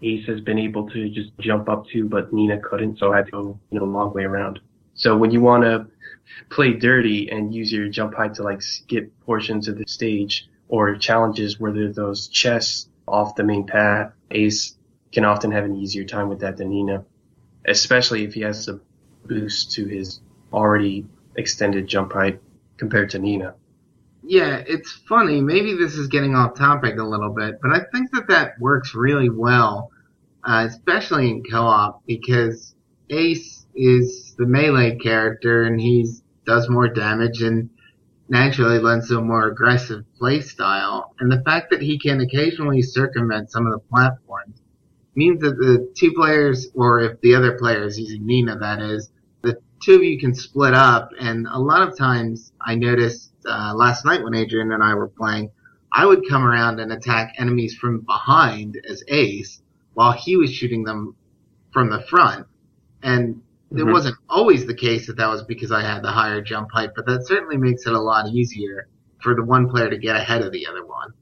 Ace 0.01 0.25
has 0.25 0.41
been 0.41 0.57
able 0.57 0.89
to 0.89 1.09
just 1.09 1.37
jump 1.39 1.69
up 1.69 1.85
to, 1.89 2.09
but 2.09 2.33
Nina 2.33 2.59
couldn't, 2.59 2.97
so 2.97 3.13
I 3.13 3.17
had 3.17 3.25
to 3.27 3.31
go, 3.31 3.59
you 3.69 3.79
know, 3.79 3.85
a 3.85 3.93
long 3.93 4.11
way 4.11 4.23
around. 4.23 4.59
So 4.95 5.15
when 5.15 5.29
you 5.29 5.39
want 5.39 5.63
to 5.65 5.85
play 6.49 6.73
dirty 6.73 7.29
and 7.29 7.53
use 7.53 7.71
your 7.71 7.87
jump 7.89 8.15
height 8.15 8.33
to 8.35 8.43
like 8.43 8.63
skip 8.63 9.13
portions 9.21 9.67
of 9.67 9.77
the 9.77 9.85
stage 9.87 10.49
or 10.67 10.95
challenges 10.95 11.59
where 11.59 11.71
there's 11.71 11.95
those 11.95 12.27
chests 12.27 12.89
off 13.09 13.35
the 13.35 13.43
main 13.43 13.65
path, 13.65 14.13
Ace 14.31 14.75
can 15.11 15.25
often 15.25 15.51
have 15.51 15.65
an 15.65 15.75
easier 15.75 16.03
time 16.03 16.29
with 16.29 16.39
that 16.39 16.57
than 16.57 16.69
Nina, 16.69 17.03
especially 17.67 18.23
if 18.23 18.33
he 18.33 18.41
has 18.41 18.67
a 18.67 18.79
boost 19.25 19.71
to 19.73 19.85
his 19.85 20.21
already 20.53 21.05
extended 21.35 21.87
jump 21.87 22.13
height 22.13 22.39
compared 22.77 23.09
to 23.11 23.19
Nina. 23.19 23.55
Yeah, 24.23 24.61
it's 24.67 24.91
funny. 25.07 25.41
Maybe 25.41 25.75
this 25.75 25.95
is 25.95 26.07
getting 26.07 26.35
off 26.35 26.55
topic 26.55 26.97
a 26.97 27.03
little 27.03 27.29
bit, 27.31 27.59
but 27.61 27.71
I 27.71 27.81
think 27.91 28.11
that 28.11 28.27
that 28.27 28.59
works 28.59 28.93
really 28.93 29.29
well, 29.29 29.91
uh, 30.43 30.67
especially 30.69 31.29
in 31.29 31.43
co-op 31.43 32.05
because 32.05 32.75
Ace 33.09 33.65
is 33.73 34.35
the 34.37 34.45
melee 34.45 34.97
character 34.97 35.63
and 35.63 35.79
he 35.79 36.07
does 36.45 36.69
more 36.69 36.87
damage 36.87 37.41
and 37.41 37.69
naturally 38.29 38.79
lends 38.79 39.09
to 39.09 39.17
a 39.17 39.21
more 39.21 39.47
aggressive 39.47 40.05
play 40.17 40.41
style. 40.41 41.15
And 41.19 41.31
the 41.31 41.41
fact 41.41 41.71
that 41.71 41.81
he 41.81 41.97
can 41.97 42.21
occasionally 42.21 42.81
circumvent 42.81 43.51
some 43.51 43.65
of 43.65 43.73
the 43.73 43.79
platforms 43.79 44.61
means 45.15 45.41
that 45.41 45.57
the 45.57 45.91
two 45.97 46.13
players, 46.13 46.67
or 46.75 46.99
if 46.99 47.19
the 47.21 47.35
other 47.35 47.57
player 47.57 47.83
is 47.83 47.99
using 47.99 48.25
Nina, 48.25 48.57
that 48.59 48.81
is, 48.81 49.09
the 49.41 49.59
two 49.83 49.95
of 49.95 50.03
you 50.03 50.19
can 50.19 50.35
split 50.35 50.73
up. 50.73 51.09
And 51.19 51.47
a 51.47 51.59
lot 51.59 51.87
of 51.87 51.97
times, 51.97 52.53
I 52.61 52.75
noticed 52.75 53.31
uh, 53.45 53.73
last 53.75 54.05
night 54.05 54.23
when 54.23 54.35
Adrian 54.35 54.71
and 54.71 54.83
I 54.83 54.93
were 54.93 55.09
playing, 55.09 55.51
I 55.91 56.05
would 56.05 56.29
come 56.29 56.45
around 56.45 56.79
and 56.79 56.93
attack 56.93 57.33
enemies 57.39 57.75
from 57.75 58.01
behind 58.01 58.79
as 58.87 59.03
Ace, 59.07 59.61
while 59.95 60.11
he 60.11 60.37
was 60.37 60.53
shooting 60.53 60.83
them 60.83 61.15
from 61.73 61.89
the 61.89 62.01
front. 62.01 62.45
And 63.01 63.41
it 63.71 63.85
Mhm. 63.85 63.91
wasn't 63.91 64.15
always 64.29 64.65
the 64.65 64.73
case 64.73 65.07
that 65.07 65.17
that 65.17 65.29
was 65.29 65.43
because 65.43 65.71
I 65.71 65.81
had 65.81 66.01
the 66.03 66.11
higher 66.11 66.41
jump 66.41 66.71
height, 66.71 66.91
but 66.95 67.05
that 67.05 67.27
certainly 67.27 67.57
makes 67.57 67.85
it 67.85 67.93
a 67.93 67.99
lot 67.99 68.27
easier 68.27 68.87
for 69.21 69.35
the 69.35 69.43
one 69.43 69.69
player 69.69 69.89
to 69.89 69.97
get 69.97 70.15
ahead 70.15 70.41
of 70.41 70.51
the 70.51 70.65
other 70.67 70.85
one. 70.85 71.13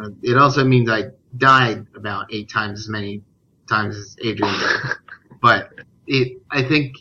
Uh, 0.00 0.10
it 0.22 0.36
also 0.36 0.64
means 0.64 0.88
I 0.90 1.10
died 1.36 1.86
about 1.96 2.26
eight 2.32 2.48
times 2.50 2.80
as 2.80 2.88
many 2.88 3.22
times 3.68 3.96
as 3.96 4.16
Adrian 4.22 4.54
did, 4.54 4.80
but 5.42 5.70
it 6.06 6.40
I 6.50 6.62
think 6.62 6.96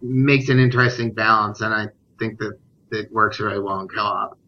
makes 0.00 0.48
an 0.48 0.58
interesting 0.58 1.12
balance, 1.12 1.60
and 1.60 1.74
I 1.74 1.88
think 2.18 2.38
that 2.38 2.58
it 2.92 3.12
works 3.12 3.38
very 3.38 3.60
well 3.60 3.80
in 3.80 3.88
co-op. 3.88 4.38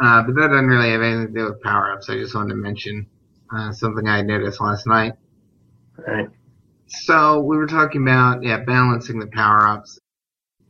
Uh, 0.00 0.22
but 0.22 0.34
that 0.36 0.48
doesn't 0.48 0.66
really 0.66 0.90
have 0.92 1.02
anything 1.02 1.26
to 1.26 1.32
do 1.40 1.44
with 1.46 1.60
power-ups. 1.62 2.08
I 2.08 2.14
just 2.14 2.34
wanted 2.34 2.50
to 2.50 2.56
mention 2.56 3.06
uh, 3.54 3.72
something 3.72 4.08
I 4.08 4.22
noticed 4.22 4.60
last 4.60 4.86
night. 4.86 5.14
Right. 6.06 6.28
So 6.90 7.38
we 7.40 7.56
were 7.56 7.68
talking 7.68 8.02
about 8.02 8.42
yeah 8.42 8.58
balancing 8.58 9.20
the 9.20 9.28
power 9.28 9.66
ups 9.66 9.98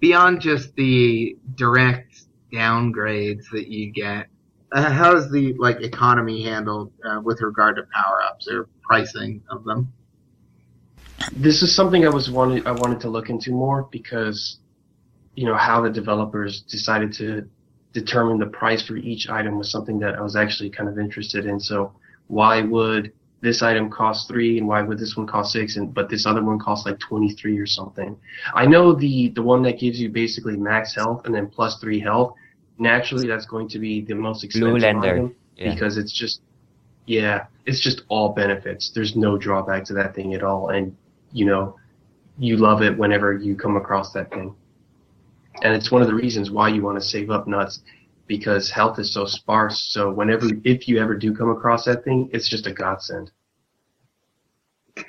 beyond 0.01 0.41
just 0.41 0.75
the 0.77 1.37
direct 1.55 2.15
downgrades 2.53 3.45
that 3.53 3.69
you 3.69 3.91
get. 3.91 4.27
Uh, 4.73 4.91
how 4.91 5.17
is 5.17 5.31
the 5.31 5.55
like 5.55 5.81
economy 5.81 6.45
handled 6.45 6.93
uh, 7.05 7.21
with 7.23 7.41
regard 7.41 7.77
to 7.77 7.83
power 7.93 8.23
ups 8.23 8.49
or 8.51 8.69
pricing 8.83 9.43
of 9.49 9.65
them? 9.65 9.93
This 11.33 11.63
is 11.63 11.75
something 11.75 12.07
I 12.07 12.11
was 12.11 12.31
wanted 12.31 12.67
I 12.67 12.73
wanted 12.73 13.01
to 13.01 13.09
look 13.09 13.31
into 13.31 13.51
more 13.51 13.89
because 13.91 14.59
you 15.35 15.47
know 15.47 15.57
how 15.57 15.81
the 15.81 15.91
developers 15.91 16.61
decided 16.63 17.15
to 17.15 17.49
determine 17.95 18.39
the 18.39 18.47
price 18.47 18.87
for 18.87 18.97
each 18.97 19.29
item 19.31 19.57
was 19.57 19.71
something 19.71 19.99
that 20.01 20.17
I 20.17 20.21
was 20.21 20.37
actually 20.37 20.71
kind 20.71 20.89
of 20.89 20.99
interested 20.99 21.47
in. 21.47 21.59
So 21.59 21.95
why 22.27 22.61
would 22.61 23.13
this 23.43 23.63
item 23.63 23.91
costs 23.91 24.29
three 24.29 24.59
and 24.59 24.69
why 24.69 24.83
would 24.83 24.99
this 24.99 25.17
one 25.17 25.27
cost 25.27 25.53
six? 25.53 25.77
And 25.77 25.93
but 25.95 26.09
this 26.09 26.27
other 26.27 26.43
one 26.43 26.59
costs 26.59 26.87
like 26.87 26.99
23 26.99 27.59
or 27.59 27.67
something. 27.67 28.17
I 28.55 28.67
know 28.67 28.93
the 28.95 29.29
the 29.35 29.43
one 29.43 29.63
that 29.63 29.79
gives 29.79 30.01
you 30.01 30.09
basically 30.11 30.57
max 30.57 30.95
health 30.95 31.23
and 31.25 31.35
then 31.35 31.49
plus 31.49 31.79
three 31.81 32.01
health 32.01 32.35
naturally 32.79 33.27
that's 33.27 33.47
going 33.47 33.69
to 33.69 33.79
be 33.79 34.01
the 34.01 34.15
most 34.15 34.43
expensive 34.45 34.83
Lander, 34.83 35.15
item 35.15 35.35
Yeah. 35.57 35.75
because 35.75 35.97
it's 35.99 36.13
just 36.13 36.41
yeah 37.07 37.47
it's 37.67 37.81
just 37.81 38.03
all 38.09 38.31
benefits. 38.33 38.91
There's 38.95 39.17
no 39.17 39.37
drawback 39.39 39.85
to 39.85 39.95
that 39.95 40.15
thing 40.15 40.35
at 40.35 40.43
all. 40.43 40.69
And 40.71 40.97
you 41.33 41.47
know 41.47 41.77
you 42.39 42.57
love 42.57 42.83
it 42.83 42.97
whenever 42.97 43.35
you 43.35 43.55
come 43.55 43.77
across 43.77 44.13
that 44.13 44.31
thing. 44.31 44.55
And 45.63 45.75
it's 45.75 45.91
one 45.91 46.01
of 46.01 46.09
the 46.09 46.15
reasons 46.15 46.51
why 46.51 46.69
you 46.69 46.83
want 46.83 46.99
to 46.99 47.05
save 47.07 47.31
up 47.31 47.47
nuts 47.47 47.81
because 48.31 48.71
health 48.71 49.01
is 49.01 49.13
so 49.13 49.25
sparse. 49.25 49.91
So 49.91 50.09
whenever, 50.09 50.47
if 50.63 50.87
you 50.87 51.01
ever 51.01 51.17
do 51.17 51.35
come 51.35 51.51
across 51.51 51.87
that 51.87 52.05
thing, 52.05 52.31
it's 52.33 52.49
just 52.49 52.69
a 52.69 52.73
godsend. 52.73 53.33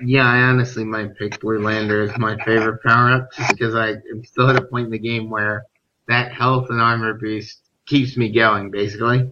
Yeah, 0.04 0.26
I 0.26 0.42
honestly 0.42 0.84
might 0.84 1.16
pick 1.16 1.40
Blue 1.40 1.60
Lander 1.60 2.02
as 2.02 2.18
my 2.18 2.36
favorite 2.44 2.82
power 2.82 3.12
up 3.12 3.32
just 3.38 3.52
because 3.52 3.76
I 3.76 3.90
am 3.90 4.24
still 4.26 4.50
at 4.50 4.56
a 4.56 4.64
point 4.64 4.86
in 4.86 4.92
the 4.92 4.98
game 4.98 5.30
where 5.30 5.66
that 6.08 6.34
health 6.34 6.72
and 6.72 6.82
armor 6.82 7.14
boost 7.14 7.62
keeps 7.86 8.18
me 8.18 8.32
going, 8.32 8.72
basically. 8.72 9.32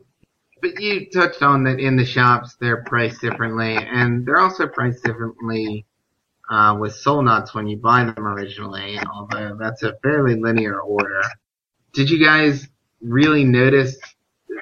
But 0.62 0.80
you 0.80 1.10
touched 1.10 1.42
on 1.42 1.64
that 1.64 1.80
in 1.80 1.98
the 1.98 2.06
shops 2.06 2.58
they're 2.62 2.84
priced 2.84 3.22
differently, 3.22 3.76
and 3.76 4.24
they're 4.24 4.38
also 4.38 4.68
priced 4.68 5.04
differently 5.04 5.88
uh, 6.52 6.78
with 6.80 6.94
soul 6.94 7.24
nuts 7.24 7.56
when 7.56 7.68
you 7.68 7.78
buy 7.78 8.04
them 8.04 8.28
originally, 8.28 9.00
although 9.12 9.58
that's 9.60 9.82
a 9.82 9.96
fairly 10.04 10.40
linear 10.40 10.80
order. 10.80 11.24
Did 11.94 12.12
you 12.12 12.24
guys 12.24 12.68
really 13.02 13.44
notice? 13.44 13.98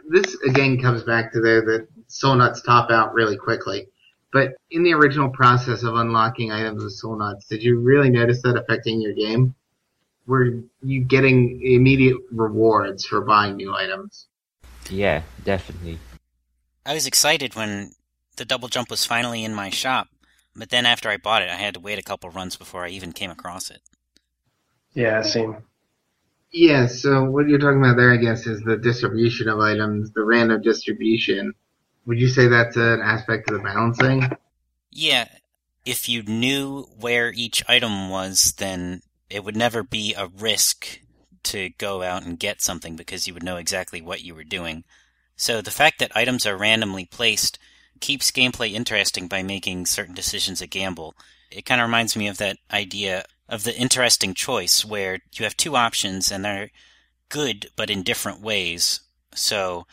This 0.10 0.36
again 0.48 0.82
comes 0.82 1.04
back 1.04 1.34
to 1.34 1.40
the 1.40 1.62
that 1.66 1.88
soul 2.08 2.36
nuts 2.36 2.62
top 2.62 2.92
out 2.92 3.14
really 3.14 3.38
quickly. 3.38 3.88
But 4.34 4.54
in 4.72 4.84
the 4.84 4.94
original 4.94 5.30
process 5.30 5.84
of 5.84 5.96
unlocking 5.96 6.52
items 6.52 6.84
with 6.84 6.94
soul 6.94 7.18
nuts, 7.18 7.46
did 7.48 7.64
you 7.64 7.80
really 7.80 8.10
notice 8.10 8.42
that 8.44 8.58
affecting 8.58 9.02
your 9.02 9.14
game? 9.14 9.56
Were 10.26 10.62
you 10.84 11.06
getting 11.06 11.62
immediate 11.64 12.18
rewards 12.32 13.06
for 13.06 13.22
buying 13.22 13.56
new 13.56 13.74
items? 13.74 14.28
Yeah, 14.90 15.22
definitely. 15.44 16.00
I 16.86 16.94
was 16.94 17.08
excited 17.08 17.56
when 17.56 17.92
the 18.36 18.46
double 18.46 18.68
jump 18.68 18.90
was 18.90 19.06
finally 19.06 19.44
in 19.44 19.54
my 19.54 19.70
shop, 19.70 20.10
but 20.56 20.70
then 20.70 20.86
after 20.86 21.10
I 21.10 21.18
bought 21.18 21.42
it, 21.42 21.50
I 21.50 21.56
had 21.56 21.74
to 21.76 21.80
wait 21.80 22.00
a 22.00 22.04
couple 22.04 22.30
runs 22.30 22.56
before 22.56 22.86
I 22.86 22.90
even 22.90 23.14
came 23.14 23.32
across 23.32 23.70
it. 23.70 23.82
Yeah, 24.94 25.22
same. 25.22 25.64
Yeah, 26.60 26.88
so 26.88 27.24
what 27.24 27.48
you're 27.48 27.60
talking 27.60 27.78
about 27.78 27.98
there, 27.98 28.12
I 28.12 28.18
guess, 28.18 28.48
is 28.48 28.64
the 28.64 28.78
distribution 28.78 29.48
of 29.48 29.60
items, 29.60 30.12
the 30.14 30.24
random 30.24 30.60
distribution. 30.64 31.54
Would 32.08 32.20
you 32.20 32.28
say 32.28 32.48
that's 32.48 32.76
an 32.76 33.00
aspect 33.00 33.52
of 33.52 33.58
the 33.58 33.64
balancing? 33.64 34.28
Yeah, 34.90 35.28
if 35.86 36.10
you 36.10 36.24
knew 36.24 36.88
where 37.00 37.32
each 37.32 37.64
item 37.70 38.10
was, 38.10 38.56
then 38.58 39.04
it 39.30 39.44
would 39.44 39.56
never 39.56 39.84
be 39.84 40.16
a 40.16 40.30
risk 40.30 41.00
to 41.44 41.70
go 41.78 42.02
out 42.02 42.26
and 42.26 42.40
get 42.40 42.64
something 42.64 42.96
because 42.96 43.28
you 43.28 43.36
would 43.36 43.44
know 43.44 43.58
exactly 43.58 44.02
what 44.02 44.24
you 44.24 44.34
were 44.34 44.44
doing. 44.44 44.84
So 45.36 45.62
the 45.62 45.70
fact 45.70 46.00
that 46.00 46.18
items 46.18 46.48
are 46.48 46.58
randomly 46.58 47.06
placed 47.06 47.60
keeps 48.00 48.32
gameplay 48.32 48.72
interesting 48.72 49.28
by 49.28 49.44
making 49.44 49.86
certain 49.86 50.16
decisions 50.16 50.60
a 50.60 50.66
gamble. 50.66 51.14
It 51.52 51.66
kind 51.66 51.80
of 51.80 51.86
reminds 51.86 52.16
me 52.16 52.28
of 52.28 52.40
that 52.40 52.58
idea 52.74 53.26
of 53.50 53.64
the 53.64 53.76
interesting 53.76 54.34
choice 54.34 54.84
where 54.84 55.20
you 55.34 55.44
have 55.44 55.58
two 55.58 55.76
options 55.76 56.32
and 56.32 56.44
they're 56.44 56.72
good 57.30 57.70
but 57.76 57.90
in 57.90 58.04
different 58.04 58.42
ways. 58.42 59.02
So 59.34 59.86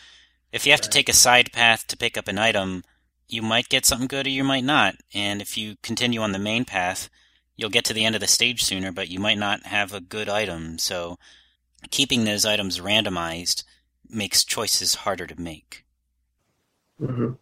if 0.52 0.66
you 0.66 0.72
have 0.72 0.80
to 0.82 0.90
take 0.90 1.08
a 1.08 1.12
side 1.12 1.52
path 1.52 1.86
to 1.88 1.96
pick 1.96 2.16
up 2.16 2.28
an 2.28 2.38
item, 2.38 2.84
you 3.28 3.42
might 3.42 3.68
get 3.68 3.86
something 3.86 4.06
good 4.06 4.26
or 4.26 4.30
you 4.30 4.44
might 4.44 4.64
not. 4.64 4.96
And 5.12 5.40
if 5.40 5.56
you 5.56 5.76
continue 5.82 6.20
on 6.20 6.32
the 6.32 6.38
main 6.38 6.64
path, 6.64 7.08
you'll 7.56 7.70
get 7.70 7.84
to 7.86 7.92
the 7.92 8.04
end 8.04 8.14
of 8.14 8.20
the 8.20 8.26
stage 8.26 8.64
sooner, 8.64 8.92
but 8.92 9.08
you 9.08 9.18
might 9.18 9.38
not 9.38 9.66
have 9.66 9.92
a 9.92 10.00
good 10.00 10.28
item. 10.28 10.78
So 10.78 11.18
keeping 11.90 12.24
those 12.24 12.44
items 12.44 12.80
randomized 12.80 13.64
makes 14.08 14.44
choices 14.44 14.96
harder 14.96 15.26
to 15.26 15.40
make. 15.40 15.84
Mm-hmm. 17.00 17.32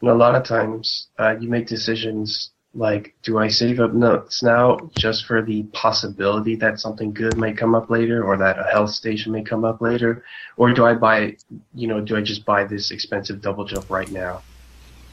And 0.00 0.10
a 0.10 0.14
lot 0.14 0.34
of 0.34 0.44
times, 0.44 1.08
uh, 1.18 1.36
you 1.40 1.48
make 1.48 1.66
decisions 1.66 2.50
like, 2.74 3.14
do 3.22 3.38
I 3.38 3.48
save 3.48 3.78
up 3.78 3.92
nuts 3.92 4.42
now 4.42 4.78
just 4.98 5.26
for 5.26 5.42
the 5.42 5.62
possibility 5.72 6.56
that 6.56 6.80
something 6.80 7.12
good 7.12 7.36
may 7.36 7.52
come 7.52 7.74
up 7.74 7.88
later 7.88 8.24
or 8.24 8.36
that 8.38 8.58
a 8.58 8.64
health 8.64 8.90
station 8.90 9.32
may 9.32 9.42
come 9.42 9.64
up 9.64 9.80
later? 9.80 10.24
Or 10.56 10.72
do 10.72 10.84
I 10.84 10.94
buy, 10.94 11.36
you 11.74 11.86
know, 11.86 12.00
do 12.00 12.16
I 12.16 12.20
just 12.20 12.44
buy 12.44 12.64
this 12.64 12.90
expensive 12.90 13.40
double 13.40 13.64
jump 13.64 13.88
right 13.90 14.10
now 14.10 14.42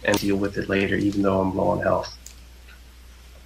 and 0.03 0.18
deal 0.18 0.38
with 0.38 0.57
it 0.57 0.70
later 0.70 0.95
even 0.95 1.22
though 1.22 1.39
I'm 1.39 1.55
low 1.55 1.68
on 1.68 1.82
health? 1.82 2.18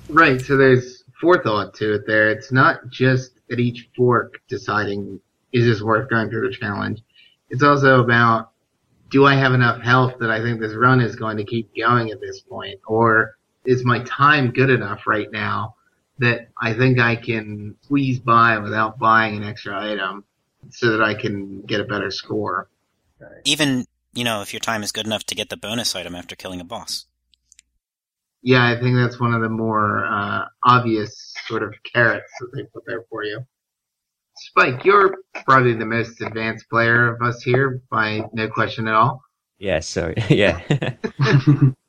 Right, 0.07 0.39
so 0.39 0.55
there's 0.55 1.03
forethought 1.20 1.74
to 1.76 1.95
it 1.95 2.07
there. 2.07 2.30
It's 2.30 2.51
not 2.51 2.89
just 2.89 3.32
at 3.51 3.59
each 3.59 3.89
fork 3.97 4.39
deciding, 4.47 5.20
is 5.51 5.66
this 5.66 5.82
worth 5.82 6.09
going 6.09 6.30
through 6.30 6.49
the 6.49 6.55
challenge? 6.55 7.01
It's 7.49 7.63
also 7.63 8.01
about, 8.01 8.51
do 9.09 9.26
I 9.26 9.36
have 9.36 9.53
enough 9.53 9.82
health 9.82 10.13
that 10.20 10.32
I 10.32 10.41
think 10.41 10.59
this 10.59 10.74
run 10.74 11.01
is 11.01 11.16
going 11.16 11.38
to 11.38 11.43
keep 11.43 11.70
going 11.76 12.11
at 12.11 12.22
this 12.22 12.41
point? 12.41 12.80
Or 12.88 13.34
is 13.66 13.84
my 13.84 13.99
time 14.03 14.51
good 14.51 14.70
enough 14.70 15.07
right 15.07 15.32
now 15.32 15.76
that 16.20 16.49
I 16.61 16.74
think 16.74 16.99
I 16.99 17.16
can 17.16 17.76
squeeze 17.82 18.20
by 18.20 18.57
without 18.59 18.97
buying 18.97 19.38
an 19.38 19.43
extra 19.43 19.80
item 19.80 20.24
so 20.70 20.91
that 20.91 21.01
I 21.01 21.13
can 21.13 21.61
get 21.61 21.82
a 21.82 21.86
better 21.86 22.11
score? 22.11 22.70
Even, 23.43 23.86
you 24.13 24.24
know, 24.24 24.41
if 24.41 24.53
your 24.53 24.59
time 24.59 24.84
is 24.84 24.91
good 24.91 25.05
enough 25.05 25.24
to 25.26 25.36
get 25.36 25.49
the 25.49 25.57
bonus 25.57 25.95
item 25.95 26.16
after 26.16 26.36
killing 26.36 26.61
a 26.61 26.63
boss. 26.63 27.05
Yeah, 28.41 28.63
I 28.63 28.80
think 28.80 28.95
that's 28.95 29.20
one 29.20 29.34
of 29.34 29.41
the 29.41 29.49
more 29.49 30.05
uh, 30.05 30.45
obvious 30.63 31.34
sort 31.47 31.63
of 31.63 31.74
carrots 31.91 32.32
that 32.39 32.51
they 32.53 32.63
put 32.66 32.84
there 32.86 33.03
for 33.09 33.24
you. 33.24 33.43
Spike, 34.38 34.84
you're 34.84 35.18
probably 35.45 35.74
the 35.74 35.86
most 35.86 36.22
advanced 36.22 36.70
player 36.70 37.16
of 37.16 37.22
us 37.22 37.41
here, 37.41 37.82
by 37.89 38.22
no 38.34 38.47
question 38.47 38.88
at 38.88 38.93
all. 38.93 39.22
Yeah, 39.57 39.80
sorry. 39.80 40.16
yeah. 40.30 40.61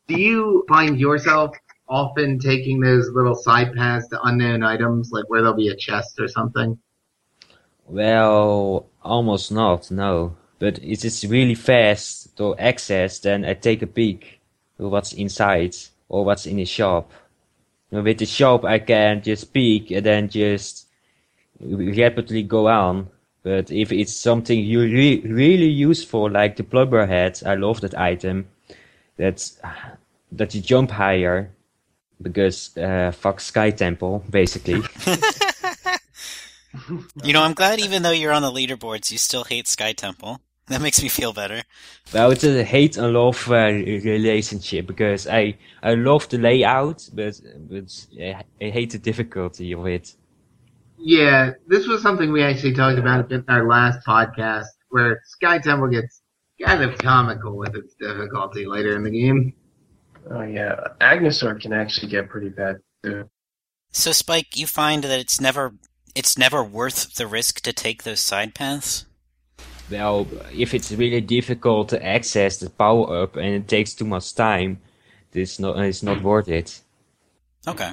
Do 0.09 0.21
you 0.21 0.65
find 0.69 0.99
yourself 0.99 1.57
often 1.89 2.39
taking 2.39 2.81
those 2.81 3.11
little 3.11 3.35
side 3.35 3.75
paths 3.75 4.09
to 4.09 4.21
unknown 4.23 4.63
items, 4.63 5.11
like 5.13 5.25
where 5.29 5.41
there'll 5.41 5.57
be 5.57 5.69
a 5.69 5.77
chest 5.77 6.19
or 6.19 6.29
something? 6.29 6.79
well, 7.89 8.87
almost 9.03 9.53
not, 9.53 9.91
no. 9.91 10.37
But 10.59 10.79
it 10.79 11.05
is 11.05 11.27
really 11.27 11.55
fast 11.55 12.37
to 12.37 12.57
access, 12.57 13.19
then 13.19 13.45
I 13.45 13.55
take 13.55 13.83
a 13.83 13.87
peek 13.87 14.41
to 14.79 14.89
what's 14.89 15.13
inside 15.13 15.77
or 16.09 16.25
what's 16.25 16.47
in 16.47 16.57
the 16.57 16.65
shop. 16.65 17.13
With 17.91 18.19
the 18.19 18.27
shop, 18.27 18.65
I 18.65 18.79
can 18.79 19.23
just 19.23 19.53
peek 19.53 19.91
and 19.91 20.05
then 20.05 20.29
just 20.29 20.87
rapidly 21.61 22.43
go 22.43 22.69
on. 22.69 23.09
But 23.43 23.71
if 23.71 23.93
it's 23.93 24.15
something 24.15 24.59
you 24.59 24.81
re- 24.81 25.21
really 25.21 25.69
useful, 25.69 26.29
like 26.29 26.57
the 26.57 26.65
plumber 26.65 27.07
head, 27.07 27.41
I 27.47 27.55
love 27.55 27.81
that 27.83 27.97
item. 27.97 28.49
That's 29.17 29.59
that 30.33 30.55
you 30.55 30.61
jump 30.61 30.91
higher. 30.91 31.51
Because 32.21 32.77
uh, 32.77 33.13
fuck 33.13 33.41
Sky 33.41 33.71
Temple, 33.71 34.25
basically. 34.31 34.83
you 37.25 37.33
know, 37.33 37.43
I'm 37.43 37.55
glad 37.55 37.81
even 37.81 38.03
though 38.03 38.11
you're 38.11 38.33
on 38.33 38.43
the 38.43 38.51
leaderboards, 38.51 39.11
you 39.11 39.19
still 39.19 39.45
hate 39.45 39.69
Sky 39.69 39.93
Temple. 39.93 40.41
That 40.69 40.81
makes 40.81 41.01
me 41.01 41.09
feel 41.09 41.33
better. 41.33 41.63
well, 42.13 42.33
it's 42.33 42.43
a 42.43 42.65
hate 42.65 42.97
and 42.97 43.13
love 43.13 43.51
uh, 43.51 43.67
relationship 43.67 44.87
because 44.87 45.29
I 45.29 45.57
I 45.81 45.95
love 45.95 46.29
the 46.29 46.39
layout, 46.39 47.09
but 47.13 47.41
but 47.71 48.07
I 48.21 48.43
I 48.61 48.71
hate 48.71 48.91
the 48.91 48.99
difficulty 48.99 49.73
of 49.73 49.87
it. 49.87 50.15
Yeah, 50.99 51.53
this 51.69 51.87
was 51.87 52.03
something 52.03 52.33
we 52.33 52.43
actually 52.43 52.73
talked 52.73 52.99
about 52.99 53.31
in 53.31 53.45
our 53.49 53.69
last 53.69 54.05
podcast, 54.05 54.67
where 54.89 55.21
Sky 55.27 55.59
Temple 55.59 55.89
gets 55.89 56.23
kind 56.61 56.83
of 56.83 56.99
comical 56.99 57.57
with 57.57 57.77
its 57.77 57.95
difficulty 57.95 58.67
later 58.67 58.97
in 58.97 59.05
the 59.05 59.11
game. 59.11 59.55
Oh 60.31 60.43
yeah, 60.43 60.77
Agnesor 61.01 61.61
can 61.61 61.73
actually 61.73 62.09
get 62.09 62.29
pretty 62.29 62.49
bad 62.49 62.77
too. 63.03 63.29
So, 63.93 64.13
Spike, 64.13 64.57
you 64.57 64.67
find 64.67 65.05
that 65.05 65.21
it's 65.21 65.41
never 65.41 65.75
it's 66.15 66.39
never 66.39 66.65
worth 66.65 67.15
the 67.15 67.27
risk 67.27 67.61
to 67.61 67.73
take 67.73 68.03
those 68.03 68.21
side 68.21 68.55
paths. 68.55 69.07
Well, 69.91 70.27
if 70.53 70.75
it's 70.75 70.91
really 70.91 71.21
difficult 71.21 71.91
to 71.91 72.05
access 72.05 72.59
the 72.59 72.71
power 72.71 73.23
up 73.23 73.37
and 73.37 73.47
it 73.47 73.69
takes 73.69 73.95
too 73.95 74.05
much 74.05 74.35
time, 74.35 74.81
it's 75.33 75.59
not 75.61 75.79
it's 75.79 76.03
not 76.03 76.23
worth 76.23 76.49
it. 76.49 76.81
Okay. 77.69 77.93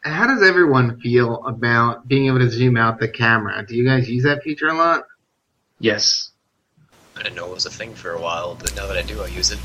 How 0.00 0.26
does 0.26 0.42
everyone 0.42 1.00
feel 1.00 1.44
about 1.46 2.08
being 2.08 2.26
able 2.26 2.40
to 2.40 2.50
zoom 2.50 2.76
out 2.76 2.98
the 2.98 3.08
camera? 3.08 3.64
Do 3.64 3.76
you 3.76 3.86
guys 3.86 4.10
use 4.10 4.24
that 4.24 4.42
feature 4.42 4.66
a 4.66 4.74
lot? 4.74 5.04
Yes. 5.78 6.31
I 7.16 7.22
didn't 7.22 7.36
know 7.36 7.46
it 7.46 7.54
was 7.54 7.66
a 7.66 7.70
thing 7.70 7.94
for 7.94 8.12
a 8.12 8.20
while, 8.20 8.54
but 8.54 8.74
now 8.74 8.86
that 8.86 8.96
I 8.96 9.02
do, 9.02 9.22
I 9.22 9.26
use 9.28 9.50
it. 9.50 9.58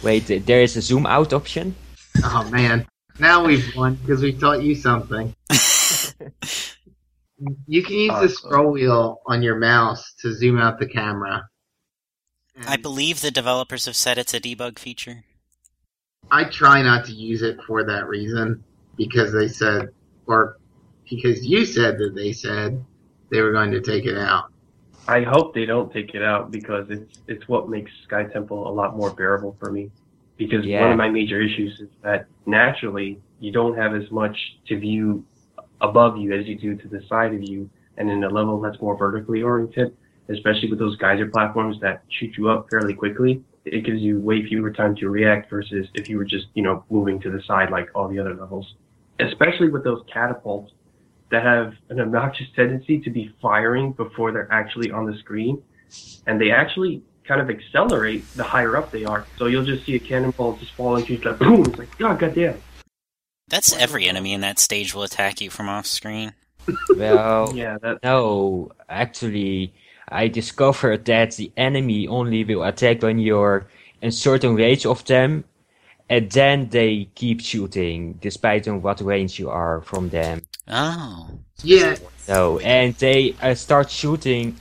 Wait, 0.02 0.46
there 0.46 0.60
is 0.62 0.76
a 0.76 0.82
zoom 0.82 1.06
out 1.06 1.32
option. 1.32 1.74
Oh 2.22 2.48
man, 2.50 2.86
now 3.18 3.44
we've 3.44 3.74
won 3.76 3.94
because 3.96 4.22
we 4.22 4.32
taught 4.32 4.62
you 4.62 4.74
something. 4.74 5.34
You 7.66 7.82
can 7.82 7.94
use 7.94 8.08
the 8.08 8.14
Awesome. 8.14 8.28
scroll 8.28 8.72
wheel 8.72 9.22
on 9.26 9.42
your 9.42 9.56
mouse 9.56 10.12
to 10.20 10.34
zoom 10.34 10.58
out 10.58 10.78
the 10.78 10.86
camera. 10.86 11.48
I 12.66 12.76
believe 12.76 13.22
the 13.22 13.30
developers 13.30 13.86
have 13.86 13.96
said 13.96 14.18
it's 14.18 14.34
a 14.34 14.40
debug 14.40 14.78
feature. 14.78 15.24
I 16.30 16.44
try 16.44 16.82
not 16.82 17.06
to 17.06 17.12
use 17.12 17.40
it 17.40 17.58
for 17.66 17.82
that 17.84 18.06
reason 18.06 18.62
because 18.96 19.32
they 19.32 19.48
said, 19.48 19.88
or 20.26 20.58
because 21.08 21.44
you 21.46 21.64
said 21.64 21.96
that 21.98 22.14
they 22.14 22.32
said 22.34 22.84
they 23.30 23.40
were 23.40 23.52
going 23.52 23.70
to 23.70 23.80
take 23.80 24.04
it 24.04 24.18
out. 24.18 24.52
I 25.08 25.22
hope 25.22 25.54
they 25.54 25.66
don't 25.66 25.92
take 25.92 26.14
it 26.14 26.22
out 26.22 26.50
because 26.50 26.86
it's 26.90 27.10
it's 27.26 27.46
what 27.48 27.68
makes 27.68 27.90
Sky 28.06 28.24
Temple 28.24 28.68
a 28.68 28.72
lot 28.72 28.96
more 28.96 29.10
bearable 29.10 29.56
for 29.58 29.70
me. 29.70 29.90
Because 30.36 30.64
Yeah. 30.64 30.82
one 30.82 30.92
of 30.92 30.96
my 30.96 31.08
major 31.08 31.40
issues 31.40 31.78
is 31.80 31.88
that 32.02 32.26
naturally 32.46 33.20
you 33.40 33.52
don't 33.52 33.76
have 33.76 33.94
as 33.94 34.10
much 34.10 34.36
to 34.68 34.78
view 34.78 35.24
above 35.80 36.16
you 36.16 36.32
as 36.32 36.46
you 36.46 36.56
do 36.56 36.76
to 36.76 36.88
the 36.88 37.02
side 37.08 37.34
of 37.34 37.42
you, 37.42 37.68
and 37.96 38.10
in 38.10 38.24
a 38.24 38.28
level 38.28 38.60
that's 38.60 38.80
more 38.80 38.96
vertically 38.96 39.42
oriented, 39.42 39.96
especially 40.28 40.70
with 40.70 40.78
those 40.78 40.96
geyser 40.96 41.26
platforms 41.26 41.78
that 41.80 42.02
shoot 42.08 42.36
you 42.36 42.48
up 42.48 42.68
fairly 42.70 42.94
quickly, 42.94 43.42
it 43.64 43.84
gives 43.84 44.00
you 44.00 44.20
way 44.20 44.46
fewer 44.46 44.70
time 44.70 44.94
to 44.96 45.08
react 45.10 45.50
versus 45.50 45.86
if 45.94 46.08
you 46.08 46.16
were 46.16 46.24
just 46.24 46.46
you 46.54 46.62
know 46.62 46.84
moving 46.90 47.20
to 47.20 47.30
the 47.30 47.42
side 47.42 47.70
like 47.70 47.88
all 47.94 48.08
the 48.08 48.18
other 48.18 48.34
levels. 48.34 48.74
Especially 49.18 49.68
with 49.68 49.84
those 49.84 50.02
catapults 50.12 50.72
that 51.30 51.44
have 51.44 51.74
an 51.88 52.00
obnoxious 52.00 52.46
tendency 52.54 53.00
to 53.00 53.10
be 53.10 53.34
firing 53.40 53.92
before 53.92 54.32
they're 54.32 54.52
actually 54.52 54.90
on 54.90 55.06
the 55.06 55.16
screen. 55.18 55.62
And 56.26 56.40
they 56.40 56.50
actually 56.50 57.02
kind 57.24 57.40
of 57.40 57.48
accelerate 57.48 58.24
the 58.34 58.42
higher 58.42 58.76
up 58.76 58.90
they 58.90 59.04
are. 59.04 59.24
So 59.38 59.46
you'll 59.46 59.64
just 59.64 59.86
see 59.86 59.94
a 59.94 59.98
cannonball 59.98 60.56
just 60.56 60.72
fall 60.72 60.96
into 60.96 61.14
you, 61.14 61.18
like 61.20 61.38
boom, 61.38 61.64
it's 61.66 61.78
like, 61.78 61.98
god, 61.98 62.18
goddamn. 62.18 62.60
That's 63.48 63.76
every 63.76 64.06
enemy 64.06 64.32
in 64.32 64.40
that 64.42 64.58
stage 64.58 64.94
will 64.94 65.02
attack 65.02 65.40
you 65.40 65.50
from 65.50 65.68
off 65.68 65.86
screen. 65.86 66.32
Well, 66.96 67.52
Yeah, 67.54 67.78
that 67.82 68.02
no, 68.02 68.70
actually, 68.88 69.72
I 70.08 70.28
discovered 70.28 71.04
that 71.06 71.32
the 71.32 71.50
enemy 71.56 72.06
only 72.06 72.44
will 72.44 72.62
attack 72.64 73.02
when 73.02 73.18
you're 73.18 73.66
in 74.02 74.12
certain 74.12 74.54
range 74.54 74.86
of 74.86 75.04
them, 75.04 75.44
and 76.08 76.30
then 76.30 76.68
they 76.68 77.08
keep 77.14 77.40
shooting, 77.40 78.18
despite 78.20 78.68
on 78.68 78.82
what 78.82 79.00
range 79.00 79.38
you 79.38 79.50
are 79.50 79.80
from 79.82 80.10
them. 80.10 80.42
Oh. 80.70 81.28
Yeah, 81.62 81.96
So, 82.16 82.58
and 82.60 82.94
they 82.94 83.34
uh, 83.42 83.54
start 83.54 83.90
shooting 83.90 84.56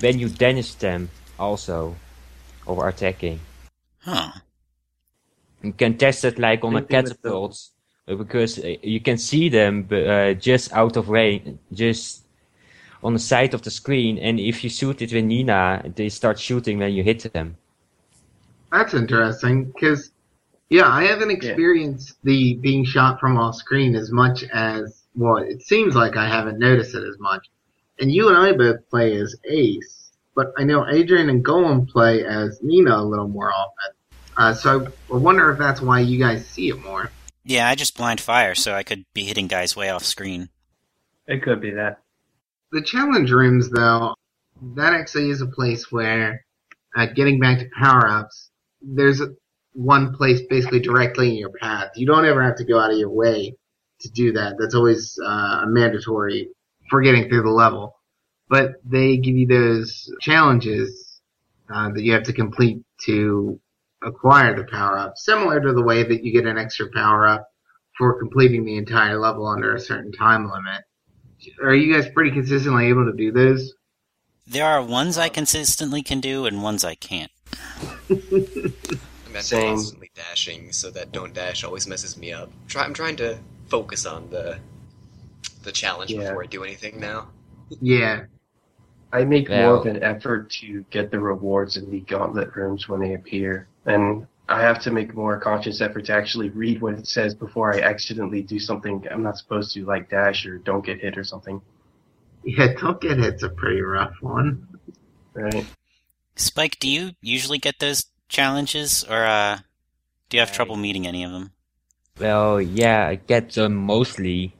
when 0.00 0.18
you 0.18 0.28
damage 0.28 0.76
them, 0.76 1.08
also, 1.38 1.96
or 2.66 2.88
attacking. 2.88 3.40
Huh. 4.00 4.32
You 5.62 5.72
can 5.72 5.96
test 5.96 6.24
it 6.24 6.38
like 6.38 6.64
on 6.64 6.74
a 6.74 6.80
Same 6.80 6.86
thing 6.86 7.04
catapult, 7.04 7.58
uh, 8.08 8.14
because 8.16 8.58
uh, 8.58 8.74
you 8.82 9.00
can 9.00 9.18
see 9.18 9.48
them 9.48 9.88
uh, 9.90 10.34
just 10.34 10.72
out 10.72 10.96
of 10.96 11.08
range, 11.08 11.58
just 11.72 12.24
on 13.02 13.14
the 13.14 13.18
side 13.18 13.54
of 13.54 13.62
the 13.62 13.70
screen. 13.70 14.18
And 14.18 14.38
if 14.38 14.62
you 14.62 14.70
shoot 14.70 15.00
it 15.00 15.12
with 15.12 15.24
Nina, 15.24 15.84
they 15.94 16.08
start 16.08 16.38
shooting 16.38 16.78
when 16.78 16.92
you 16.92 17.02
hit 17.02 17.32
them. 17.32 17.56
that's 18.70 18.94
interesting 18.94 19.64
because, 19.64 20.10
yeah, 20.70 20.88
I 20.88 21.04
haven't 21.04 21.30
experienced 21.30 22.16
the 22.24 22.54
being 22.56 22.84
shot 22.84 23.20
from 23.20 23.38
off 23.38 23.54
screen 23.54 23.94
as 23.94 24.10
much 24.10 24.44
as, 24.52 24.95
well, 25.16 25.38
it 25.38 25.62
seems 25.62 25.94
like 25.94 26.16
I 26.16 26.28
haven't 26.28 26.58
noticed 26.58 26.94
it 26.94 27.02
as 27.02 27.18
much. 27.18 27.46
And 27.98 28.12
you 28.12 28.28
and 28.28 28.36
I 28.36 28.52
both 28.52 28.88
play 28.90 29.16
as 29.16 29.34
Ace, 29.48 30.10
but 30.34 30.52
I 30.58 30.64
know 30.64 30.86
Adrian 30.86 31.30
and 31.30 31.44
Golem 31.44 31.88
play 31.88 32.24
as 32.24 32.60
Nina 32.62 32.96
a 32.96 33.02
little 33.02 33.28
more 33.28 33.50
often. 33.50 33.94
Uh, 34.36 34.52
so 34.52 34.92
I 35.10 35.16
wonder 35.16 35.50
if 35.50 35.58
that's 35.58 35.80
why 35.80 36.00
you 36.00 36.18
guys 36.18 36.46
see 36.46 36.68
it 36.68 36.82
more. 36.84 37.10
Yeah, 37.42 37.68
I 37.68 37.74
just 37.74 37.96
blind 37.96 38.20
fire, 38.20 38.54
so 38.54 38.74
I 38.74 38.82
could 38.82 39.04
be 39.14 39.24
hitting 39.24 39.46
guys 39.46 39.74
way 39.74 39.88
off 39.88 40.04
screen. 40.04 40.50
it 41.26 41.42
could 41.42 41.60
be 41.60 41.70
that. 41.70 42.00
The 42.72 42.82
challenge 42.82 43.30
rooms, 43.30 43.70
though, 43.70 44.14
that 44.74 44.92
actually 44.92 45.30
is 45.30 45.40
a 45.40 45.46
place 45.46 45.90
where, 45.90 46.44
uh, 46.94 47.06
getting 47.06 47.40
back 47.40 47.60
to 47.60 47.68
power 47.78 48.06
ups, 48.06 48.50
there's 48.82 49.22
one 49.72 50.14
place 50.14 50.40
basically 50.50 50.80
directly 50.80 51.30
in 51.30 51.36
your 51.36 51.50
path. 51.50 51.92
You 51.94 52.06
don't 52.06 52.26
ever 52.26 52.42
have 52.42 52.56
to 52.56 52.64
go 52.64 52.78
out 52.78 52.90
of 52.90 52.98
your 52.98 53.10
way 53.10 53.56
to 54.00 54.10
do 54.10 54.32
that. 54.32 54.56
That's 54.58 54.74
always 54.74 55.18
uh, 55.24 55.64
mandatory 55.66 56.50
for 56.90 57.00
getting 57.00 57.28
through 57.28 57.42
the 57.42 57.50
level. 57.50 57.94
But 58.48 58.74
they 58.84 59.16
give 59.16 59.36
you 59.36 59.46
those 59.46 60.12
challenges 60.20 61.20
uh, 61.72 61.90
that 61.92 62.02
you 62.02 62.12
have 62.12 62.24
to 62.24 62.32
complete 62.32 62.82
to 63.06 63.60
acquire 64.02 64.54
the 64.54 64.64
power 64.64 64.98
up, 64.98 65.16
similar 65.16 65.60
to 65.60 65.72
the 65.72 65.82
way 65.82 66.02
that 66.02 66.22
you 66.22 66.32
get 66.32 66.46
an 66.46 66.58
extra 66.58 66.86
power 66.92 67.26
up 67.26 67.48
for 67.98 68.18
completing 68.18 68.64
the 68.64 68.76
entire 68.76 69.18
level 69.18 69.46
under 69.46 69.74
a 69.74 69.80
certain 69.80 70.12
time 70.12 70.50
limit. 70.50 70.82
Are 71.62 71.74
you 71.74 71.92
guys 71.92 72.08
pretty 72.10 72.30
consistently 72.30 72.86
able 72.86 73.06
to 73.06 73.16
do 73.16 73.32
those? 73.32 73.72
There 74.46 74.66
are 74.66 74.82
ones 74.82 75.18
I 75.18 75.28
consistently 75.28 76.02
can 76.02 76.20
do 76.20 76.46
and 76.46 76.62
ones 76.62 76.84
I 76.84 76.94
can't. 76.94 77.32
I'm 78.10 79.42
Same. 79.42 79.74
constantly 79.74 80.10
dashing, 80.14 80.72
so 80.72 80.90
that 80.90 81.12
don't 81.12 81.34
dash 81.34 81.64
always 81.64 81.86
messes 81.86 82.16
me 82.16 82.32
up. 82.32 82.50
Try, 82.68 82.84
I'm 82.84 82.94
trying 82.94 83.16
to 83.16 83.38
focus 83.68 84.06
on 84.06 84.30
the 84.30 84.58
the 85.62 85.72
challenge 85.72 86.12
Yeah. 86.12 86.20
before 86.28 86.44
I 86.44 86.46
do 86.46 86.62
anything 86.64 87.00
now. 87.00 87.28
Yeah. 87.80 88.24
I 89.12 89.24
make 89.24 89.48
more 89.48 89.76
of 89.76 89.86
an 89.86 90.02
effort 90.02 90.50
to 90.60 90.84
get 90.90 91.10
the 91.10 91.18
rewards 91.18 91.76
in 91.76 91.90
the 91.90 92.00
gauntlet 92.00 92.54
rooms 92.54 92.88
when 92.88 93.00
they 93.00 93.14
appear. 93.14 93.66
And 93.84 94.26
I 94.48 94.60
have 94.62 94.80
to 94.82 94.90
make 94.92 95.14
more 95.14 95.40
conscious 95.40 95.80
effort 95.80 96.06
to 96.06 96.12
actually 96.12 96.50
read 96.50 96.80
what 96.80 96.94
it 96.94 97.06
says 97.08 97.34
before 97.34 97.74
I 97.74 97.80
accidentally 97.80 98.42
do 98.42 98.58
something 98.60 99.04
I'm 99.10 99.22
not 99.22 99.38
supposed 99.38 99.72
to, 99.74 99.84
like 99.84 100.08
dash 100.10 100.46
or 100.46 100.58
don't 100.58 100.84
get 100.84 101.00
hit 101.00 101.18
or 101.18 101.24
something. 101.24 101.60
Yeah, 102.44 102.74
don't 102.80 103.00
get 103.00 103.18
hit's 103.18 103.42
a 103.42 103.48
pretty 103.48 103.80
rough 103.80 104.14
one. 104.20 104.68
Right? 105.34 105.66
Spike, 106.36 106.78
do 106.78 106.88
you 106.88 107.10
usually 107.20 107.58
get 107.58 107.80
those 107.80 108.04
challenges, 108.28 109.02
or 109.04 109.24
uh, 109.24 109.58
do 110.28 110.36
you 110.36 110.40
have 110.40 110.50
I- 110.50 110.54
trouble 110.54 110.76
meeting 110.76 111.06
any 111.08 111.24
of 111.24 111.32
them? 111.32 111.52
Well, 112.18 112.60
yeah, 112.60 113.08
I 113.08 113.16
get 113.16 113.50
them 113.52 113.74
mostly, 113.74 114.54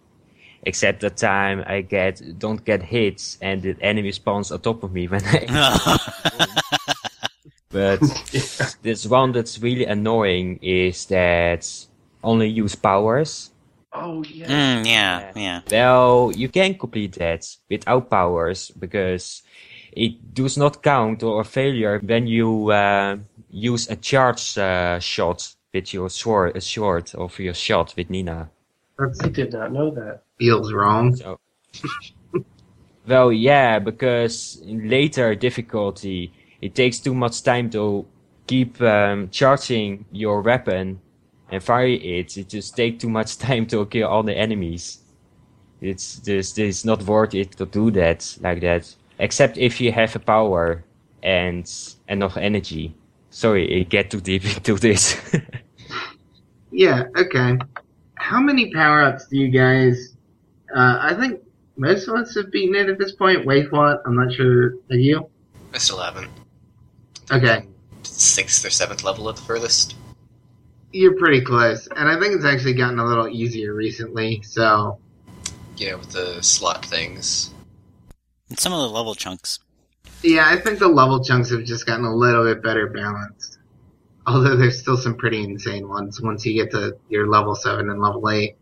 except 0.63 1.01
the 1.01 1.11
time 1.11 1.65
I 1.67 1.81
get 1.81 2.39
don't 2.39 2.63
get 2.65 2.83
hits 2.83 3.39
and 3.41 3.63
the 3.63 3.77
enemy 3.81 4.13
spawns 4.13 4.53
on 4.53 4.61
top 4.61 4.83
of 4.83 4.93
me 4.93 5.09
when 5.09 5.23
I. 5.25 5.99
but 7.71 8.01
this 8.83 9.07
one 9.07 9.33
that's 9.33 9.59
really 9.59 9.87
annoying 9.87 10.59
is 10.61 11.07
that 11.07 11.67
only 12.23 12.49
use 12.49 12.75
powers. 12.75 13.51
Oh 13.93 14.23
yeah. 14.25 14.47
mm, 14.47 14.87
yeah, 14.87 15.33
yeah. 15.35 15.61
Well, 15.71 16.33
you 16.35 16.51
can 16.51 16.75
complete 16.75 17.15
that 17.15 17.47
without 17.71 18.11
powers 18.11 18.71
because 18.71 19.43
it 19.93 20.35
does 20.35 20.59
not 20.59 20.83
count 20.83 21.23
or 21.23 21.41
a 21.41 21.45
failure 21.45 21.99
when 22.01 22.27
you 22.27 22.71
uh, 22.71 23.17
use 23.49 23.89
a 23.89 23.97
charge 23.97 24.59
uh, 24.59 25.01
shot 25.01 25.56
with 25.73 25.93
your 25.93 26.09
sword, 26.11 26.57
a 26.57 26.61
sword 26.61 27.15
of 27.15 27.39
your 27.39 27.55
shot 27.55 27.95
with 27.97 28.11
Nina. 28.11 28.51
I 28.99 29.29
did 29.29 29.53
not 29.53 29.73
know 29.73 29.91
that. 29.91 30.23
feels 30.39 30.73
wrong. 30.73 31.15
So, 31.17 31.39
well, 33.07 33.33
yeah, 33.33 33.79
because 33.79 34.61
in 34.67 34.89
later 34.89 35.35
difficulty, 35.35 36.33
it 36.61 36.75
takes 36.75 36.99
too 36.99 37.15
much 37.15 37.43
time 37.43 37.71
to 37.71 38.07
keep 38.47 38.81
um, 38.81 39.29
charging 39.31 40.07
your 40.11 40.41
weapon 40.41 41.01
and 41.51 41.63
fire 41.63 41.87
it, 41.87 42.37
it 42.37 42.49
just 42.49 42.77
take 42.77 42.99
too 42.99 43.09
much 43.09 43.39
time 43.47 43.67
to 43.67 43.87
kill 43.87 44.09
all 44.09 44.23
the 44.23 44.37
enemies. 44.37 45.01
It's 45.81 46.19
just 46.21 46.59
it's 46.59 46.85
not 46.85 47.03
worth 47.03 47.35
it 47.35 47.53
to 47.53 47.67
do 47.67 47.91
that 47.93 48.37
like 48.41 48.61
that. 48.63 48.95
Except 49.19 49.59
if 49.59 49.81
you 49.81 49.93
have 49.93 50.17
a 50.17 50.19
power 50.19 50.85
and 51.23 51.71
enough 52.09 52.37
energy. 52.37 52.95
Sorry, 53.37 53.81
I 53.81 53.83
get 53.83 54.11
too 54.11 54.23
deep 54.23 54.45
into 54.47 54.77
this. 54.77 55.21
Yeah, 56.73 57.05
okay. 57.17 57.59
How 58.17 58.41
many 58.41 58.71
power 58.73 59.03
ups 59.03 59.29
do 59.29 59.37
you 59.39 59.49
guys? 59.49 60.15
Uh, 60.75 60.99
I 61.01 61.15
think 61.15 61.41
most 61.77 62.07
of 62.09 62.15
us 62.17 62.35
have 62.35 62.51
beaten 62.51 62.75
it 62.75 62.89
at 62.91 62.99
this 62.99 63.13
point. 63.13 63.47
Wait, 63.47 63.71
what? 63.73 64.03
I'm 64.05 64.15
not 64.17 64.33
sure. 64.33 64.73
Have 64.91 65.01
you? 65.01 65.31
I 65.73 65.79
still 65.79 65.99
haven't. 65.99 66.29
Okay, 67.31 67.67
Sixth 68.03 68.65
or 68.65 68.71
seventh 68.71 69.05
level 69.05 69.29
at 69.31 69.37
the 69.37 69.43
furthest. 69.43 69.95
you're 70.93 71.17
pretty 71.17 71.41
close, 71.41 71.87
and 71.97 72.09
I 72.09 72.19
think 72.19 72.35
it's 72.35 72.45
actually 72.45 72.75
gotten 72.75 72.99
a 72.99 73.05
little 73.07 73.29
easier 73.29 73.73
recently. 73.75 74.43
So 74.43 74.99
Yeah, 75.77 75.95
with 75.95 76.11
the 76.11 76.43
slot 76.43 76.85
things. 76.85 77.55
And 78.51 78.59
some 78.59 78.73
of 78.73 78.81
the 78.81 78.95
level 78.95 79.15
chunks. 79.15 79.61
Yeah, 80.23 80.49
I 80.49 80.57
think 80.57 80.79
the 80.79 80.89
level 80.89 81.23
chunks 81.23 81.51
have 81.51 81.65
just 81.65 81.87
gotten 81.87 82.05
a 82.05 82.15
little 82.15 82.45
bit 82.45 82.63
better 82.63 82.89
balanced. 82.89 83.59
Although 84.27 84.57
there's 84.57 84.79
still 84.79 84.97
some 84.97 85.17
pretty 85.17 85.43
insane 85.45 85.89
ones 85.89 86.21
once 86.21 86.45
you 86.45 86.55
get 86.55 86.73
to 86.73 86.97
your 87.09 87.29
level 87.29 87.55
seven 87.55 87.91
and 87.91 88.01
level 88.01 88.29
eight. 88.31 88.57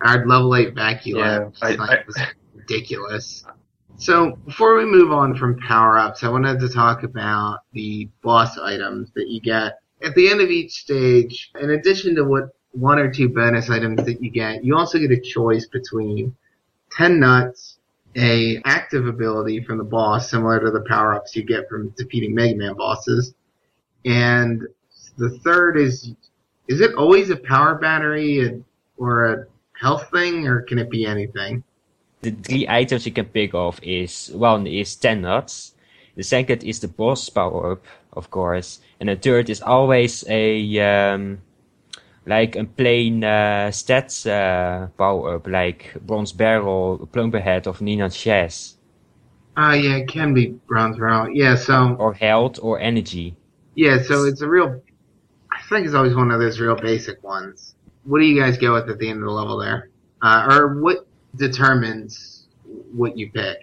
Our 0.00 0.26
level 0.26 0.54
eight 0.56 0.74
vacuum 0.74 1.18
Yeah, 1.18 1.48
I- 1.62 1.74
like, 1.74 1.90
I- 1.90 2.04
was 2.06 2.18
ridiculous. 2.54 3.44
So 3.96 4.32
before 4.44 4.76
we 4.76 4.84
move 4.84 5.12
on 5.12 5.36
from 5.36 5.58
power 5.60 5.98
ups, 5.98 6.24
I 6.24 6.28
wanted 6.28 6.58
to 6.60 6.68
talk 6.68 7.04
about 7.04 7.60
the 7.72 8.08
boss 8.22 8.58
items 8.58 9.10
that 9.14 9.28
you 9.28 9.40
get 9.40 9.78
at 10.02 10.14
the 10.14 10.28
end 10.30 10.40
of 10.40 10.50
each 10.50 10.72
stage. 10.72 11.50
In 11.60 11.70
addition 11.70 12.14
to 12.16 12.24
what 12.24 12.50
one 12.72 12.98
or 12.98 13.10
two 13.12 13.28
bonus 13.28 13.70
items 13.70 14.04
that 14.04 14.20
you 14.20 14.30
get, 14.30 14.64
you 14.64 14.76
also 14.76 14.98
get 14.98 15.12
a 15.12 15.20
choice 15.20 15.66
between 15.66 16.34
ten 16.90 17.20
nuts, 17.20 17.73
a 18.16 18.60
active 18.64 19.06
ability 19.06 19.64
from 19.64 19.78
the 19.78 19.84
boss, 19.84 20.30
similar 20.30 20.60
to 20.60 20.70
the 20.70 20.82
power 20.82 21.14
ups 21.14 21.34
you 21.34 21.42
get 21.42 21.68
from 21.68 21.90
defeating 21.90 22.34
Mega 22.34 22.56
Man 22.56 22.74
bosses, 22.74 23.34
and 24.04 24.62
the 25.16 25.38
third 25.40 25.76
is 25.78 26.12
is 26.68 26.80
it 26.80 26.94
always 26.94 27.30
a 27.30 27.36
power 27.36 27.74
battery 27.74 28.62
or 28.96 29.32
a 29.32 29.46
health 29.78 30.10
thing, 30.10 30.46
or 30.46 30.62
can 30.62 30.78
it 30.78 30.90
be 30.90 31.04
anything? 31.04 31.62
the 32.24 32.30
three 32.32 32.66
items 32.68 33.06
you 33.06 33.12
can 33.12 33.26
pick 33.26 33.54
off 33.54 33.78
is 33.82 34.32
one 34.32 34.66
is 34.66 34.96
10 34.96 35.20
nuts, 35.20 35.74
the 36.16 36.22
second 36.22 36.64
is 36.64 36.80
the 36.80 36.88
boss 36.88 37.28
power 37.28 37.72
up, 37.72 37.84
of 38.12 38.30
course, 38.30 38.80
and 38.98 39.08
the 39.08 39.16
third 39.16 39.50
is 39.50 39.60
always 39.60 40.24
a 40.26 40.80
um, 40.80 41.38
like 42.26 42.56
a 42.56 42.64
plain 42.64 43.24
uh, 43.24 43.70
stats 43.70 44.26
uh, 44.26 44.88
power 44.98 45.36
up, 45.36 45.46
like 45.46 45.94
bronze 46.00 46.32
barrel, 46.32 47.08
plumber 47.12 47.40
head 47.40 47.66
of 47.66 47.80
Nina 47.80 48.10
chest, 48.10 48.78
Ah, 49.56 49.72
yeah, 49.74 49.96
it 49.96 50.08
can 50.08 50.34
be 50.34 50.46
bronze 50.66 50.96
barrel. 50.98 51.28
Yeah, 51.30 51.54
so 51.56 51.94
or 51.98 52.14
health 52.14 52.58
or 52.62 52.80
energy. 52.80 53.36
yeah, 53.74 54.02
so 54.02 54.24
it's 54.24 54.40
a 54.40 54.48
real. 54.48 54.82
I 55.52 55.62
think 55.68 55.86
it's 55.86 55.94
always 55.94 56.14
one 56.14 56.30
of 56.30 56.40
those 56.40 56.58
real 56.60 56.76
basic 56.76 57.22
ones. 57.22 57.74
What 58.04 58.18
do 58.20 58.26
you 58.26 58.40
guys 58.40 58.58
go 58.58 58.74
with 58.74 58.88
at 58.90 58.98
the 58.98 59.08
end 59.08 59.20
of 59.20 59.24
the 59.26 59.30
level 59.30 59.58
there, 59.58 59.90
uh, 60.22 60.46
or 60.50 60.80
what 60.82 61.06
determines 61.36 62.46
what 62.64 63.16
you 63.16 63.30
pick? 63.30 63.58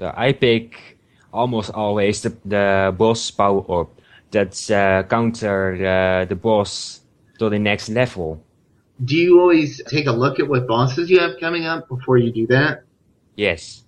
Uh, 0.00 0.12
I 0.16 0.32
pick 0.32 0.98
almost 1.32 1.70
always 1.72 2.22
the, 2.22 2.30
the 2.44 2.94
boss 2.96 3.30
power 3.30 3.64
up 3.80 4.00
that 4.30 4.70
uh, 4.70 5.02
counter 5.08 5.74
uh, 5.74 6.24
the 6.24 6.34
boss 6.36 7.00
to 7.38 7.48
the 7.48 7.58
next 7.58 7.88
level. 7.88 8.42
Do 9.04 9.16
you 9.16 9.40
always 9.40 9.82
take 9.84 10.06
a 10.06 10.12
look 10.12 10.40
at 10.40 10.48
what 10.48 10.66
bosses 10.66 11.10
you 11.10 11.20
have 11.20 11.38
coming 11.38 11.66
up 11.66 11.88
before 11.88 12.16
you 12.16 12.32
do 12.32 12.46
that? 12.48 12.84
Yes. 13.36 13.84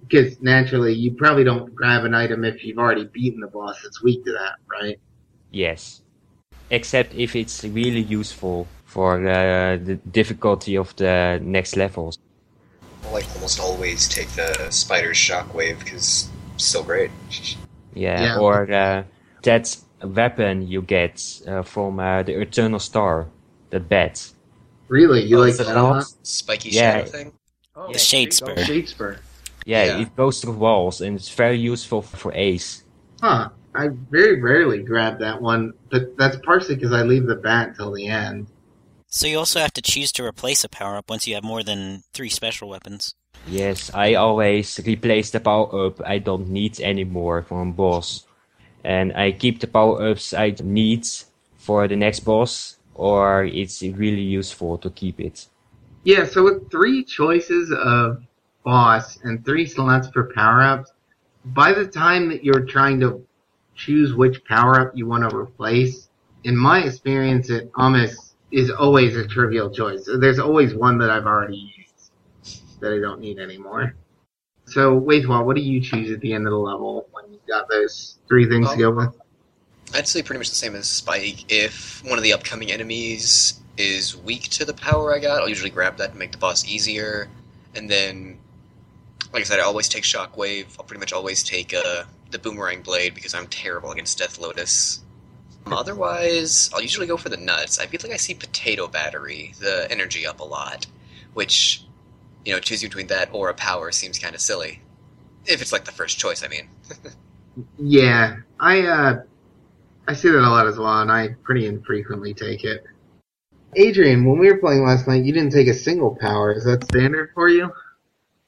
Because 0.00 0.40
naturally, 0.42 0.92
you 0.92 1.12
probably 1.12 1.44
don't 1.44 1.74
grab 1.74 2.04
an 2.04 2.14
item 2.14 2.44
if 2.44 2.64
you've 2.64 2.78
already 2.78 3.04
beaten 3.04 3.40
the 3.40 3.46
boss 3.46 3.80
that's 3.82 4.02
weak 4.02 4.24
to 4.24 4.32
that, 4.32 4.56
right? 4.70 4.98
Yes. 5.50 6.02
Except 6.70 7.14
if 7.14 7.36
it's 7.36 7.64
really 7.64 8.00
useful 8.00 8.66
for 8.84 9.26
uh, 9.26 9.76
the 9.76 9.94
difficulty 10.10 10.76
of 10.76 10.94
the 10.96 11.40
next 11.42 11.76
levels. 11.76 12.18
I 13.04 13.12
like 13.12 13.26
almost 13.34 13.60
always 13.60 14.08
take 14.08 14.28
the 14.30 14.70
spider's 14.70 15.16
shockwave 15.16 15.78
because 15.78 16.28
it's 16.54 16.64
so 16.64 16.82
great. 16.82 17.10
Yeah. 17.94 18.20
Yeah. 18.20 18.38
Or 18.38 18.70
uh, 18.70 19.04
that 19.42 19.76
weapon 20.08 20.66
you 20.66 20.82
get 20.82 21.22
uh, 21.46 21.62
from 21.62 21.98
uh, 22.00 22.22
the 22.22 22.40
Eternal 22.40 22.78
Star, 22.78 23.26
that 23.70 23.88
bat. 23.88 24.30
Really, 24.88 25.22
you 25.22 25.38
Oh, 25.38 25.40
like 25.40 25.50
is 25.50 25.58
that? 25.58 25.68
a 25.68 25.80
a 25.80 25.82
lot? 25.82 26.04
Spiky 26.22 26.70
Yeah. 26.70 26.98
shadow 26.98 27.10
thing. 27.10 27.32
Oh, 27.76 27.92
The 27.92 27.98
Shade 27.98 28.32
there 28.40 28.50
you 28.50 28.54
go, 28.56 28.62
Spur. 28.62 28.64
Shade 28.64 28.88
Spur. 28.88 29.16
Yeah, 29.66 29.84
Yeah. 29.84 30.00
it 30.02 30.14
goes 30.16 30.40
through 30.40 30.52
walls 30.54 31.00
and 31.00 31.16
it's 31.16 31.30
very 31.30 31.58
useful 31.58 32.02
for 32.02 32.32
Ace. 32.34 32.84
Huh. 33.20 33.50
I 33.74 33.88
very 33.88 34.40
rarely 34.40 34.78
grab 34.82 35.18
that 35.18 35.42
one, 35.42 35.72
but 35.90 36.16
that's 36.16 36.36
partially 36.44 36.76
because 36.76 36.92
I 36.92 37.02
leave 37.02 37.26
the 37.26 37.34
bat 37.34 37.74
till 37.76 37.92
the 37.92 38.06
end. 38.06 38.46
So 39.08 39.26
you 39.26 39.38
also 39.38 39.58
have 39.60 39.72
to 39.74 39.82
choose 39.82 40.12
to 40.12 40.24
replace 40.24 40.62
a 40.64 40.68
power 40.68 40.96
up 40.96 41.10
once 41.10 41.26
you 41.26 41.34
have 41.34 41.42
more 41.44 41.62
than 41.64 42.02
three 42.12 42.28
special 42.28 42.68
weapons. 42.68 43.14
Yes, 43.48 43.90
I 43.92 44.14
always 44.14 44.78
replace 44.86 45.30
the 45.30 45.40
power 45.40 45.86
up 45.86 46.00
I 46.06 46.18
don't 46.18 46.48
need 46.48 46.80
anymore 46.80 47.42
from 47.42 47.72
boss. 47.72 48.26
And 48.84 49.12
I 49.14 49.32
keep 49.32 49.60
the 49.60 49.66
power 49.66 50.10
ups 50.10 50.34
I 50.34 50.54
need 50.62 51.06
for 51.56 51.88
the 51.88 51.96
next 51.96 52.20
boss, 52.20 52.76
or 52.94 53.44
it's 53.44 53.82
really 53.82 54.20
useful 54.20 54.78
to 54.78 54.90
keep 54.90 55.18
it. 55.20 55.46
Yeah, 56.04 56.26
so 56.26 56.44
with 56.44 56.70
three 56.70 57.02
choices 57.02 57.72
of 57.72 58.22
boss 58.62 59.18
and 59.24 59.44
three 59.44 59.66
slots 59.66 60.08
for 60.08 60.32
power 60.34 60.60
ups, 60.62 60.92
by 61.46 61.72
the 61.72 61.86
time 61.86 62.28
that 62.28 62.44
you're 62.44 62.64
trying 62.64 63.00
to 63.00 63.26
choose 63.74 64.14
which 64.14 64.44
power 64.44 64.80
up 64.80 64.92
you 64.94 65.06
want 65.06 65.28
to 65.28 65.34
replace, 65.34 66.08
in 66.44 66.56
my 66.56 66.82
experience, 66.82 67.48
it 67.48 67.70
almost 67.74 68.34
is 68.52 68.70
always 68.70 69.16
a 69.16 69.26
trivial 69.26 69.70
choice. 69.70 70.08
There's 70.18 70.38
always 70.38 70.74
one 70.74 70.98
that 70.98 71.10
I've 71.10 71.26
already 71.26 71.72
used 71.76 72.10
that 72.80 72.92
I 72.92 72.98
don't 72.98 73.20
need 73.20 73.38
anymore. 73.38 73.94
So, 74.66 74.98
Waithwa, 74.98 75.44
what 75.44 75.56
do 75.56 75.62
you 75.62 75.80
choose 75.80 76.10
at 76.10 76.20
the 76.20 76.32
end 76.32 76.46
of 76.46 76.50
the 76.50 76.58
level 76.58 77.06
when 77.12 77.30
you've 77.30 77.46
got 77.46 77.68
those 77.68 78.18
three 78.28 78.48
things 78.48 78.70
to 78.70 78.76
go 78.76 78.90
with? 78.90 79.14
I'd 79.94 80.08
say 80.08 80.22
pretty 80.22 80.38
much 80.38 80.48
the 80.48 80.56
same 80.56 80.74
as 80.74 80.88
Spike. 80.88 81.44
If 81.52 82.02
one 82.04 82.18
of 82.18 82.24
the 82.24 82.32
upcoming 82.32 82.72
enemies 82.72 83.60
is 83.76 84.16
weak 84.16 84.44
to 84.50 84.64
the 84.64 84.74
power 84.74 85.14
I 85.14 85.18
got, 85.18 85.42
I'll 85.42 85.48
usually 85.48 85.70
grab 85.70 85.98
that 85.98 86.12
to 86.12 86.18
make 86.18 86.32
the 86.32 86.38
boss 86.38 86.64
easier. 86.66 87.28
And 87.74 87.90
then, 87.90 88.38
like 89.32 89.42
I 89.42 89.44
said, 89.44 89.60
I 89.60 89.64
always 89.64 89.88
take 89.88 90.04
Shockwave. 90.04 90.66
I'll 90.78 90.84
pretty 90.84 91.00
much 91.00 91.12
always 91.12 91.42
take 91.42 91.74
uh, 91.74 92.04
the 92.30 92.38
Boomerang 92.38 92.82
Blade 92.82 93.14
because 93.14 93.34
I'm 93.34 93.46
terrible 93.46 93.92
against 93.92 94.18
Death 94.18 94.38
Lotus. 94.38 95.00
Um, 95.66 95.72
otherwise, 95.72 96.70
I'll 96.74 96.82
usually 96.82 97.06
go 97.06 97.16
for 97.16 97.28
the 97.28 97.36
nuts. 97.36 97.78
I 97.78 97.86
feel 97.86 98.00
like 98.02 98.12
I 98.12 98.16
see 98.16 98.34
Potato 98.34 98.88
Battery, 98.88 99.54
the 99.60 99.86
energy 99.90 100.26
up 100.26 100.40
a 100.40 100.44
lot, 100.44 100.86
which, 101.34 101.83
you 102.44 102.52
know, 102.52 102.60
choosing 102.60 102.88
between 102.88 103.06
that 103.08 103.30
or 103.32 103.48
a 103.48 103.54
power 103.54 103.90
seems 103.90 104.18
kind 104.18 104.34
of 104.34 104.40
silly. 104.40 104.80
If 105.46 105.60
it's 105.60 105.72
like 105.72 105.84
the 105.84 105.92
first 105.92 106.18
choice, 106.18 106.42
I 106.42 106.48
mean. 106.48 106.68
Yeah, 107.78 108.38
I 108.58 108.82
uh, 108.82 109.22
I 110.08 110.14
see 110.14 110.28
that 110.28 110.38
a 110.38 110.50
lot 110.50 110.66
as 110.66 110.76
well, 110.76 111.00
and 111.00 111.10
I 111.10 111.36
pretty 111.44 111.66
infrequently 111.66 112.34
take 112.34 112.64
it. 112.64 112.84
Adrian, 113.76 114.24
when 114.24 114.38
we 114.38 114.50
were 114.50 114.58
playing 114.58 114.84
last 114.84 115.08
night, 115.08 115.24
you 115.24 115.32
didn't 115.32 115.52
take 115.52 115.68
a 115.68 115.74
single 115.74 116.16
power. 116.16 116.52
Is 116.52 116.64
that 116.64 116.84
standard 116.84 117.30
for 117.34 117.48
you? 117.48 117.72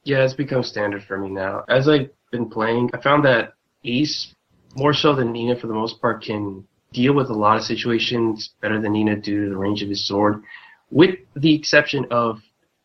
Yeah, 0.05 0.25
it's 0.25 0.35
become 0.35 0.63
standard 0.63 1.03
for 1.03 1.19
me 1.19 1.29
now. 1.29 1.65
As 1.69 1.89
I've 1.89 2.11
been 2.31 2.49
playing, 2.49 2.91
I 2.95 3.01
found 3.01 3.25
that 3.25 3.55
Ace, 3.85 4.35
more 4.77 4.95
so 4.95 5.15
than 5.15 5.33
Nina 5.33 5.57
for 5.57 5.67
the 5.67 5.75
most 5.75 6.01
part, 6.01 6.23
can 6.23 6.67
deal 6.93 7.13
with 7.13 7.31
a 7.31 7.35
lot 7.35 7.57
of 7.57 7.65
situations 7.65 8.55
better 8.61 8.81
than 8.81 8.93
Nina 8.93 9.17
due 9.17 9.45
to 9.45 9.51
the 9.51 9.57
range 9.57 9.83
of 9.83 9.89
his 9.89 10.07
sword, 10.07 10.43
with 10.91 11.17
the 11.35 11.55
exception 11.55 12.07
of 12.11 12.41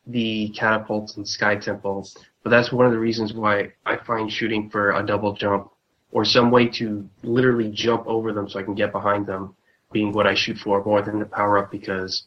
the 0.07 0.49
catapults 0.49 1.17
and 1.17 1.27
Sky 1.27 1.55
Temple. 1.55 2.07
But 2.43 2.49
that's 2.49 2.71
one 2.71 2.85
of 2.85 2.91
the 2.91 2.99
reasons 2.99 3.33
why 3.33 3.73
I 3.85 3.97
find 3.97 4.31
shooting 4.31 4.69
for 4.69 4.91
a 4.91 5.05
double 5.05 5.33
jump 5.33 5.71
or 6.11 6.25
some 6.25 6.51
way 6.51 6.67
to 6.67 7.07
literally 7.23 7.69
jump 7.71 8.05
over 8.07 8.33
them 8.33 8.49
so 8.49 8.59
I 8.59 8.63
can 8.63 8.75
get 8.75 8.91
behind 8.91 9.25
them 9.25 9.55
being 9.91 10.11
what 10.11 10.27
I 10.27 10.35
shoot 10.35 10.57
for 10.57 10.83
more 10.83 11.01
than 11.01 11.19
the 11.19 11.25
power 11.25 11.57
up 11.57 11.71
because 11.71 12.23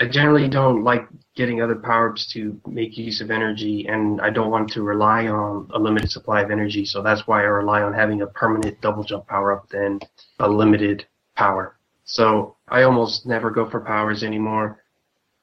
I 0.00 0.06
generally 0.06 0.48
don't 0.48 0.84
like 0.84 1.08
getting 1.34 1.60
other 1.60 1.74
power 1.74 2.10
ups 2.10 2.30
to 2.32 2.60
make 2.66 2.96
use 2.96 3.20
of 3.20 3.32
energy, 3.32 3.86
and 3.88 4.20
I 4.20 4.30
don't 4.30 4.50
want 4.50 4.70
to 4.72 4.82
rely 4.82 5.26
on 5.26 5.68
a 5.74 5.78
limited 5.78 6.10
supply 6.10 6.40
of 6.40 6.52
energy. 6.52 6.84
So 6.84 7.02
that's 7.02 7.26
why 7.26 7.40
I 7.40 7.46
rely 7.46 7.82
on 7.82 7.92
having 7.92 8.22
a 8.22 8.28
permanent 8.28 8.80
double 8.80 9.02
jump 9.02 9.26
power 9.26 9.52
up 9.52 9.68
than 9.70 9.98
a 10.38 10.48
limited 10.48 11.04
power. 11.34 11.76
So 12.04 12.56
I 12.68 12.84
almost 12.84 13.26
never 13.26 13.50
go 13.50 13.68
for 13.68 13.80
powers 13.80 14.22
anymore. 14.22 14.84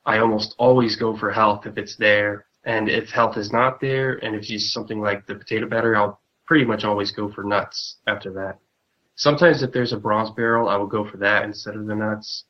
I 0.05 0.19
almost 0.19 0.55
always 0.57 0.95
go 0.95 1.15
for 1.17 1.31
health 1.31 1.65
if 1.65 1.77
it's 1.77 1.95
there. 1.95 2.45
And 2.63 2.89
if 2.89 3.09
health 3.11 3.37
is 3.37 3.51
not 3.51 3.79
there, 3.79 4.13
and 4.23 4.35
if 4.35 4.41
it's 4.41 4.49
just 4.49 4.73
something 4.73 4.99
like 4.99 5.27
the 5.27 5.35
potato 5.35 5.67
batter, 5.67 5.95
I'll 5.95 6.19
pretty 6.45 6.65
much 6.65 6.83
always 6.83 7.11
go 7.11 7.31
for 7.31 7.43
nuts 7.43 7.97
after 8.07 8.31
that. 8.33 8.59
Sometimes 9.15 9.63
if 9.63 9.71
there's 9.71 9.93
a 9.93 9.97
bronze 9.97 10.31
barrel, 10.31 10.67
I 10.67 10.75
will 10.75 10.87
go 10.87 11.05
for 11.05 11.17
that 11.17 11.43
instead 11.43 11.75
of 11.75 11.85
the 11.85 11.95
nuts. 11.95 12.45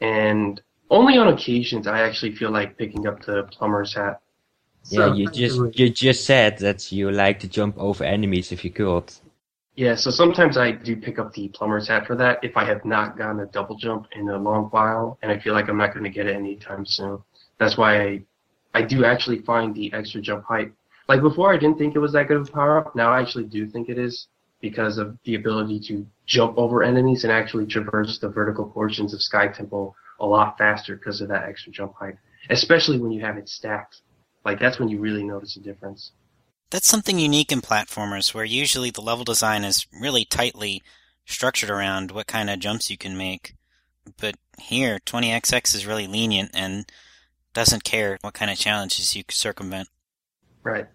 And 0.00 0.60
Only 0.90 1.16
on 1.16 1.28
occasions, 1.28 1.86
I 1.86 2.00
actually 2.02 2.34
feel 2.36 2.50
like 2.50 2.76
picking 2.76 3.06
up 3.06 3.24
the 3.24 3.44
plumber's 3.44 3.94
hat. 3.94 4.20
Yeah, 4.90 5.14
you 5.14 5.30
just 5.30 5.78
you 5.78 5.88
just 5.88 6.24
said 6.24 6.58
that 6.58 6.92
you 6.92 7.10
like 7.10 7.40
to 7.40 7.48
jump 7.48 7.78
over 7.78 8.04
enemies 8.04 8.52
if 8.52 8.64
you 8.64 8.70
could. 8.70 9.10
Yeah, 9.74 9.94
so 9.94 10.10
sometimes 10.10 10.58
I 10.58 10.72
do 10.72 10.96
pick 10.96 11.18
up 11.18 11.32
the 11.32 11.48
plumber's 11.48 11.88
hat 11.88 12.06
for 12.06 12.14
that 12.16 12.40
if 12.42 12.58
I 12.58 12.64
have 12.64 12.84
not 12.84 13.16
gotten 13.16 13.40
a 13.40 13.46
double 13.46 13.76
jump 13.76 14.06
in 14.12 14.28
a 14.28 14.36
long 14.36 14.64
while 14.66 15.18
and 15.22 15.32
I 15.32 15.38
feel 15.38 15.54
like 15.54 15.68
I'm 15.68 15.78
not 15.78 15.94
going 15.94 16.04
to 16.04 16.10
get 16.10 16.26
it 16.26 16.36
anytime 16.36 16.84
soon. 16.84 17.22
That's 17.58 17.78
why 17.78 18.02
I, 18.02 18.22
I 18.74 18.82
do 18.82 19.06
actually 19.06 19.40
find 19.40 19.74
the 19.74 19.90
extra 19.94 20.20
jump 20.20 20.44
height. 20.44 20.72
Like 21.08 21.22
before, 21.22 21.54
I 21.54 21.58
didn't 21.58 21.78
think 21.78 21.94
it 21.94 22.00
was 22.00 22.12
that 22.12 22.28
good 22.28 22.36
of 22.36 22.48
a 22.48 22.52
power 22.52 22.78
up. 22.78 22.94
Now 22.94 23.12
I 23.12 23.20
actually 23.20 23.44
do 23.44 23.66
think 23.66 23.88
it 23.88 23.98
is 23.98 24.26
because 24.60 24.98
of 24.98 25.16
the 25.24 25.36
ability 25.36 25.80
to 25.88 26.06
jump 26.26 26.56
over 26.58 26.82
enemies 26.82 27.24
and 27.24 27.32
actually 27.32 27.66
traverse 27.66 28.18
the 28.18 28.28
vertical 28.28 28.66
portions 28.66 29.14
of 29.14 29.22
Sky 29.22 29.48
Temple 29.48 29.96
a 30.20 30.26
lot 30.26 30.58
faster 30.58 30.96
because 30.96 31.20
of 31.22 31.28
that 31.28 31.48
extra 31.48 31.72
jump 31.72 31.94
height. 31.94 32.16
Especially 32.50 32.98
when 33.00 33.10
you 33.10 33.22
have 33.22 33.38
it 33.38 33.48
stacked. 33.48 34.02
Like 34.44 34.60
that's 34.60 34.78
when 34.78 34.88
you 34.88 35.00
really 35.00 35.24
notice 35.24 35.56
a 35.56 35.60
difference. 35.60 36.12
That's 36.72 36.88
something 36.88 37.18
unique 37.18 37.52
in 37.52 37.60
platformers 37.60 38.32
where 38.32 38.46
usually 38.46 38.88
the 38.88 39.02
level 39.02 39.24
design 39.24 39.62
is 39.62 39.86
really 39.92 40.24
tightly 40.24 40.82
structured 41.26 41.68
around 41.68 42.12
what 42.12 42.26
kind 42.26 42.48
of 42.48 42.60
jumps 42.60 42.88
you 42.88 42.96
can 42.96 43.14
make. 43.14 43.54
But 44.18 44.36
here, 44.58 44.98
20XX 45.04 45.74
is 45.74 45.86
really 45.86 46.06
lenient 46.06 46.50
and 46.54 46.90
doesn't 47.52 47.84
care 47.84 48.16
what 48.22 48.32
kind 48.32 48.50
of 48.50 48.56
challenges 48.56 49.14
you 49.14 49.22
circumvent. 49.28 49.90
Right. 50.62 50.86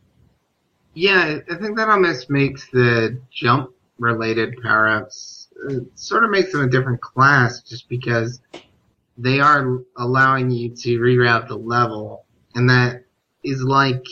Yeah, 0.95 1.41
I 1.47 1.55
think 1.55 1.77
that 1.77 1.89
almost 1.89 2.31
makes 2.31 2.67
the 2.71 3.21
jump 3.31 3.69
related 3.99 4.59
power 4.63 4.87
ups 4.87 5.47
uh, 5.69 5.81
sort 5.93 6.23
of 6.23 6.31
makes 6.31 6.53
them 6.53 6.61
a 6.61 6.69
different 6.69 7.01
class 7.01 7.61
just 7.61 7.87
because 7.87 8.41
they 9.15 9.39
are 9.39 9.79
allowing 9.95 10.49
you 10.49 10.69
to 10.69 10.99
reroute 10.99 11.47
the 11.47 11.55
level 11.55 12.25
and 12.55 12.67
that 12.71 13.03
is 13.43 13.61
like 13.61 14.03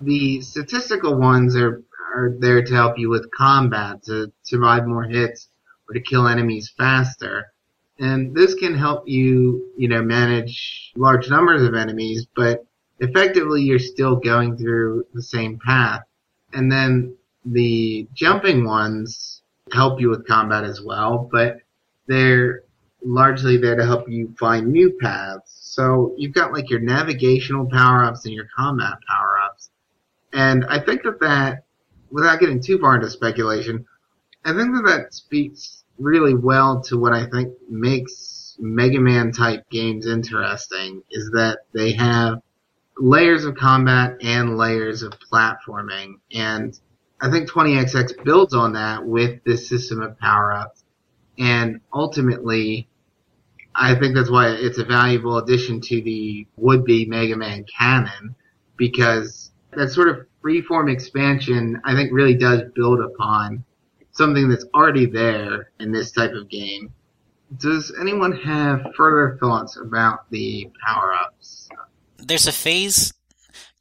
the 0.00 0.40
statistical 0.40 1.18
ones 1.18 1.56
are 1.56 1.82
are 2.16 2.34
there 2.38 2.62
to 2.62 2.74
help 2.74 2.98
you 2.98 3.10
with 3.10 3.30
combat 3.30 4.02
to 4.04 4.32
survive 4.42 4.86
more 4.86 5.04
hits 5.04 5.48
or 5.88 5.94
to 5.94 6.00
kill 6.00 6.26
enemies 6.26 6.72
faster. 6.76 7.52
And 7.98 8.34
this 8.34 8.54
can 8.54 8.74
help 8.74 9.06
you, 9.06 9.70
you 9.76 9.88
know, 9.88 10.02
manage 10.02 10.92
large 10.96 11.28
numbers 11.28 11.62
of 11.62 11.74
enemies, 11.74 12.26
but 12.34 12.64
effectively 13.00 13.62
you're 13.62 13.78
still 13.78 14.16
going 14.16 14.56
through 14.56 15.06
the 15.14 15.22
same 15.22 15.58
path. 15.64 16.02
And 16.52 16.72
then 16.72 17.16
the 17.44 18.08
jumping 18.14 18.64
ones 18.64 19.42
help 19.72 20.00
you 20.00 20.08
with 20.08 20.26
combat 20.26 20.64
as 20.64 20.80
well, 20.82 21.28
but 21.30 21.58
they're 22.06 22.62
largely 23.04 23.56
there 23.56 23.76
to 23.76 23.84
help 23.84 24.08
you 24.08 24.34
find 24.38 24.68
new 24.68 24.96
paths. 25.00 25.52
So 25.60 26.14
you've 26.16 26.34
got 26.34 26.52
like 26.52 26.70
your 26.70 26.80
navigational 26.80 27.66
power 27.66 28.04
ups 28.04 28.24
and 28.24 28.34
your 28.34 28.48
combat 28.56 28.94
power 29.06 29.38
ups. 29.44 29.70
And 30.36 30.66
I 30.66 30.80
think 30.80 31.02
that 31.04 31.18
that, 31.20 31.64
without 32.10 32.40
getting 32.40 32.60
too 32.60 32.78
far 32.78 32.94
into 32.94 33.08
speculation, 33.08 33.86
I 34.44 34.52
think 34.52 34.74
that 34.74 34.84
that 34.84 35.14
speaks 35.14 35.82
really 35.98 36.34
well 36.34 36.82
to 36.82 36.98
what 36.98 37.14
I 37.14 37.26
think 37.26 37.54
makes 37.70 38.54
Mega 38.58 39.00
Man 39.00 39.32
type 39.32 39.68
games 39.70 40.06
interesting 40.06 41.02
is 41.10 41.30
that 41.32 41.60
they 41.72 41.92
have 41.92 42.42
layers 42.98 43.46
of 43.46 43.56
combat 43.56 44.18
and 44.22 44.58
layers 44.58 45.02
of 45.02 45.14
platforming. 45.32 46.16
And 46.30 46.78
I 47.18 47.30
think 47.30 47.50
20XX 47.50 48.22
builds 48.22 48.54
on 48.54 48.74
that 48.74 49.06
with 49.06 49.42
this 49.44 49.66
system 49.66 50.02
of 50.02 50.18
power 50.18 50.52
ups. 50.52 50.84
And 51.38 51.80
ultimately, 51.94 52.88
I 53.74 53.94
think 53.94 54.14
that's 54.14 54.30
why 54.30 54.50
it's 54.50 54.78
a 54.78 54.84
valuable 54.84 55.38
addition 55.38 55.80
to 55.80 56.02
the 56.02 56.46
would 56.56 56.84
be 56.84 57.06
Mega 57.06 57.36
Man 57.36 57.64
canon 57.78 58.36
because 58.76 59.45
that 59.76 59.90
sort 59.90 60.08
of 60.08 60.26
freeform 60.42 60.92
expansion 60.92 61.80
I 61.84 61.94
think 61.94 62.12
really 62.12 62.34
does 62.34 62.62
build 62.74 63.00
upon 63.00 63.64
something 64.12 64.48
that's 64.48 64.64
already 64.74 65.06
there 65.06 65.70
in 65.78 65.92
this 65.92 66.10
type 66.10 66.32
of 66.32 66.48
game. 66.48 66.92
Does 67.56 67.94
anyone 68.00 68.32
have 68.32 68.94
further 68.96 69.38
thoughts 69.38 69.76
about 69.76 70.30
the 70.30 70.70
power 70.84 71.12
ups? 71.12 71.68
There's 72.18 72.46
a 72.46 72.52
phase, 72.52 73.12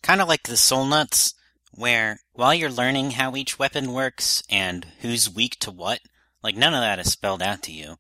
kind 0.03 0.21
of 0.21 0.27
like 0.27 0.43
the 0.43 0.57
Soul 0.57 0.85
Nuts, 0.85 1.33
where 1.71 2.19
while 2.33 2.53
you're 2.53 2.69
learning 2.69 3.11
how 3.11 3.35
each 3.35 3.57
weapon 3.57 3.91
works 3.91 4.43
and 4.49 4.85
who's 4.99 5.33
weak 5.33 5.57
to 5.61 5.71
what, 5.71 5.99
like 6.43 6.55
none 6.55 6.73
of 6.73 6.81
that 6.81 6.99
is 6.99 7.11
spelled 7.11 7.41
out 7.41 7.63
to 7.63 7.71
you. 7.71 7.95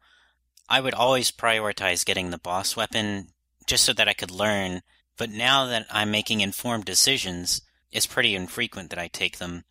I 0.69 0.81
would 0.81 0.93
always 0.93 1.31
prioritize 1.31 2.05
getting 2.05 2.29
the 2.29 2.37
boss 2.37 2.75
weapon 2.75 3.29
just 3.65 3.85
so 3.85 3.93
that 3.93 4.07
I 4.07 4.13
could 4.13 4.31
learn, 4.31 4.81
but 5.17 5.29
now 5.29 5.65
that 5.65 5.87
I'm 5.89 6.11
making 6.11 6.41
informed 6.41 6.85
decisions, 6.85 7.61
it's 7.95 8.05
pretty 8.05 8.35
infrequent 8.35 8.89
that 8.89 8.99
I 8.99 9.07
take 9.07 9.37
them 9.37 9.63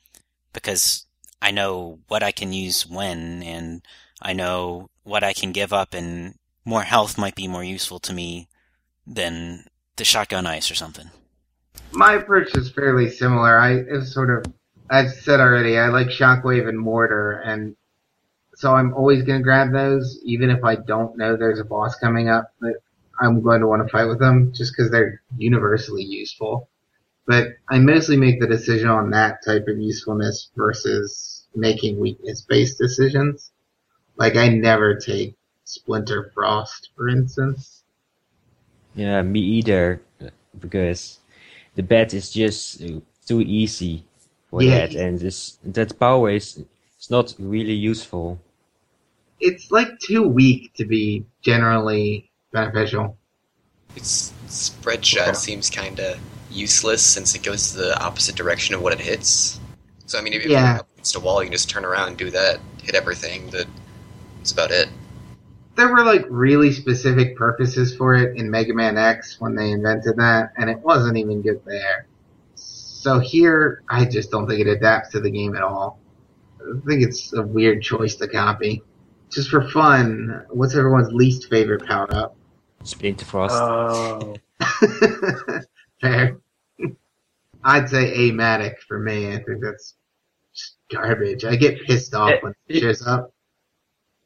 because 0.55 1.05
I 1.43 1.51
know 1.51 1.99
what 2.09 2.22
I 2.22 2.33
can 2.33 2.55
use 2.55 2.87
when 2.87 3.43
and 3.43 3.83
I 4.22 4.33
know 4.33 4.89
what 5.03 5.22
I 5.22 5.35
can 5.35 5.53
give 5.53 5.75
up 5.75 5.93
and 5.93 6.35
more 6.64 6.83
health 6.83 7.18
might 7.18 7.35
be 7.35 7.47
more 7.47 7.62
useful 7.62 7.99
to 8.01 8.14
me 8.14 8.49
than 9.07 9.66
the 9.97 10.07
shotgun 10.07 10.47
ice 10.47 10.70
or 10.70 10.75
something. 10.75 11.11
My 11.93 12.14
approach 12.14 12.57
is 12.57 12.70
fairly 12.70 13.11
similar. 13.11 13.59
I 13.59 13.72
it's 13.75 14.14
sort 14.14 14.31
of, 14.31 14.51
I've 14.89 15.11
said 15.11 15.41
already, 15.41 15.77
I 15.77 15.89
like 15.89 16.07
Shockwave 16.07 16.66
and 16.66 16.81
Mortar, 16.81 17.33
and 17.33 17.77
so 18.55 18.72
I'm 18.75 18.95
always 18.95 19.22
to 19.27 19.39
grab 19.41 19.70
those, 19.70 20.18
even 20.25 20.49
if 20.49 20.64
I 20.64 20.77
don't 20.77 21.18
know 21.18 21.37
there's 21.37 21.61
a 21.61 21.64
boss 21.64 21.97
coming 21.97 22.31
up 22.31 22.55
that 22.61 22.77
I'm 23.20 23.43
going 23.43 23.61
to 23.61 23.66
want 23.66 23.87
to 23.87 23.93
fight 23.93 24.07
with 24.07 24.18
them, 24.18 24.53
just 24.55 24.72
because 24.75 24.91
they're 24.91 25.20
universally 25.37 26.05
useful. 26.05 26.70
But 27.27 27.57
I 27.70 27.79
mostly 27.79 28.16
make 28.16 28.41
the 28.41 28.47
decision 28.47 28.89
on 28.89 29.11
that 29.11 29.39
type 29.45 29.64
of 29.66 29.79
usefulness 29.79 30.51
versus 30.57 31.47
making 31.55 31.99
weakness-based 31.99 32.77
decisions. 32.79 33.51
Like 34.16 34.37
I 34.37 34.49
never 34.49 34.97
take 34.97 35.35
Splinter 35.64 36.31
Frost, 36.35 36.91
for 36.95 37.09
instance. 37.09 37.83
Yeah, 38.95 39.22
me 39.22 39.41
either, 39.41 40.03
because 40.61 41.18
the 41.75 41.83
bet 41.83 42.14
is 42.14 42.31
just 42.31 42.83
too 43.27 43.41
easy 43.41 44.05
for 44.51 44.62
Yeah. 44.62 44.87
that, 44.87 44.95
and 44.95 45.18
this 45.18 45.59
that 45.64 45.99
power 45.99 46.31
is 46.31 46.62
it's 46.97 47.11
not 47.11 47.35
really 47.39 47.72
useful. 47.72 48.39
It's 49.41 49.70
like 49.70 49.99
too 49.99 50.29
weak 50.29 50.75
to 50.75 50.85
be 50.85 51.25
generally 51.43 52.31
beneficial. 52.53 53.16
Its 53.97 54.33
spread 54.47 55.05
shot 55.05 55.37
seems 55.37 55.70
kind 55.70 55.99
of 55.99 56.18
useless 56.55 57.03
since 57.05 57.35
it 57.35 57.43
goes 57.43 57.73
the 57.73 57.99
opposite 58.03 58.37
direction 58.37 58.75
of 58.75 58.83
what 58.83 58.93
it 58.93 59.01
hits. 59.01 59.61
So 60.07 60.19
I 60.19 60.23
mean, 60.23 60.33
if 60.33 60.45
Yeah. 60.47 60.81
you're 61.15 61.23
a 61.23 61.25
wall, 61.25 61.43
you 61.43 61.47
can 61.49 61.53
just 61.53 61.69
turn 61.69 61.85
around 61.85 62.09
and 62.09 62.17
do 62.17 62.31
that, 62.31 62.61
hit 62.83 62.95
everything. 62.95 63.51
That 63.51 63.67
that's 64.39 64.53
about 64.53 64.71
it. 64.71 64.89
There 65.77 65.89
were 65.89 66.05
like 66.05 66.25
really 66.31 66.73
specific 66.73 67.37
purposes 67.37 67.97
for 67.97 68.15
it 68.15 68.37
in 68.37 68.51
Mega 68.51 68.73
Man 68.75 68.97
X 68.97 69.41
when 69.41 69.55
they 69.57 69.71
invented 69.73 70.17
that, 70.19 70.53
and 70.57 70.71
it 70.71 70.79
wasn't 70.81 71.17
even 71.17 71.43
good 71.43 71.61
there. 71.65 72.07
So 72.55 73.19
here, 73.19 73.83
I 73.91 74.05
just 74.05 74.31
don't 74.31 74.47
think 74.47 74.61
it 74.61 74.69
adapts 74.69 75.11
to 75.11 75.21
the 75.21 75.31
game 75.31 75.57
at 75.57 75.63
all. 75.63 75.99
I 76.61 76.87
think 76.87 77.03
it's 77.03 77.33
a 77.35 77.43
weird 77.43 77.83
choice 77.83 78.15
to 78.17 78.29
copy. 78.29 78.83
Just 79.31 79.51
for 79.51 79.69
fun, 79.69 80.45
what's 80.51 80.75
everyone's 80.77 81.13
least 81.13 81.51
favorite 81.51 81.85
power 81.87 82.07
up? 82.15 82.37
Splinter 82.85 83.25
Frost. 83.25 83.55
Oh. 83.57 84.37
Fair. 86.01 86.37
I'd 87.65 87.89
say 87.89 88.17
Amatic 88.31 88.79
for 88.87 88.99
me. 88.99 89.29
I 89.35 89.39
think 89.43 89.62
that's 89.62 89.95
garbage. 90.93 91.45
I 91.45 91.57
get 91.57 91.83
pissed 91.87 92.15
off 92.15 92.31
eh, 92.31 92.39
when 92.43 92.55
it 92.69 92.77
It- 92.77 92.81
shows 92.83 93.07
up. 93.07 93.31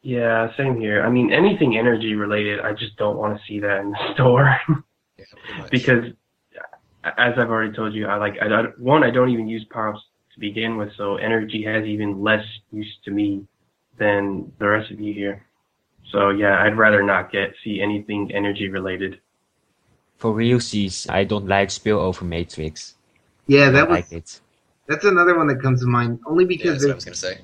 Yeah, 0.03 0.55
same 0.57 0.81
here. 0.81 1.03
I 1.05 1.11
mean, 1.11 1.33
anything 1.33 1.77
energy 1.77 2.15
related, 2.15 2.61
I 2.61 2.73
just 2.73 2.97
don't 2.97 3.17
want 3.19 3.37
to 3.37 3.45
see 3.47 3.59
that 3.61 3.81
in 3.81 3.91
the 3.91 3.99
store 4.15 4.57
Yeah, 5.19 5.25
because, 5.71 6.05
as 7.05 7.35
I've 7.37 7.51
already 7.51 7.73
told 7.75 7.95
you, 7.95 8.07
I 8.07 8.17
like 8.17 8.35
I 8.41 8.47
don't, 8.49 8.79
one 8.79 9.03
I 9.03 9.11
don't 9.11 9.29
even 9.31 9.49
use 9.49 9.65
power 9.71 9.89
ups 9.95 10.01
to 10.35 10.41
begin 10.41 10.77
with, 10.77 10.91
so 10.97 11.17
energy 11.17 11.65
has 11.65 11.85
even 11.85 12.23
less 12.23 12.45
use 12.71 12.97
to 13.07 13.11
me 13.11 13.45
than 13.99 14.53
the 14.61 14.69
rest 14.69 14.91
of 14.93 15.01
you 15.01 15.13
here. 15.13 15.45
So 16.13 16.31
yeah, 16.31 16.63
I'd 16.63 16.79
rather 16.79 17.03
not 17.03 17.33
get 17.33 17.53
see 17.65 17.81
anything 17.81 18.31
energy 18.33 18.69
related. 18.69 19.21
For 20.17 20.33
real, 20.33 20.59
realsies, 20.59 21.11
I 21.11 21.25
don't 21.25 21.47
like 21.49 21.69
spillover 21.71 22.23
matrix. 22.23 22.95
Yeah, 23.49 23.71
that 23.71 23.89
don't 23.89 23.91
was 23.91 23.99
like 23.99 24.13
it. 24.13 24.41
that's 24.87 25.05
another 25.05 25.37
one 25.37 25.49
that 25.49 25.63
comes 25.63 25.81
to 25.81 25.87
mind 25.89 26.21
only 26.27 26.45
yeah, 26.45 26.49
because 26.49 26.81
that's 26.81 26.87
what 26.87 26.93
I 26.93 26.95
there's, 26.95 26.97
was 26.97 27.05
gonna 27.05 27.17
say. 27.17 27.41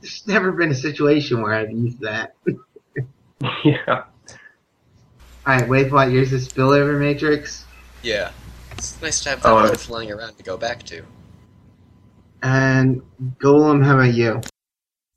there's 0.00 0.26
never 0.26 0.52
been 0.52 0.70
a 0.72 0.74
situation 0.74 1.42
where 1.42 1.54
I've 1.54 1.70
used 1.72 2.00
that. 2.00 2.34
yeah. 3.64 4.04
Alright, 5.46 5.68
wait, 5.68 5.92
what? 5.92 6.10
Yours 6.10 6.32
is 6.32 6.48
spillover 6.48 6.98
matrix? 6.98 7.66
Yeah, 8.02 8.32
it's 8.72 9.00
nice 9.02 9.22
to 9.24 9.30
have 9.30 9.42
that 9.42 9.50
Oh, 9.50 9.54
one 9.56 9.70
uh, 9.70 9.76
flying 9.76 10.10
around 10.12 10.36
to 10.38 10.42
go 10.44 10.56
back 10.56 10.82
to. 10.84 11.04
And 12.42 13.02
Golem, 13.40 13.84
how 13.84 13.94
about 13.94 14.14
you? 14.14 14.40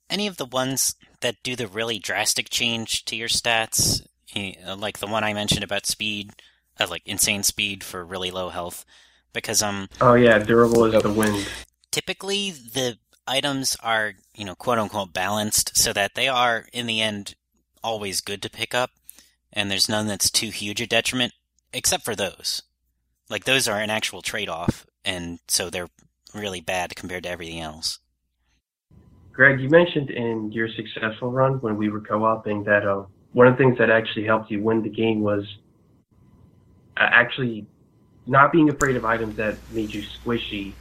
Any 0.10 0.28
of 0.28 0.38
the 0.38 0.46
ones 0.46 0.96
that 1.22 1.36
do 1.44 1.56
the 1.56 1.68
really 1.68 2.00
drastic 2.00 2.50
change 2.50 3.04
to 3.06 3.16
your 3.16 3.28
stats, 3.28 4.02
uh, 4.36 4.76
like 4.76 5.00
the 5.00 5.08
one 5.08 5.24
I 5.24 5.34
mentioned 5.34 5.64
about 5.64 5.86
speed, 5.86 6.32
uh, 6.80 6.88
like 6.90 7.04
insane 7.06 7.44
speed 7.44 7.84
for 7.84 8.06
really 8.06 8.32
low 8.32 8.50
health, 8.50 8.86
because 9.38 9.62
um 9.64 9.90
Oh 10.02 10.16
yeah, 10.16 10.40
durable 10.40 10.86
is 10.86 11.02
the 11.02 11.12
wind. 11.12 11.48
typically 11.92 12.52
the 12.52 12.98
items 13.28 13.76
are 13.82 14.14
you 14.36 14.46
know 14.46 14.56
quote 14.56 14.78
unquote 14.78 15.14
balanced 15.14 15.76
so 15.78 15.94
that 15.94 16.16
they 16.16 16.28
are 16.28 16.68
in 16.74 16.88
the 16.88 17.02
end 17.02 17.36
always 17.84 18.22
good 18.22 18.42
to 18.42 18.50
pick 18.50 18.74
up, 18.74 18.92
and 19.54 19.72
there's 19.72 19.90
none 19.90 20.08
that's 20.08 20.30
too 20.30 20.50
huge 20.50 20.82
a 20.82 20.88
detriment, 20.88 21.34
except 21.74 22.04
for 22.04 22.16
those. 22.16 22.64
Like 23.30 23.46
those 23.46 23.68
are 23.68 23.80
an 23.80 23.90
actual 23.90 24.22
trade 24.22 24.50
off, 24.50 24.86
and 25.06 25.40
so 25.48 25.70
they're 25.70 25.90
really 26.34 26.62
bad 26.62 26.96
compared 26.96 27.24
to 27.24 27.30
everything 27.30 27.60
else. 27.60 28.00
Greg, 29.34 29.60
you 29.60 29.70
mentioned 29.70 30.10
in 30.10 30.52
your 30.52 30.68
successful 30.68 31.32
run 31.32 31.62
when 31.62 31.78
we 31.78 31.90
were 31.90 32.02
co-oping 32.02 32.64
that 32.64 32.88
uh, 32.88 33.04
one 33.34 33.46
of 33.46 33.54
the 33.54 33.58
things 33.58 33.78
that 33.78 33.90
actually 33.90 34.26
helped 34.26 34.50
you 34.50 34.64
win 34.64 34.82
the 34.82 34.90
game 34.90 35.22
was 35.22 35.44
uh, 36.98 37.08
actually 37.12 37.68
not 38.28 38.52
being 38.52 38.70
afraid 38.70 38.96
of 38.96 39.06
items 39.06 39.36
that 39.38 39.56
made 39.72 39.94
you 39.94 40.04
squishy. 40.04 40.74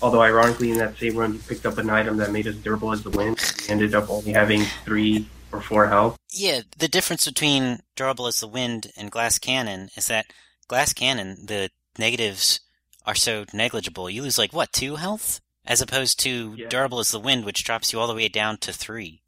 Although 0.00 0.22
ironically, 0.22 0.70
in 0.70 0.78
that 0.78 0.96
same 0.96 1.16
run, 1.16 1.34
you 1.34 1.40
picked 1.40 1.66
up 1.66 1.76
an 1.78 1.90
item 1.90 2.18
that 2.18 2.30
made 2.30 2.46
us 2.46 2.54
durable 2.56 2.92
as 2.92 3.02
the 3.02 3.10
wind. 3.10 3.38
You 3.66 3.72
ended 3.72 3.94
up 3.94 4.08
only 4.08 4.32
having 4.32 4.62
three 4.84 5.26
or 5.50 5.60
four 5.60 5.88
health. 5.88 6.16
Yeah, 6.30 6.60
the 6.78 6.88
difference 6.88 7.24
between 7.26 7.80
durable 7.96 8.26
as 8.26 8.38
the 8.38 8.46
wind 8.46 8.92
and 8.96 9.10
glass 9.10 9.38
cannon 9.38 9.88
is 9.96 10.06
that 10.06 10.26
glass 10.68 10.92
cannon, 10.92 11.46
the 11.46 11.70
negatives 11.98 12.60
are 13.06 13.14
so 13.16 13.44
negligible. 13.52 14.08
You 14.08 14.22
lose 14.22 14.38
like 14.38 14.52
what 14.52 14.72
two 14.72 14.96
health, 14.96 15.40
as 15.66 15.80
opposed 15.80 16.20
to 16.20 16.54
Yeah. 16.56 16.68
durable 16.68 17.00
as 17.00 17.10
the 17.10 17.18
wind, 17.18 17.44
which 17.44 17.64
drops 17.64 17.92
you 17.92 17.98
all 17.98 18.06
the 18.06 18.14
way 18.14 18.28
down 18.28 18.58
to 18.58 18.72
three. 18.72 19.22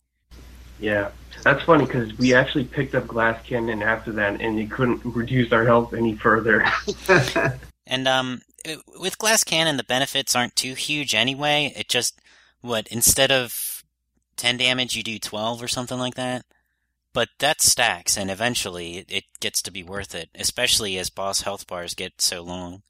Yeah, 0.79 1.11
that's 1.43 1.63
funny 1.65 1.87
because 1.87 2.17
we 2.19 2.35
actually 2.35 2.65
picked 2.65 2.95
up 2.95 3.07
glass 3.07 3.43
cannon 3.45 3.83
after 3.83 4.13
that, 4.13 4.41
and 4.41 4.59
it 4.59 4.71
couldn't 4.71 5.05
reduce 5.05 5.53
our 5.53 5.65
health 5.65 5.95
any 5.95 6.17
further. 6.17 6.65
And 7.91 8.07
um, 8.07 8.41
with 9.01 9.19
glass 9.19 9.43
cannon, 9.43 9.77
the 9.77 9.83
benefits 9.83 10.37
aren't 10.37 10.55
too 10.55 10.75
huge 10.75 11.13
anyway. 11.13 11.75
It 11.77 11.89
just 11.89 12.21
what 12.61 12.87
instead 12.87 13.33
of 13.33 13.85
ten 14.37 14.57
damage, 14.57 14.95
you 14.97 15.03
do 15.03 15.19
twelve 15.19 15.61
or 15.61 15.69
something 15.69 15.99
like 15.99 16.15
that. 16.15 16.45
But 17.13 17.31
that 17.41 17.61
stacks, 17.61 18.17
and 18.17 18.31
eventually 18.31 18.99
it, 18.99 19.11
it 19.11 19.25
gets 19.41 19.61
to 19.63 19.73
be 19.73 19.83
worth 19.83 20.15
it, 20.15 20.31
especially 20.37 20.97
as 20.99 21.11
boss 21.11 21.41
health 21.41 21.67
bars 21.67 21.95
get 21.95 22.21
so 22.21 22.43
long. 22.43 22.83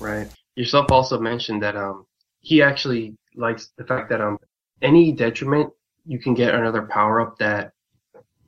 Right. 0.00 0.28
Yourself 0.56 0.90
also 0.90 1.20
mentioned 1.20 1.62
that 1.62 1.76
um 1.76 2.04
he 2.40 2.60
actually 2.60 3.16
likes 3.36 3.70
the 3.76 3.84
fact 3.84 4.10
that 4.10 4.20
um 4.20 4.38
any 4.82 5.12
detriment 5.12 5.72
you 6.08 6.18
can 6.18 6.34
get 6.34 6.54
another 6.54 6.82
power 6.82 7.20
up 7.20 7.38
that 7.38 7.72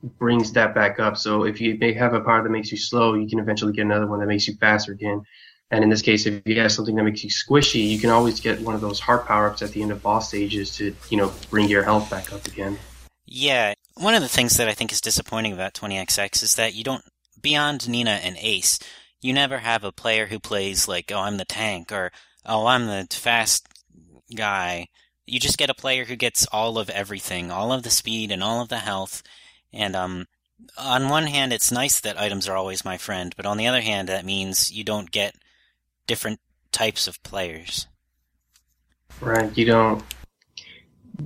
brings 0.03 0.51
that 0.53 0.73
back 0.73 0.99
up. 0.99 1.15
So 1.15 1.43
if 1.43 1.61
you 1.61 1.77
may 1.77 1.93
have 1.93 2.13
a 2.15 2.21
power 2.21 2.41
that 2.41 2.49
makes 2.49 2.71
you 2.71 2.77
slow, 2.77 3.13
you 3.13 3.29
can 3.29 3.37
eventually 3.37 3.71
get 3.71 3.85
another 3.85 4.07
one 4.07 4.19
that 4.19 4.25
makes 4.25 4.47
you 4.47 4.55
faster 4.55 4.91
again. 4.91 5.21
And 5.69 5.83
in 5.83 5.89
this 5.89 6.01
case, 6.01 6.25
if 6.25 6.41
you 6.45 6.59
have 6.59 6.71
something 6.71 6.95
that 6.95 7.03
makes 7.03 7.23
you 7.23 7.29
squishy, 7.29 7.87
you 7.87 7.99
can 7.99 8.09
always 8.09 8.39
get 8.39 8.59
one 8.61 8.73
of 8.73 8.81
those 8.81 8.99
heart 8.99 9.27
power 9.27 9.47
ups 9.47 9.61
at 9.61 9.71
the 9.71 9.81
end 9.83 9.91
of 9.91 10.01
boss 10.01 10.27
stages 10.27 10.75
to, 10.77 10.93
you 11.09 11.17
know, 11.17 11.31
bring 11.49 11.69
your 11.69 11.83
health 11.83 12.09
back 12.09 12.33
up 12.33 12.45
again. 12.47 12.77
Yeah, 13.25 13.75
one 13.95 14.15
of 14.15 14.21
the 14.21 14.27
things 14.27 14.57
that 14.57 14.67
I 14.67 14.73
think 14.73 14.91
is 14.91 14.99
disappointing 14.99 15.53
about 15.53 15.75
20XX 15.75 16.43
is 16.43 16.55
that 16.55 16.73
you 16.73 16.83
don't, 16.83 17.03
beyond 17.39 17.87
Nina 17.87 18.19
and 18.23 18.37
Ace, 18.39 18.79
you 19.21 19.33
never 19.33 19.59
have 19.59 19.83
a 19.83 19.91
player 19.91 20.25
who 20.25 20.39
plays 20.39 20.87
like, 20.87 21.11
oh, 21.13 21.19
I'm 21.19 21.37
the 21.37 21.45
tank, 21.45 21.91
or 21.91 22.11
oh, 22.45 22.65
I'm 22.65 22.87
the 22.87 23.07
fast 23.11 23.67
guy. 24.35 24.87
You 25.31 25.39
just 25.39 25.57
get 25.57 25.69
a 25.69 25.75
player 25.75 26.05
who 26.05 26.15
gets 26.15 26.45
all 26.51 26.77
of 26.77 26.89
everything, 26.89 27.51
all 27.51 27.71
of 27.71 27.83
the 27.83 27.89
speed 27.89 28.31
and 28.31 28.43
all 28.43 28.61
of 28.61 28.69
the 28.69 28.79
health. 28.79 29.23
And, 29.71 29.95
um, 29.95 30.27
on 30.77 31.09
one 31.09 31.25
hand, 31.25 31.53
it's 31.53 31.71
nice 31.71 31.99
that 32.01 32.19
items 32.19 32.47
are 32.47 32.55
always 32.55 32.85
my 32.85 32.97
friend, 32.97 33.33
but 33.35 33.45
on 33.45 33.57
the 33.57 33.67
other 33.67 33.81
hand, 33.81 34.09
that 34.09 34.25
means 34.25 34.71
you 34.71 34.83
don't 34.83 35.09
get 35.09 35.35
different 36.05 36.39
types 36.71 37.07
of 37.07 37.21
players. 37.23 37.87
Right. 39.19 39.55
You 39.57 39.65
don't 39.65 40.03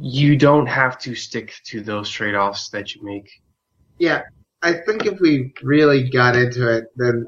you 0.01 0.37
don't 0.37 0.67
have 0.67 0.97
to 0.99 1.15
stick 1.15 1.53
to 1.65 1.81
those 1.81 2.09
trade 2.09 2.35
offs 2.35 2.69
that 2.69 2.95
you 2.95 3.03
make. 3.03 3.29
Yeah, 3.97 4.23
I 4.61 4.73
think 4.73 5.05
if 5.05 5.19
we 5.19 5.53
really 5.61 6.09
got 6.09 6.35
into 6.35 6.69
it, 6.69 6.85
then 6.95 7.27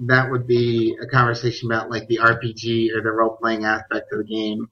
that 0.00 0.30
would 0.30 0.46
be 0.46 0.96
a 1.02 1.06
conversation 1.06 1.70
about 1.70 1.90
like 1.90 2.06
the 2.08 2.18
RPG 2.18 2.94
or 2.94 3.02
the 3.02 3.10
role 3.10 3.36
playing 3.40 3.64
aspect 3.64 4.12
of 4.12 4.18
the 4.18 4.24
game. 4.24 4.68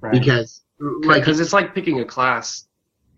Right. 0.00 0.12
Because, 0.12 0.62
like, 0.80 1.20
because 1.20 1.40
it's 1.40 1.52
like 1.52 1.74
picking 1.74 2.00
a 2.00 2.04
class. 2.04 2.66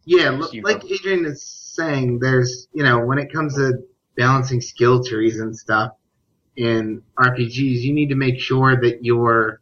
yeah, 0.04 0.30
like. 0.62 0.84
Adrian 0.84 1.24
is 1.24 1.42
saying, 1.42 2.18
there's, 2.18 2.68
you 2.74 2.82
know, 2.82 3.04
when 3.04 3.18
it 3.18 3.32
comes 3.32 3.54
to 3.54 3.78
balancing 4.16 4.60
skill 4.60 5.02
trees 5.02 5.40
and 5.40 5.56
stuff 5.56 5.92
in 6.56 7.02
RPGs, 7.18 7.80
you 7.80 7.94
need 7.94 8.08
to 8.10 8.14
make 8.14 8.38
sure 8.38 8.80
that 8.80 9.04
you're, 9.04 9.60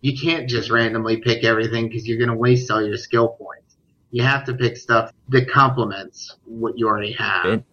you 0.00 0.16
can't 0.16 0.48
just 0.48 0.70
randomly 0.70 1.18
pick 1.18 1.44
everything 1.44 1.88
because 1.88 2.06
you're 2.06 2.18
going 2.18 2.30
to 2.30 2.36
waste 2.36 2.70
all 2.70 2.82
your 2.82 2.96
skill 2.96 3.28
points. 3.28 3.76
You 4.10 4.22
have 4.22 4.44
to 4.46 4.54
pick 4.54 4.76
stuff 4.76 5.12
that 5.28 5.50
complements 5.50 6.36
what 6.44 6.78
you 6.78 6.88
already 6.88 7.12
have. 7.12 7.44
Ben- 7.44 7.64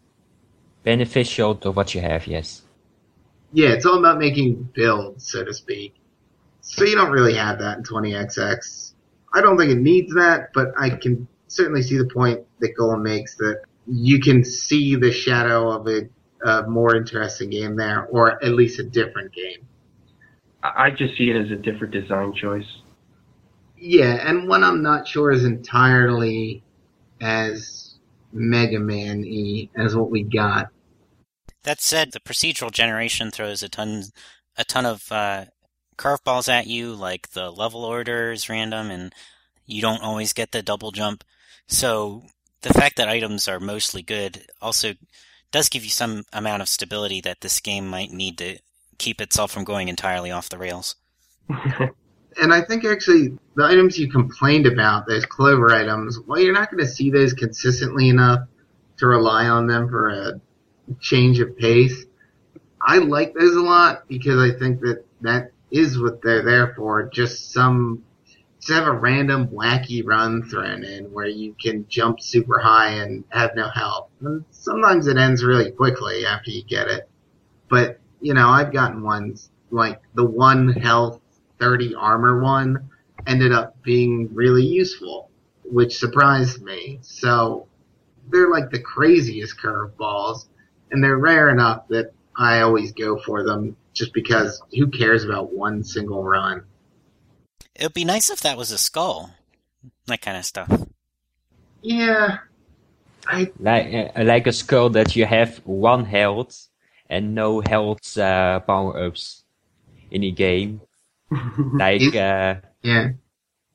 beneficial 0.84 1.56
to 1.56 1.72
what 1.72 1.96
you 1.96 2.02
have, 2.02 2.28
yes. 2.28 2.62
Yeah, 3.54 3.70
it's 3.70 3.86
all 3.86 4.00
about 4.00 4.20
making 4.20 4.70
builds, 4.74 5.32
so 5.32 5.44
to 5.44 5.54
speak. 5.54 5.96
So 6.62 6.84
you 6.84 6.96
don't 6.96 7.12
really 7.12 7.36
have 7.36 7.60
that 7.60 7.78
in 7.78 7.84
20XX. 7.84 8.87
I 9.34 9.42
don't 9.42 9.58
think 9.58 9.72
it 9.72 9.78
needs 9.78 10.14
that, 10.16 10.50
but 10.54 10.70
I 10.78 10.90
can 10.90 11.28
certainly 11.48 11.84
see 11.84 11.98
the 11.98 12.10
point 12.14 12.42
that 12.60 12.76
Golem 12.78 13.04
makes 13.04 13.36
that 13.36 13.62
you 13.88 14.20
can 14.20 14.44
see 14.44 14.96
the 14.96 15.12
shadow 15.12 15.70
of 15.72 15.88
a, 15.88 16.10
a 16.48 16.68
more 16.68 16.96
interesting 16.96 17.50
game 17.50 17.76
there, 17.76 18.06
or 18.06 18.44
at 18.44 18.54
least 18.54 18.80
a 18.80 18.84
different 18.84 19.34
game. 19.34 19.68
I 20.64 20.88
I 20.88 20.92
just 20.92 21.18
see 21.18 21.30
it 21.30 21.36
as 21.36 21.52
a 21.52 21.56
different 21.56 21.94
design 21.94 22.34
choice. 22.34 22.68
Yeah, 23.78 24.28
and 24.28 24.48
one 24.48 24.64
I'm 24.64 24.82
not 24.82 25.08
sure 25.08 25.32
is 25.32 25.46
entirely 25.46 26.64
as 27.22 27.96
Mega 28.32 28.80
Man 28.80 29.22
y 29.22 29.70
as 29.76 29.96
what 29.96 30.10
we 30.10 30.24
got. 30.24 30.70
That 31.64 31.82
said, 31.82 32.12
the 32.12 32.20
procedural 32.20 32.72
generation 32.72 33.30
throws 33.30 33.62
a 33.62 33.70
ton, 33.70 34.04
a 34.58 34.64
ton 34.64 34.86
of 34.86 35.12
uh, 35.12 35.46
curveballs 35.98 36.50
at 36.50 36.68
you. 36.68 36.94
Like 36.94 37.30
the 37.32 37.52
level 37.52 37.84
order 37.84 38.32
is 38.32 38.50
random, 38.50 38.92
and 38.92 39.14
you 39.66 39.82
don't 39.82 40.04
always 40.04 40.34
get 40.34 40.52
the 40.52 40.62
double 40.62 40.92
jump. 40.92 41.24
So 41.68 42.24
the 42.62 42.74
fact 42.74 42.98
that 42.98 43.10
items 43.10 43.48
are 43.48 43.60
mostly 43.60 44.02
good 44.02 44.46
also 44.62 44.94
does 45.52 45.70
give 45.70 45.84
you 45.84 45.90
some 45.90 46.26
amount 46.34 46.62
of 46.62 46.70
stability 46.70 47.22
that 47.22 47.42
this 47.42 47.60
game 47.60 47.88
might 47.88 48.12
need 48.12 48.38
to 48.38 48.60
keep 48.98 49.22
itself 49.22 49.52
from 49.52 49.64
going 49.64 49.88
entirely 49.88 50.32
off 50.32 50.50
the 50.50 50.58
rails. 50.58 50.96
And 52.40 52.54
I 52.54 52.62
think 52.62 52.86
actually 52.86 53.38
the 53.56 53.64
items 53.64 53.98
you 53.98 54.12
complained 54.12 54.68
about, 54.68 55.08
those 55.08 55.26
clover 55.26 55.74
items, 55.74 56.20
well, 56.20 56.40
you're 56.40 56.54
not 56.54 56.70
going 56.70 56.84
to 56.86 56.90
see 56.90 57.10
those 57.10 57.34
consistently 57.34 58.10
enough 58.10 58.42
to 58.98 59.08
rely 59.08 59.48
on 59.48 59.68
them 59.68 59.90
for 59.90 60.10
a 60.10 60.42
change 61.00 61.40
of 61.40 61.58
pace. 61.58 62.06
I 62.82 63.00
like 63.00 63.34
those 63.34 63.56
a 63.56 63.62
lot 63.62 64.08
because 64.08 64.40
I 64.40 64.58
think 64.58 64.82
that 64.82 65.04
that 65.22 65.52
is 65.72 66.00
what 66.00 66.22
they're 66.22 66.44
there 66.44 66.74
for. 66.76 67.04
Just 67.10 67.52
some, 67.52 68.04
just 68.60 68.72
have 68.72 68.88
a 68.88 68.92
random 68.92 69.48
wacky 69.48 70.06
run 70.06 70.44
thrown 70.44 70.84
in 70.84 71.12
where 71.12 71.28
you 71.28 71.56
can 71.60 71.86
jump 71.88 72.22
super 72.22 72.60
high 72.60 72.94
and 72.96 73.24
have 73.30 73.56
no 73.56 73.70
help. 73.70 74.10
And 74.22 74.46
sometimes 74.52 75.08
it 75.08 75.18
ends 75.18 75.44
really 75.44 75.72
quickly 75.72 76.26
after 76.26 76.52
you 76.52 76.64
get 76.64 76.88
it. 76.88 77.10
But, 77.70 78.00
you 78.22 78.34
know, 78.34 78.50
I've 78.50 78.74
gotten 78.74 79.04
ones 79.04 79.50
like 79.70 80.02
the 80.16 80.26
one 80.26 80.70
health 80.70 81.20
30 81.60 81.96
armor 81.96 82.42
one 82.42 82.90
ended 83.26 83.52
up 83.52 83.82
being 83.84 84.30
really 84.34 84.64
useful, 84.64 85.30
which 85.64 85.98
surprised 85.98 86.62
me. 86.62 87.00
So 87.02 87.68
they're 88.30 88.50
like 88.50 88.70
the 88.70 88.80
craziest 88.80 89.60
curveballs, 89.60 90.46
and 90.92 91.04
they're 91.04 91.18
rare 91.18 91.50
enough 91.50 91.88
that 91.90 92.14
I 92.38 92.62
always 92.62 92.92
go 92.92 93.18
for 93.20 93.44
them 93.44 93.76
just 93.94 94.14
because 94.14 94.62
who 94.72 94.88
cares 94.88 95.24
about 95.24 95.54
one 95.54 95.84
single 95.84 96.24
run? 96.24 96.64
It 97.76 97.84
would 97.84 97.94
be 97.94 98.06
nice 98.06 98.30
if 98.30 98.42
that 98.42 98.58
was 98.58 98.72
a 98.72 98.78
skull, 98.78 99.32
that 100.06 100.22
kind 100.22 100.38
of 100.38 100.46
stuff. 100.46 100.70
Yeah, 101.82 102.38
I 103.28 103.52
Like, 103.60 104.12
uh, 104.16 104.24
like 104.24 104.48
a 104.48 104.54
skull 104.54 104.90
that 104.92 105.16
you 105.16 105.26
have 105.26 105.58
one 105.66 106.06
health 106.06 106.68
and 107.10 107.36
no 107.36 107.62
health 107.62 108.18
uh, 108.18 108.60
power 108.62 109.06
ups 109.06 109.44
in 110.12 110.22
the 110.22 110.32
game. 110.32 110.82
Like, 111.74 112.16
uh, 112.16 112.56
yeah. 112.82 113.10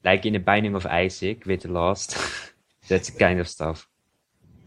like 0.02 0.24
in 0.24 0.32
the 0.32 0.38
Binding 0.38 0.74
of 0.74 0.86
Isaac 0.86 1.44
with 1.44 1.62
the 1.62 1.68
Lost. 1.68 2.16
That's 2.88 3.10
the 3.10 3.18
kind 3.18 3.40
of 3.40 3.48
stuff. 3.48 3.88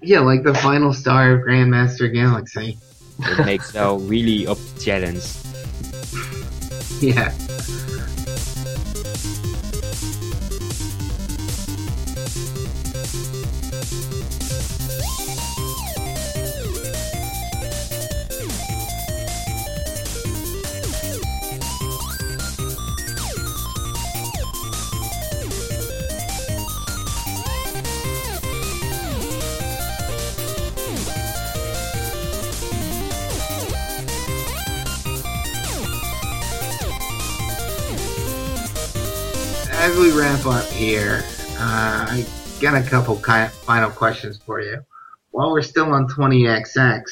Yeah, 0.02 0.20
like 0.20 0.44
the 0.44 0.54
final 0.54 0.94
star 0.94 1.34
of 1.34 1.42
Grandmaster 1.42 2.14
Galaxy. 2.14 2.78
It 3.20 3.46
makes 3.46 3.76
a 3.76 3.96
really 3.96 4.48
up 4.48 4.58
challenge. 4.80 5.24
Yeah. 7.02 7.34
As 39.86 39.96
we 40.00 40.12
wrap 40.20 40.44
up 40.48 40.66
here, 40.72 41.22
uh, 41.60 42.08
I 42.10 42.26
got 42.60 42.74
a 42.74 42.90
couple 42.90 43.20
kind 43.20 43.52
final 43.52 43.92
questions 43.92 44.40
for 44.44 44.60
you. 44.60 44.84
While 45.30 45.52
we're 45.52 45.62
still 45.62 45.94
on 45.94 46.08
20XX, 46.08 47.04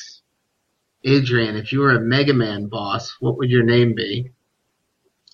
Adrian, 1.03 1.55
if 1.55 1.71
you 1.71 1.81
were 1.81 1.91
a 1.91 1.99
Mega 1.99 2.33
Man 2.33 2.65
boss, 2.65 3.15
what 3.19 3.37
would 3.37 3.51
your 3.51 3.61
name 3.61 3.93
be? 3.93 4.31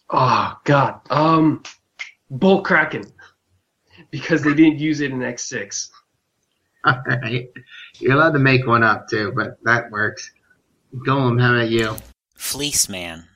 Oh 0.10 0.58
God. 0.66 1.00
Um, 1.10 1.64
Bull 2.30 2.62
Kraken, 2.62 3.06
because 4.12 4.42
they 4.42 4.54
didn't 4.54 4.80
use 4.80 5.00
it 5.00 5.12
in 5.12 5.20
X6. 5.20 5.92
All 6.84 7.02
right, 7.08 7.48
you're 8.00 8.16
allowed 8.16 8.34
to 8.34 8.40
make 8.40 8.68
one 8.68 8.84
up 8.84 9.08
too, 9.08 9.32
but 9.34 9.64
that 9.64 9.90
works. 9.92 10.30
Golem, 10.94 11.40
how 11.40 11.56
about 11.56 11.70
you? 11.70 11.96
Fleece 12.36 12.90
Man. 12.90 13.28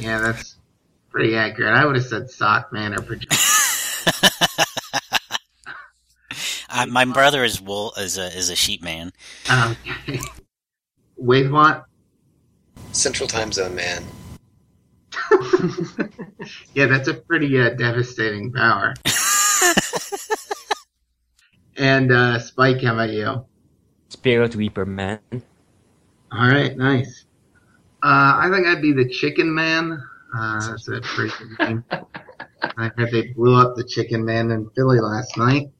Yeah, 0.00 0.20
that's 0.20 0.51
pretty 1.12 1.36
accurate. 1.36 1.74
I 1.74 1.84
would 1.84 1.96
have 1.96 2.04
said 2.06 2.30
Sock 2.30 2.72
Man 2.72 2.94
or 2.94 3.02
Projector. 3.02 3.36
Uh, 6.74 6.86
my 6.86 7.04
brother 7.04 7.44
is 7.44 7.60
wool 7.60 7.92
is 7.98 8.16
a 8.16 8.34
is 8.34 8.48
a 8.48 8.56
sheep 8.56 8.82
man. 8.82 9.12
Okay. 9.46 10.18
Wait, 11.18 11.50
what? 11.50 11.84
Central 12.92 13.28
Time 13.28 13.52
Zone 13.52 13.74
man. 13.74 14.02
Yeah, 16.74 16.86
that's 16.86 17.08
a 17.08 17.14
pretty 17.14 17.60
uh, 17.60 17.70
devastating 17.70 18.52
power. 18.52 18.94
and 21.76 22.10
uh, 22.10 22.38
Spike, 22.38 22.82
how 22.82 22.94
about 22.94 23.10
you? 23.10 23.44
Spirit 24.08 24.54
Reaper 24.54 24.86
Man. 24.86 25.20
All 25.30 26.48
right, 26.48 26.76
nice. 26.76 27.26
Uh, 28.02 28.40
I 28.42 28.48
think 28.50 28.66
I'd 28.66 28.82
be 28.82 28.92
the 28.92 29.08
Chicken 29.08 29.54
Man. 29.54 30.02
Uh, 30.34 30.70
that's 30.70 30.88
a 30.88 31.00
pretty 31.02 31.32
good 31.38 31.58
name. 31.58 31.84
I 32.76 32.90
heard 32.96 33.10
they 33.10 33.28
blew 33.28 33.54
up 33.54 33.76
the 33.76 33.84
Chicken 33.84 34.24
Man 34.24 34.50
in 34.50 34.68
Philly 34.70 35.00
last 35.00 35.36
night. 35.36 35.70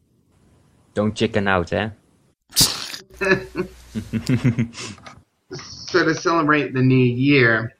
Don't 0.94 1.14
chicken 1.14 1.48
out, 1.48 1.72
eh? 1.72 1.90
So 5.92 6.04
to 6.04 6.14
celebrate 6.14 6.72
the 6.72 6.80
new 6.82 6.96
year, 6.96 7.74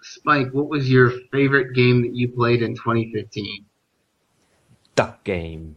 Spike, 0.00 0.52
what 0.52 0.68
was 0.68 0.90
your 0.90 1.10
favorite 1.30 1.74
game 1.74 2.02
that 2.02 2.14
you 2.14 2.28
played 2.28 2.62
in 2.62 2.74
2015? 2.74 3.66
Duck 4.94 5.22
game. 5.24 5.76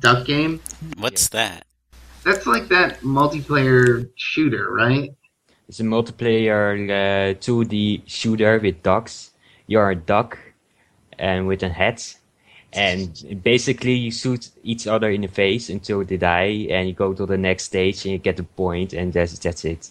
Duck 0.00 0.26
Game? 0.26 0.60
What's 0.98 1.28
that? 1.30 1.66
That's 2.24 2.46
like 2.46 2.68
that 2.68 3.00
multiplayer 3.00 4.08
shooter, 4.16 4.72
right? 4.72 5.14
It's 5.68 5.80
a 5.80 5.82
multiplayer 5.82 6.88
uh, 6.88 7.34
2D 7.34 8.02
shooter 8.06 8.58
with 8.58 8.82
ducks. 8.82 9.32
You're 9.68 9.90
a 9.90 9.94
duck 9.94 10.38
and 11.18 11.46
with 11.46 11.62
a 11.62 11.68
hat. 11.68 12.16
And 12.72 13.40
basically 13.42 13.94
you 13.94 14.10
shoot 14.10 14.50
each 14.62 14.86
other 14.86 15.08
in 15.10 15.20
the 15.20 15.28
face 15.28 15.70
until 15.70 16.04
they 16.04 16.16
die 16.16 16.66
and 16.70 16.88
you 16.88 16.94
go 16.94 17.14
to 17.14 17.24
the 17.24 17.38
next 17.38 17.64
stage 17.64 18.04
and 18.04 18.12
you 18.12 18.18
get 18.18 18.36
the 18.36 18.42
point 18.42 18.92
and 18.92 19.12
that's, 19.12 19.38
that's 19.38 19.64
it. 19.64 19.90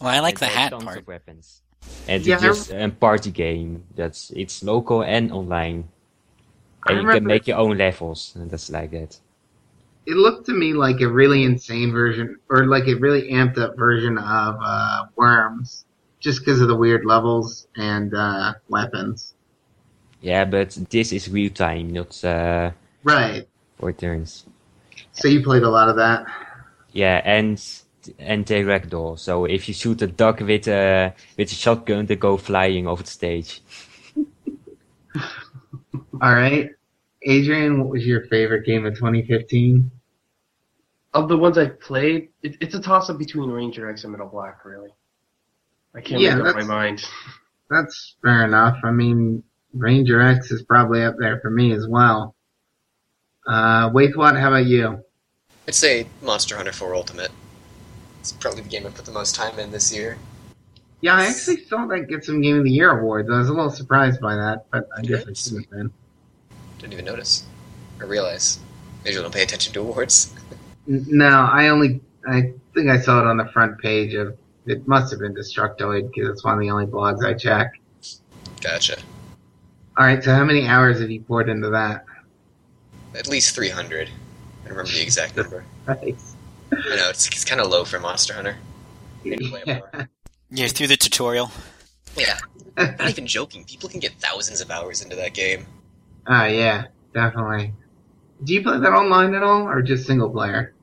Well, 0.00 0.10
I 0.10 0.20
like 0.20 0.40
And 0.40 0.42
the 0.42 0.46
hat 0.46 0.70
tons 0.70 0.84
part. 0.84 0.98
Of 0.98 1.06
weapons. 1.06 1.62
And 2.06 2.24
Yeah, 2.24 2.34
it's 2.34 2.42
just 2.42 2.70
a 2.70 2.88
party 2.88 3.30
game. 3.30 3.84
That's 3.94 4.30
it's 4.30 4.62
local 4.62 5.02
and 5.02 5.32
online. 5.32 5.88
I 6.86 6.92
And 6.92 7.02
you 7.02 7.08
can 7.08 7.24
make 7.24 7.46
your 7.46 7.58
own 7.58 7.76
levels 7.76 8.32
and 8.36 8.50
that's 8.50 8.70
like 8.70 8.90
that. 8.92 9.18
It 10.06 10.16
looked 10.16 10.46
to 10.46 10.54
me 10.54 10.72
like 10.72 11.02
a 11.02 11.08
really 11.08 11.44
insane 11.44 11.92
version, 11.92 12.38
or 12.48 12.66
like 12.66 12.88
a 12.88 12.94
really 12.94 13.30
amped 13.30 13.58
up 13.58 13.76
version 13.76 14.16
of 14.16 14.56
uh, 14.62 15.04
Worms, 15.16 15.84
just 16.20 16.40
because 16.40 16.60
of 16.60 16.68
the 16.68 16.76
weird 16.76 17.04
levels 17.04 17.68
and 17.76 18.14
uh, 18.14 18.54
weapons. 18.68 19.34
Yeah, 20.20 20.44
but 20.44 20.70
this 20.90 21.12
is 21.12 21.28
real 21.30 21.50
time, 21.50 21.92
not 21.92 22.24
uh, 22.24 22.72
Right. 23.04 23.48
for 23.78 23.92
turns. 23.92 24.44
So 25.12 25.28
you 25.28 25.42
played 25.42 25.62
a 25.62 25.70
lot 25.70 25.88
of 25.88 25.96
that. 25.96 26.26
Yeah, 26.92 27.20
and 27.24 27.62
and 28.18 28.44
they 28.46 28.62
ragdoll. 28.62 29.18
So 29.18 29.44
if 29.44 29.68
you 29.68 29.74
shoot 29.74 30.02
a 30.02 30.06
duck 30.06 30.40
with 30.40 30.66
a 30.68 31.14
with 31.36 31.52
a 31.52 31.54
shotgun, 31.54 32.06
they 32.06 32.16
go 32.16 32.36
flying 32.36 32.86
over 32.86 33.02
the 33.02 33.10
stage. 33.10 33.62
All 36.20 36.34
right. 36.34 36.70
Adrian, 37.22 37.80
what 37.80 37.90
was 37.90 38.06
your 38.06 38.22
favorite 38.26 38.64
game 38.64 38.86
of 38.86 38.94
2015? 38.94 39.90
Of 41.14 41.28
the 41.28 41.36
ones 41.36 41.58
I 41.58 41.66
played, 41.66 42.28
it, 42.42 42.56
it's 42.60 42.74
a 42.74 42.80
toss 42.80 43.10
up 43.10 43.18
between 43.18 43.50
Ranger 43.50 43.88
X 43.90 44.04
and 44.04 44.12
Metal 44.12 44.28
Black, 44.28 44.64
really. 44.64 44.90
I 45.98 46.00
can't 46.00 46.20
Yeah, 46.22 46.36
make 46.36 46.46
up 46.46 46.54
my 46.54 46.60
that's- 46.62 46.68
mind. 46.68 47.04
That's 47.70 48.14
fair 48.22 48.44
enough. 48.44 48.78
I 48.84 48.92
mean, 48.92 49.42
Ranger 49.74 50.20
X 50.22 50.50
is 50.52 50.62
probably 50.62 51.02
up 51.02 51.16
there 51.18 51.40
for 51.40 51.50
me 51.50 51.72
as 51.72 51.86
well. 51.88 52.34
Uh, 53.46 53.90
Waithwat, 53.90 54.38
how 54.40 54.48
about 54.48 54.66
you? 54.66 55.02
I'd 55.66 55.74
say 55.74 56.06
Monster 56.22 56.56
Hunter 56.56 56.72
4 56.72 56.94
Ultimate. 56.94 57.30
It's 58.20 58.32
probably 58.32 58.62
the 58.62 58.68
game 58.68 58.86
I 58.86 58.90
put 58.90 59.04
the 59.06 59.12
most 59.12 59.34
time 59.34 59.58
in 59.58 59.70
this 59.72 59.92
year. 59.94 60.18
Yeah, 61.00 61.16
I 61.16 61.26
actually 61.26 61.64
saw 61.64 61.86
that 61.86 62.08
get 62.08 62.24
some 62.24 62.40
Game 62.40 62.58
of 62.58 62.64
the 62.64 62.70
Year 62.70 62.90
awards. 62.98 63.28
I 63.30 63.38
was 63.38 63.48
a 63.48 63.52
little 63.52 63.70
surprised 63.70 64.20
by 64.20 64.34
that, 64.36 64.66
but 64.70 64.88
I 64.96 65.02
guess 65.02 65.24
I 65.24 65.28
Yes. 65.28 65.44
shouldn't 65.44 65.66
have 65.66 65.70
been. 65.70 65.90
Didn't 66.78 66.92
even 66.94 67.04
notice. 67.04 67.44
Or 68.00 68.06
realize. 68.06 68.58
I 69.04 69.08
usually 69.08 69.24
don't 69.24 69.34
pay 69.34 69.42
attention 69.42 69.72
to 69.74 69.80
awards. 69.80 70.32
No, 70.90 71.28
I 71.28 71.68
only, 71.68 72.00
I 72.26 72.54
think 72.72 72.88
I 72.88 72.98
saw 72.98 73.20
it 73.20 73.26
on 73.26 73.36
the 73.36 73.44
front 73.52 73.78
page 73.78 74.14
of, 74.14 74.34
it 74.68 74.86
must 74.86 75.10
have 75.10 75.20
been 75.20 75.34
Destructoid 75.34 76.12
because 76.12 76.30
it's 76.30 76.44
one 76.44 76.54
of 76.54 76.60
the 76.60 76.70
only 76.70 76.86
blogs 76.86 77.24
I 77.24 77.34
check. 77.34 77.72
Gotcha. 78.60 78.98
Alright, 79.98 80.22
so 80.22 80.34
how 80.34 80.44
many 80.44 80.66
hours 80.66 81.00
have 81.00 81.10
you 81.10 81.20
poured 81.20 81.48
into 81.48 81.70
that? 81.70 82.04
At 83.14 83.26
least 83.26 83.54
300. 83.54 84.08
I 84.08 84.10
don't 84.68 84.76
remember 84.76 84.92
the 84.92 85.02
exact 85.02 85.36
number. 85.36 85.64
Nice. 85.86 86.36
I 86.72 86.96
know, 86.96 87.08
it's, 87.08 87.26
it's 87.28 87.44
kind 87.44 87.60
of 87.60 87.68
low 87.68 87.84
for 87.84 87.98
Monster 87.98 88.34
Hunter. 88.34 88.56
Yeah. 89.24 89.36
to 89.36 89.48
play 89.48 89.62
it 89.66 89.78
more. 89.78 90.08
You're 90.50 90.68
through 90.68 90.88
the 90.88 90.96
tutorial. 90.96 91.50
Yeah, 92.16 92.38
not 92.76 93.10
even 93.10 93.26
joking. 93.26 93.64
People 93.64 93.88
can 93.88 94.00
get 94.00 94.12
thousands 94.14 94.60
of 94.60 94.70
hours 94.70 95.02
into 95.02 95.16
that 95.16 95.34
game. 95.34 95.66
Ah, 96.26 96.46
yeah, 96.46 96.86
definitely. 97.12 97.72
Do 98.44 98.54
you 98.54 98.62
play 98.62 98.78
that 98.78 98.92
online 98.92 99.34
at 99.34 99.42
all, 99.42 99.68
or 99.68 99.82
just 99.82 100.06
single 100.06 100.30
player? 100.30 100.74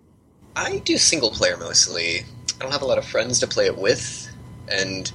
I 0.55 0.79
do 0.79 0.97
single 0.97 1.31
player 1.31 1.57
mostly. 1.57 2.25
I 2.59 2.63
don't 2.63 2.71
have 2.71 2.81
a 2.81 2.85
lot 2.85 2.97
of 2.97 3.05
friends 3.05 3.39
to 3.39 3.47
play 3.47 3.65
it 3.65 3.77
with, 3.77 4.33
and 4.69 5.11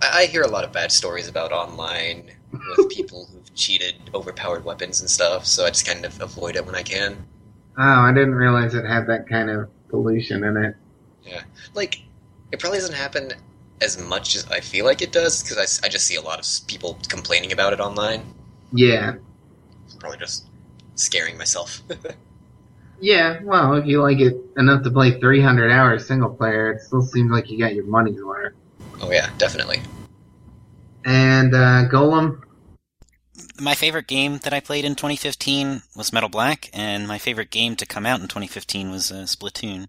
I, 0.00 0.22
I 0.22 0.26
hear 0.26 0.42
a 0.42 0.48
lot 0.48 0.64
of 0.64 0.72
bad 0.72 0.90
stories 0.90 1.28
about 1.28 1.52
online 1.52 2.30
with 2.76 2.88
people 2.90 3.26
who've 3.26 3.54
cheated 3.54 3.94
overpowered 4.14 4.64
weapons 4.64 5.00
and 5.00 5.10
stuff, 5.10 5.46
so 5.46 5.66
I 5.66 5.68
just 5.68 5.86
kind 5.86 6.04
of 6.04 6.20
avoid 6.20 6.56
it 6.56 6.64
when 6.64 6.74
I 6.74 6.82
can. 6.82 7.26
Oh, 7.78 7.82
I 7.82 8.12
didn't 8.12 8.34
realize 8.34 8.74
it 8.74 8.84
had 8.84 9.06
that 9.08 9.28
kind 9.28 9.50
of 9.50 9.68
pollution 9.88 10.44
in 10.44 10.56
it. 10.56 10.76
Yeah, 11.24 11.42
like, 11.74 12.02
it 12.50 12.60
probably 12.60 12.78
doesn't 12.78 12.94
happen 12.94 13.32
as 13.80 13.98
much 13.98 14.34
as 14.36 14.46
I 14.50 14.60
feel 14.60 14.84
like 14.84 15.02
it 15.02 15.12
does, 15.12 15.42
because 15.42 15.80
I 15.82 15.88
just 15.88 16.06
see 16.06 16.16
a 16.16 16.22
lot 16.22 16.38
of 16.38 16.66
people 16.66 16.98
complaining 17.08 17.52
about 17.52 17.72
it 17.72 17.80
online. 17.80 18.22
Yeah. 18.72 19.10
I'm 19.12 19.98
probably 19.98 20.18
just 20.18 20.46
scaring 20.94 21.36
myself. 21.36 21.82
Yeah, 23.02 23.40
well, 23.42 23.74
if 23.74 23.84
you 23.84 24.00
like 24.00 24.20
it 24.20 24.36
enough 24.56 24.84
to 24.84 24.90
play 24.92 25.18
300 25.18 25.72
hours 25.72 26.06
single 26.06 26.30
player, 26.30 26.70
it 26.70 26.82
still 26.82 27.02
seems 27.02 27.32
like 27.32 27.50
you 27.50 27.58
got 27.58 27.74
your 27.74 27.84
money's 27.84 28.22
worth. 28.22 28.54
oh 29.00 29.10
yeah, 29.10 29.28
definitely. 29.38 29.82
And, 31.04 31.52
uh, 31.52 31.88
Golem? 31.90 32.44
My 33.60 33.74
favorite 33.74 34.06
game 34.06 34.38
that 34.44 34.52
I 34.52 34.60
played 34.60 34.84
in 34.84 34.94
2015 34.94 35.82
was 35.96 36.12
Metal 36.12 36.28
Black, 36.28 36.70
and 36.72 37.08
my 37.08 37.18
favorite 37.18 37.50
game 37.50 37.74
to 37.74 37.86
come 37.86 38.06
out 38.06 38.20
in 38.20 38.28
2015 38.28 38.92
was 38.92 39.10
uh, 39.10 39.24
Splatoon. 39.26 39.88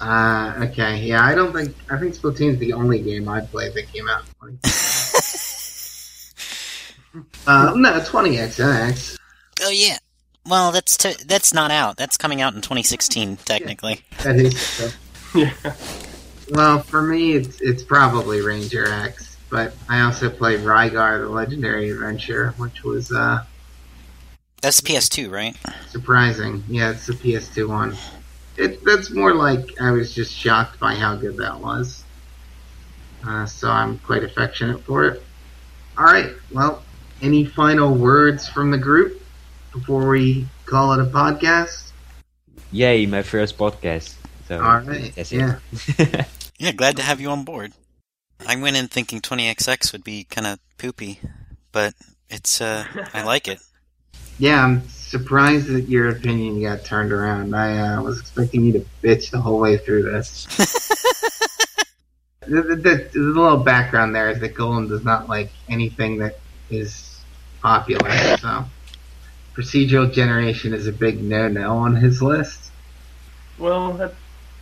Uh, 0.00 0.66
okay, 0.70 1.00
yeah, 1.00 1.24
I 1.24 1.34
don't 1.34 1.52
think, 1.52 1.74
I 1.90 1.98
think 1.98 2.14
Splatoon's 2.14 2.60
the 2.60 2.72
only 2.72 3.02
game 3.02 3.28
I 3.28 3.40
played 3.40 3.74
that 3.74 3.92
came 3.92 4.08
out 4.08 4.22
in 4.22 4.28
20. 4.38 4.58
uh, 7.48 7.72
no, 7.74 7.98
20XX. 7.98 9.18
Oh 9.62 9.70
yeah. 9.70 9.98
Well, 10.46 10.72
that's 10.72 10.96
t- 10.96 11.14
that's 11.26 11.52
not 11.52 11.70
out. 11.70 11.96
That's 11.96 12.16
coming 12.16 12.40
out 12.40 12.54
in 12.54 12.60
2016, 12.60 13.36
technically. 13.38 14.00
That 14.22 14.36
is 14.36 14.54
true. 14.76 14.90
Yeah. 15.42 15.52
Well, 16.50 16.80
for 16.80 17.02
me, 17.02 17.34
it's 17.34 17.60
it's 17.60 17.82
probably 17.84 18.40
Ranger 18.40 18.86
X, 18.88 19.36
but 19.50 19.72
I 19.88 20.00
also 20.00 20.28
played 20.28 20.60
Rygar: 20.60 21.20
The 21.22 21.28
Legendary 21.28 21.90
Adventure, 21.90 22.52
which 22.56 22.82
was 22.82 23.12
uh, 23.12 23.44
That's 24.60 24.80
the 24.80 24.88
PS2, 24.92 25.30
right? 25.30 25.56
surprising. 25.88 26.64
Yeah, 26.68 26.90
it's 26.90 27.06
the 27.06 27.12
PS2 27.12 27.68
one. 27.68 27.94
It 28.56 28.84
that's 28.84 29.10
more 29.10 29.34
like 29.34 29.80
I 29.80 29.92
was 29.92 30.12
just 30.12 30.34
shocked 30.34 30.80
by 30.80 30.94
how 30.94 31.14
good 31.14 31.36
that 31.36 31.60
was. 31.60 32.02
Uh, 33.24 33.46
so 33.46 33.70
I'm 33.70 33.98
quite 34.00 34.24
affectionate 34.24 34.82
for 34.82 35.04
it. 35.04 35.22
All 35.96 36.06
right. 36.06 36.32
Well, 36.52 36.82
any 37.22 37.44
final 37.44 37.94
words 37.94 38.48
from 38.48 38.70
the 38.72 38.78
group 38.78 39.19
before 39.72 40.08
we 40.08 40.46
call 40.66 40.92
it 40.92 41.00
a 41.00 41.04
podcast? 41.10 41.90
Yay, 42.72 43.06
my 43.06 43.22
first 43.22 43.56
podcast. 43.58 44.14
So 44.48 44.56
All 44.62 44.80
right. 44.80 45.12
that's 45.14 45.32
Yeah. 45.32 45.58
it. 45.98 46.26
Yeah, 46.60 46.72
glad 46.72 46.96
to 46.96 47.02
have 47.02 47.20
you 47.22 47.30
on 47.30 47.44
board. 47.44 47.72
I 48.46 48.54
went 48.60 48.76
in 48.76 48.86
thinking 48.88 49.22
20XX 49.22 49.92
would 49.92 50.04
be 50.04 50.24
kind 50.24 50.46
of 50.46 50.58
poopy, 50.76 51.18
but 51.72 51.94
It's 52.28 52.60
uh, 52.60 52.84
I 53.14 53.22
like 53.22 53.48
it. 53.48 53.60
Yeah, 54.38 54.62
I'm 54.62 54.86
surprised 54.88 55.68
that 55.68 55.88
your 55.88 56.10
opinion 56.10 56.60
got 56.62 56.84
turned 56.84 57.12
around. 57.12 57.54
I 57.56 57.78
uh, 57.96 58.02
was 58.02 58.20
expecting 58.20 58.62
you 58.64 58.72
to 58.74 58.84
bitch 59.02 59.30
the 59.30 59.40
whole 59.40 59.58
way 59.58 59.78
through 59.78 60.02
this. 60.02 60.44
the, 62.46 62.62
the, 62.62 62.76
the, 62.76 63.08
the 63.12 63.18
little 63.20 63.56
background 63.58 64.14
there 64.14 64.28
is 64.30 64.38
that 64.40 64.54
Golem 64.54 64.88
does 64.88 65.04
not 65.04 65.28
like 65.28 65.50
anything 65.68 66.18
that 66.18 66.38
is 66.70 67.20
popular, 67.62 68.10
so 68.38 68.64
procedural 69.54 70.12
generation 70.12 70.72
is 70.74 70.86
a 70.86 70.92
big 70.92 71.22
no-no 71.22 71.78
on 71.78 71.96
his 71.96 72.22
list. 72.22 72.70
Well, 73.58 74.12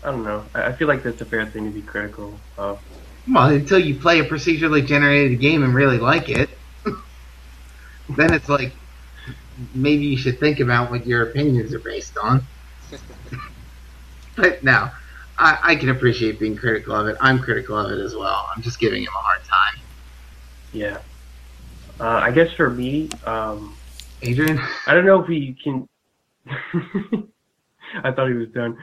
I 0.03 0.11
don't 0.11 0.25
know. 0.25 0.45
I, 0.55 0.67
I 0.67 0.73
feel 0.73 0.89
like 0.89 1.03
that's 1.03 1.21
a 1.21 1.25
fair 1.25 1.47
thing 1.47 1.65
to 1.65 1.71
be 1.71 1.83
critical 1.83 2.39
of. 2.57 2.81
Well, 3.29 3.51
until 3.51 3.79
you 3.79 3.95
play 3.95 4.21
a 4.21 4.25
procedurally 4.25 4.87
generated 4.87 5.41
game 5.41 5.63
and 5.63 5.75
really 5.75 5.99
like 5.99 6.29
it, 6.29 6.49
then 8.17 8.33
it's 8.33 8.49
like 8.49 8.73
maybe 9.75 10.07
you 10.07 10.17
should 10.17 10.41
think 10.41 10.61
about 10.61 10.91
what 10.91 11.07
your 11.07 11.29
opinions 11.29 11.75
are 11.75 11.81
based 11.81 12.17
on. 12.23 12.43
but 14.37 14.65
no, 14.65 14.91
I, 15.39 15.59
I 15.63 15.77
can 15.77 15.91
appreciate 15.91 16.41
being 16.41 16.57
critical 16.57 16.95
of 16.95 17.07
it. 17.07 17.17
I'm 17.21 17.39
critical 17.39 17.77
of 17.77 17.93
it 17.93 18.03
as 18.03 18.15
well. 18.15 18.49
I'm 18.55 18.63
just 18.63 18.81
giving 18.81 19.03
him 19.03 19.13
a 19.15 19.23
hard 19.23 19.45
time. 19.45 19.83
Yeah. 20.73 20.99
Uh, 22.01 22.21
I 22.23 22.31
guess 22.31 22.53
for 22.53 22.71
me, 22.71 23.11
um, 23.25 23.77
Adrian? 24.23 24.59
I 24.87 24.95
don't 24.95 25.07
know 25.07 25.23
if 25.23 25.29
we 25.29 25.57
can. 25.63 25.89
I 28.05 28.13
thought 28.13 28.29
he 28.29 28.35
was 28.35 28.49
done. 28.55 28.77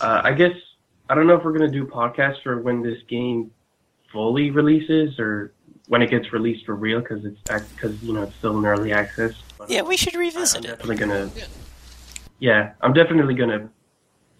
Uh, 0.00 0.20
I 0.24 0.32
guess 0.32 0.52
I 1.08 1.14
don't 1.14 1.26
know 1.26 1.34
if 1.36 1.44
we're 1.44 1.52
gonna 1.52 1.70
do 1.70 1.86
podcasts 1.86 2.42
for 2.42 2.60
when 2.62 2.82
this 2.82 2.98
game 3.08 3.50
fully 4.12 4.50
releases 4.50 5.18
or 5.18 5.52
when 5.88 6.02
it 6.02 6.10
gets 6.10 6.32
released 6.32 6.64
for 6.66 6.74
real 6.76 7.00
because 7.00 7.24
it's 7.24 7.38
because 7.76 8.00
you 8.02 8.12
know 8.12 8.22
it's 8.24 8.36
still 8.38 8.58
in 8.58 8.64
early 8.64 8.92
access. 8.92 9.32
But 9.58 9.70
Yeah, 9.70 9.82
we 9.82 9.96
should 9.96 10.14
I'm 10.14 10.20
revisit 10.20 10.64
it. 10.64 10.68
definitely 10.68 10.96
gonna. 10.96 11.30
Yeah. 11.36 11.44
Yeah, 12.38 12.72
I'm 12.80 12.92
definitely 12.94 13.34
gonna 13.34 13.68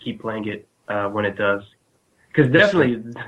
keep 0.03 0.21
playing 0.23 0.49
it 0.49 0.67
uh, 0.89 1.09
when 1.09 1.25
it 1.25 1.37
does, 1.37 1.63
because 2.33 2.51
definitely. 2.53 3.05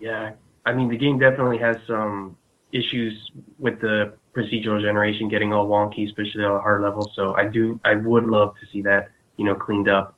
Yeah, 0.00 0.34
I 0.64 0.74
mean 0.74 0.88
the 0.88 0.96
game 0.96 1.18
definitely 1.18 1.58
has 1.58 1.76
some 1.86 2.36
issues 2.70 3.32
with 3.58 3.80
the 3.80 4.14
procedural 4.38 4.80
generation 4.80 5.28
getting 5.28 5.52
all 5.52 5.66
wonky, 5.66 6.06
especially 6.06 6.44
on 6.44 6.54
a 6.54 6.60
hard 6.60 6.82
level. 6.82 7.10
So 7.14 7.34
I 7.34 7.46
do, 7.46 7.80
I 7.84 7.94
would 7.94 8.24
love 8.24 8.54
to 8.60 8.66
see 8.72 8.82
that 8.82 9.10
you 9.36 9.44
know 9.44 9.54
cleaned 9.54 9.88
up 9.88 10.16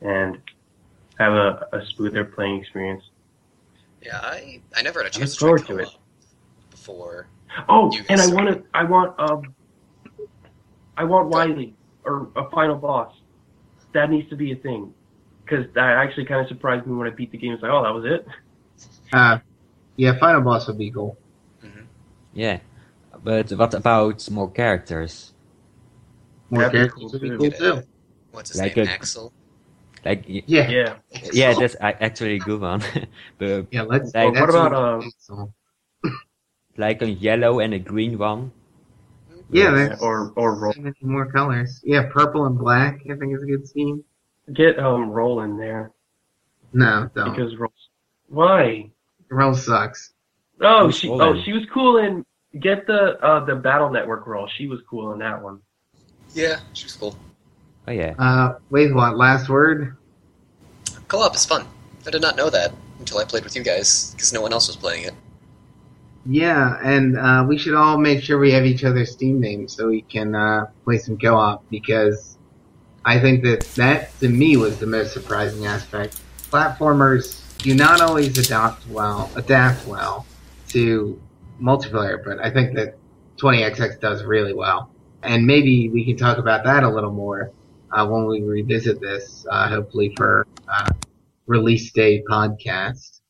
and 0.00 0.38
have 1.18 1.32
a, 1.32 1.68
a 1.72 1.86
smoother 1.94 2.24
playing 2.24 2.60
experience. 2.60 3.04
Yeah, 4.02 4.18
I 4.18 4.60
I 4.76 4.82
never 4.82 5.00
had 5.00 5.14
a 5.14 5.18
chance 5.18 5.32
to 5.34 5.38
try 5.38 5.46
forward 5.46 5.66
to 5.66 5.78
it. 5.78 5.88
before. 6.70 7.26
Oh, 7.68 7.92
and 8.08 8.20
I 8.20 8.24
start. 8.24 8.44
want 8.44 8.48
to, 8.48 8.64
I 8.74 8.84
want 8.84 9.20
um, 9.20 9.54
I 10.96 11.04
want 11.04 11.28
Wily 11.28 11.74
or 12.04 12.28
a 12.36 12.48
final 12.50 12.76
boss. 12.76 13.14
That 13.92 14.10
needs 14.10 14.28
to 14.30 14.36
be 14.36 14.52
a 14.52 14.56
thing, 14.56 14.94
because 15.44 15.66
that 15.74 15.96
actually 15.98 16.26
kind 16.26 16.40
of 16.40 16.48
surprised 16.48 16.86
me 16.86 16.94
when 16.94 17.08
I 17.08 17.10
beat 17.10 17.32
the 17.32 17.38
game. 17.38 17.52
It's 17.52 17.62
like, 17.62 17.72
oh, 17.72 17.82
that 17.82 17.90
was 17.90 18.04
it. 18.04 18.26
Uh, 19.12 19.38
yeah, 19.96 20.16
final 20.18 20.40
boss 20.40 20.68
would 20.68 20.78
be 20.78 20.90
cool. 20.90 21.16
Yeah. 22.32 22.60
But 23.22 23.50
what 23.52 23.74
about 23.74 24.30
more 24.30 24.50
characters? 24.50 25.32
More 26.50 26.62
That'd 26.62 26.74
characters 26.92 27.12
would 27.12 27.22
be 27.22 27.30
cool 27.36 27.50
too. 27.50 27.82
what's 28.32 28.50
his 28.50 28.60
Like 28.60 28.76
name? 28.76 28.86
a- 28.86 28.90
Axel. 28.90 29.32
Like, 30.04 30.24
Yeah, 30.26 30.68
Yeah. 30.70 30.96
yeah, 31.32 31.52
that's 31.54 31.76
actually 31.80 32.36
a 32.36 32.38
good 32.38 32.60
one. 32.60 32.82
but 33.38 33.66
yeah. 33.70 33.82
Let's. 33.82 34.14
Like- 34.14 34.34
that's 34.34 34.40
What 34.40 34.50
about, 34.50 34.72
um, 34.72 35.02
Axel. 35.06 35.54
like 36.78 37.02
a 37.02 37.10
yellow 37.10 37.60
and 37.60 37.74
a 37.74 37.78
green 37.78 38.16
one. 38.18 38.52
Yeah, 39.50 39.70
there's 39.72 40.00
Or 40.00 40.32
or 40.36 40.54
roll. 40.54 40.72
so 40.72 40.92
more 41.02 41.26
colors. 41.26 41.80
Yeah, 41.84 42.08
purple 42.10 42.46
and 42.46 42.56
black. 42.58 43.00
I 43.10 43.14
think 43.16 43.34
is 43.36 43.42
a 43.42 43.46
good 43.46 43.66
scheme. 43.68 44.04
Get 44.54 44.78
um 44.78 45.10
roll 45.10 45.42
in 45.42 45.56
there 45.58 45.90
No, 46.72 47.10
don't. 47.14 47.34
because 47.34 47.56
roll. 47.56 47.72
Why? 48.28 48.90
Roll 49.28 49.54
sucks. 49.54 50.14
Oh, 50.60 50.86
Who's 50.86 50.96
she 50.96 51.08
Roll 51.08 51.22
oh 51.22 51.42
she 51.42 51.52
was 51.52 51.66
cool 51.72 51.98
in 51.98 52.24
get 52.58 52.86
the 52.86 53.18
uh 53.24 53.44
the 53.44 53.54
battle 53.54 53.90
network 53.90 54.26
Roll. 54.26 54.48
She 54.48 54.66
was 54.66 54.80
cool 54.88 55.12
in 55.12 55.18
that 55.20 55.42
one. 55.42 55.60
Yeah, 56.34 56.60
she's 56.72 56.94
cool. 56.96 57.16
Oh 57.86 57.92
yeah. 57.92 58.14
Uh, 58.18 58.58
wait, 58.70 58.94
what? 58.94 59.16
Last 59.16 59.48
word? 59.48 59.96
Co-op 61.08 61.34
is 61.34 61.44
fun. 61.44 61.66
I 62.06 62.10
did 62.10 62.22
not 62.22 62.36
know 62.36 62.50
that 62.50 62.72
until 62.98 63.18
I 63.18 63.24
played 63.24 63.44
with 63.44 63.56
you 63.56 63.62
guys 63.62 64.12
because 64.12 64.32
no 64.32 64.40
one 64.40 64.52
else 64.52 64.68
was 64.68 64.76
playing 64.76 65.04
it. 65.04 65.14
Yeah, 66.26 66.78
and 66.82 67.18
uh, 67.18 67.44
we 67.48 67.56
should 67.56 67.74
all 67.74 67.98
make 67.98 68.22
sure 68.22 68.38
we 68.38 68.52
have 68.52 68.66
each 68.66 68.84
other's 68.84 69.12
Steam 69.12 69.40
names 69.40 69.74
so 69.74 69.88
we 69.88 70.02
can 70.02 70.34
uh, 70.34 70.66
play 70.84 70.98
some 70.98 71.18
co-op 71.18 71.68
because 71.70 72.36
I 73.04 73.18
think 73.18 73.42
that 73.44 73.60
that 73.76 74.18
to 74.20 74.28
me 74.28 74.56
was 74.56 74.78
the 74.78 74.86
most 74.86 75.12
surprising 75.12 75.66
aspect. 75.66 76.20
Platformers 76.50 77.40
do 77.58 77.74
not 77.74 78.00
always 78.00 78.36
adapt 78.38 78.86
well, 78.88 79.30
adapt 79.34 79.86
well 79.86 80.26
to 80.68 81.20
multiplayer, 81.60 82.22
but 82.24 82.38
I 82.40 82.50
think 82.50 82.74
that 82.76 82.96
20XX 83.38 84.00
does 84.00 84.22
really 84.24 84.54
well. 84.54 84.90
And 85.22 85.46
maybe 85.46 85.88
we 85.88 86.04
can 86.04 86.16
talk 86.16 86.38
about 86.38 86.64
that 86.64 86.82
a 86.82 86.88
little 86.88 87.12
more 87.12 87.52
uh, 87.92 88.06
when 88.06 88.26
we 88.26 88.42
revisit 88.42 89.00
this, 89.00 89.46
uh, 89.50 89.68
hopefully 89.68 90.14
for 90.16 90.46
uh, 90.68 90.90
release 91.46 91.92
day 91.92 92.22
podcast. 92.28 93.20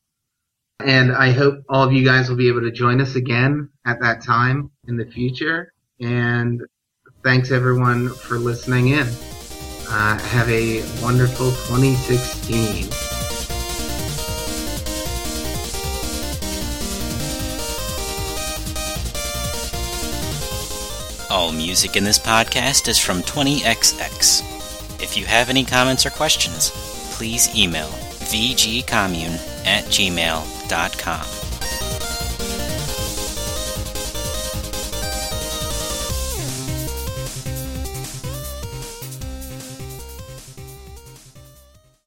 And 0.79 1.11
I 1.11 1.31
hope 1.31 1.63
all 1.69 1.83
of 1.83 1.93
you 1.93 2.03
guys 2.03 2.29
will 2.29 2.37
be 2.37 2.47
able 2.47 2.61
to 2.61 2.71
join 2.71 3.01
us 3.01 3.15
again 3.15 3.69
at 3.85 3.99
that 4.01 4.23
time 4.23 4.71
in 4.87 4.97
the 4.97 5.05
future. 5.05 5.73
And 5.99 6.61
thanks 7.23 7.51
everyone 7.51 8.09
for 8.09 8.39
listening 8.39 8.89
in. 8.89 9.07
Uh, 9.87 10.17
have 10.17 10.49
a 10.49 10.81
wonderful 11.01 11.51
2016. 11.51 13.10
All 21.41 21.51
music 21.51 21.95
in 21.95 22.03
this 22.03 22.19
podcast 22.19 22.87
is 22.87 22.99
from 22.99 23.23
20XX. 23.23 25.01
If 25.01 25.17
you 25.17 25.25
have 25.25 25.49
any 25.49 25.65
comments 25.65 26.05
or 26.05 26.11
questions, 26.11 26.69
please 27.17 27.49
email 27.57 27.87
vgcommune 27.87 29.65
at 29.65 29.85
gmail.com. 29.85 31.40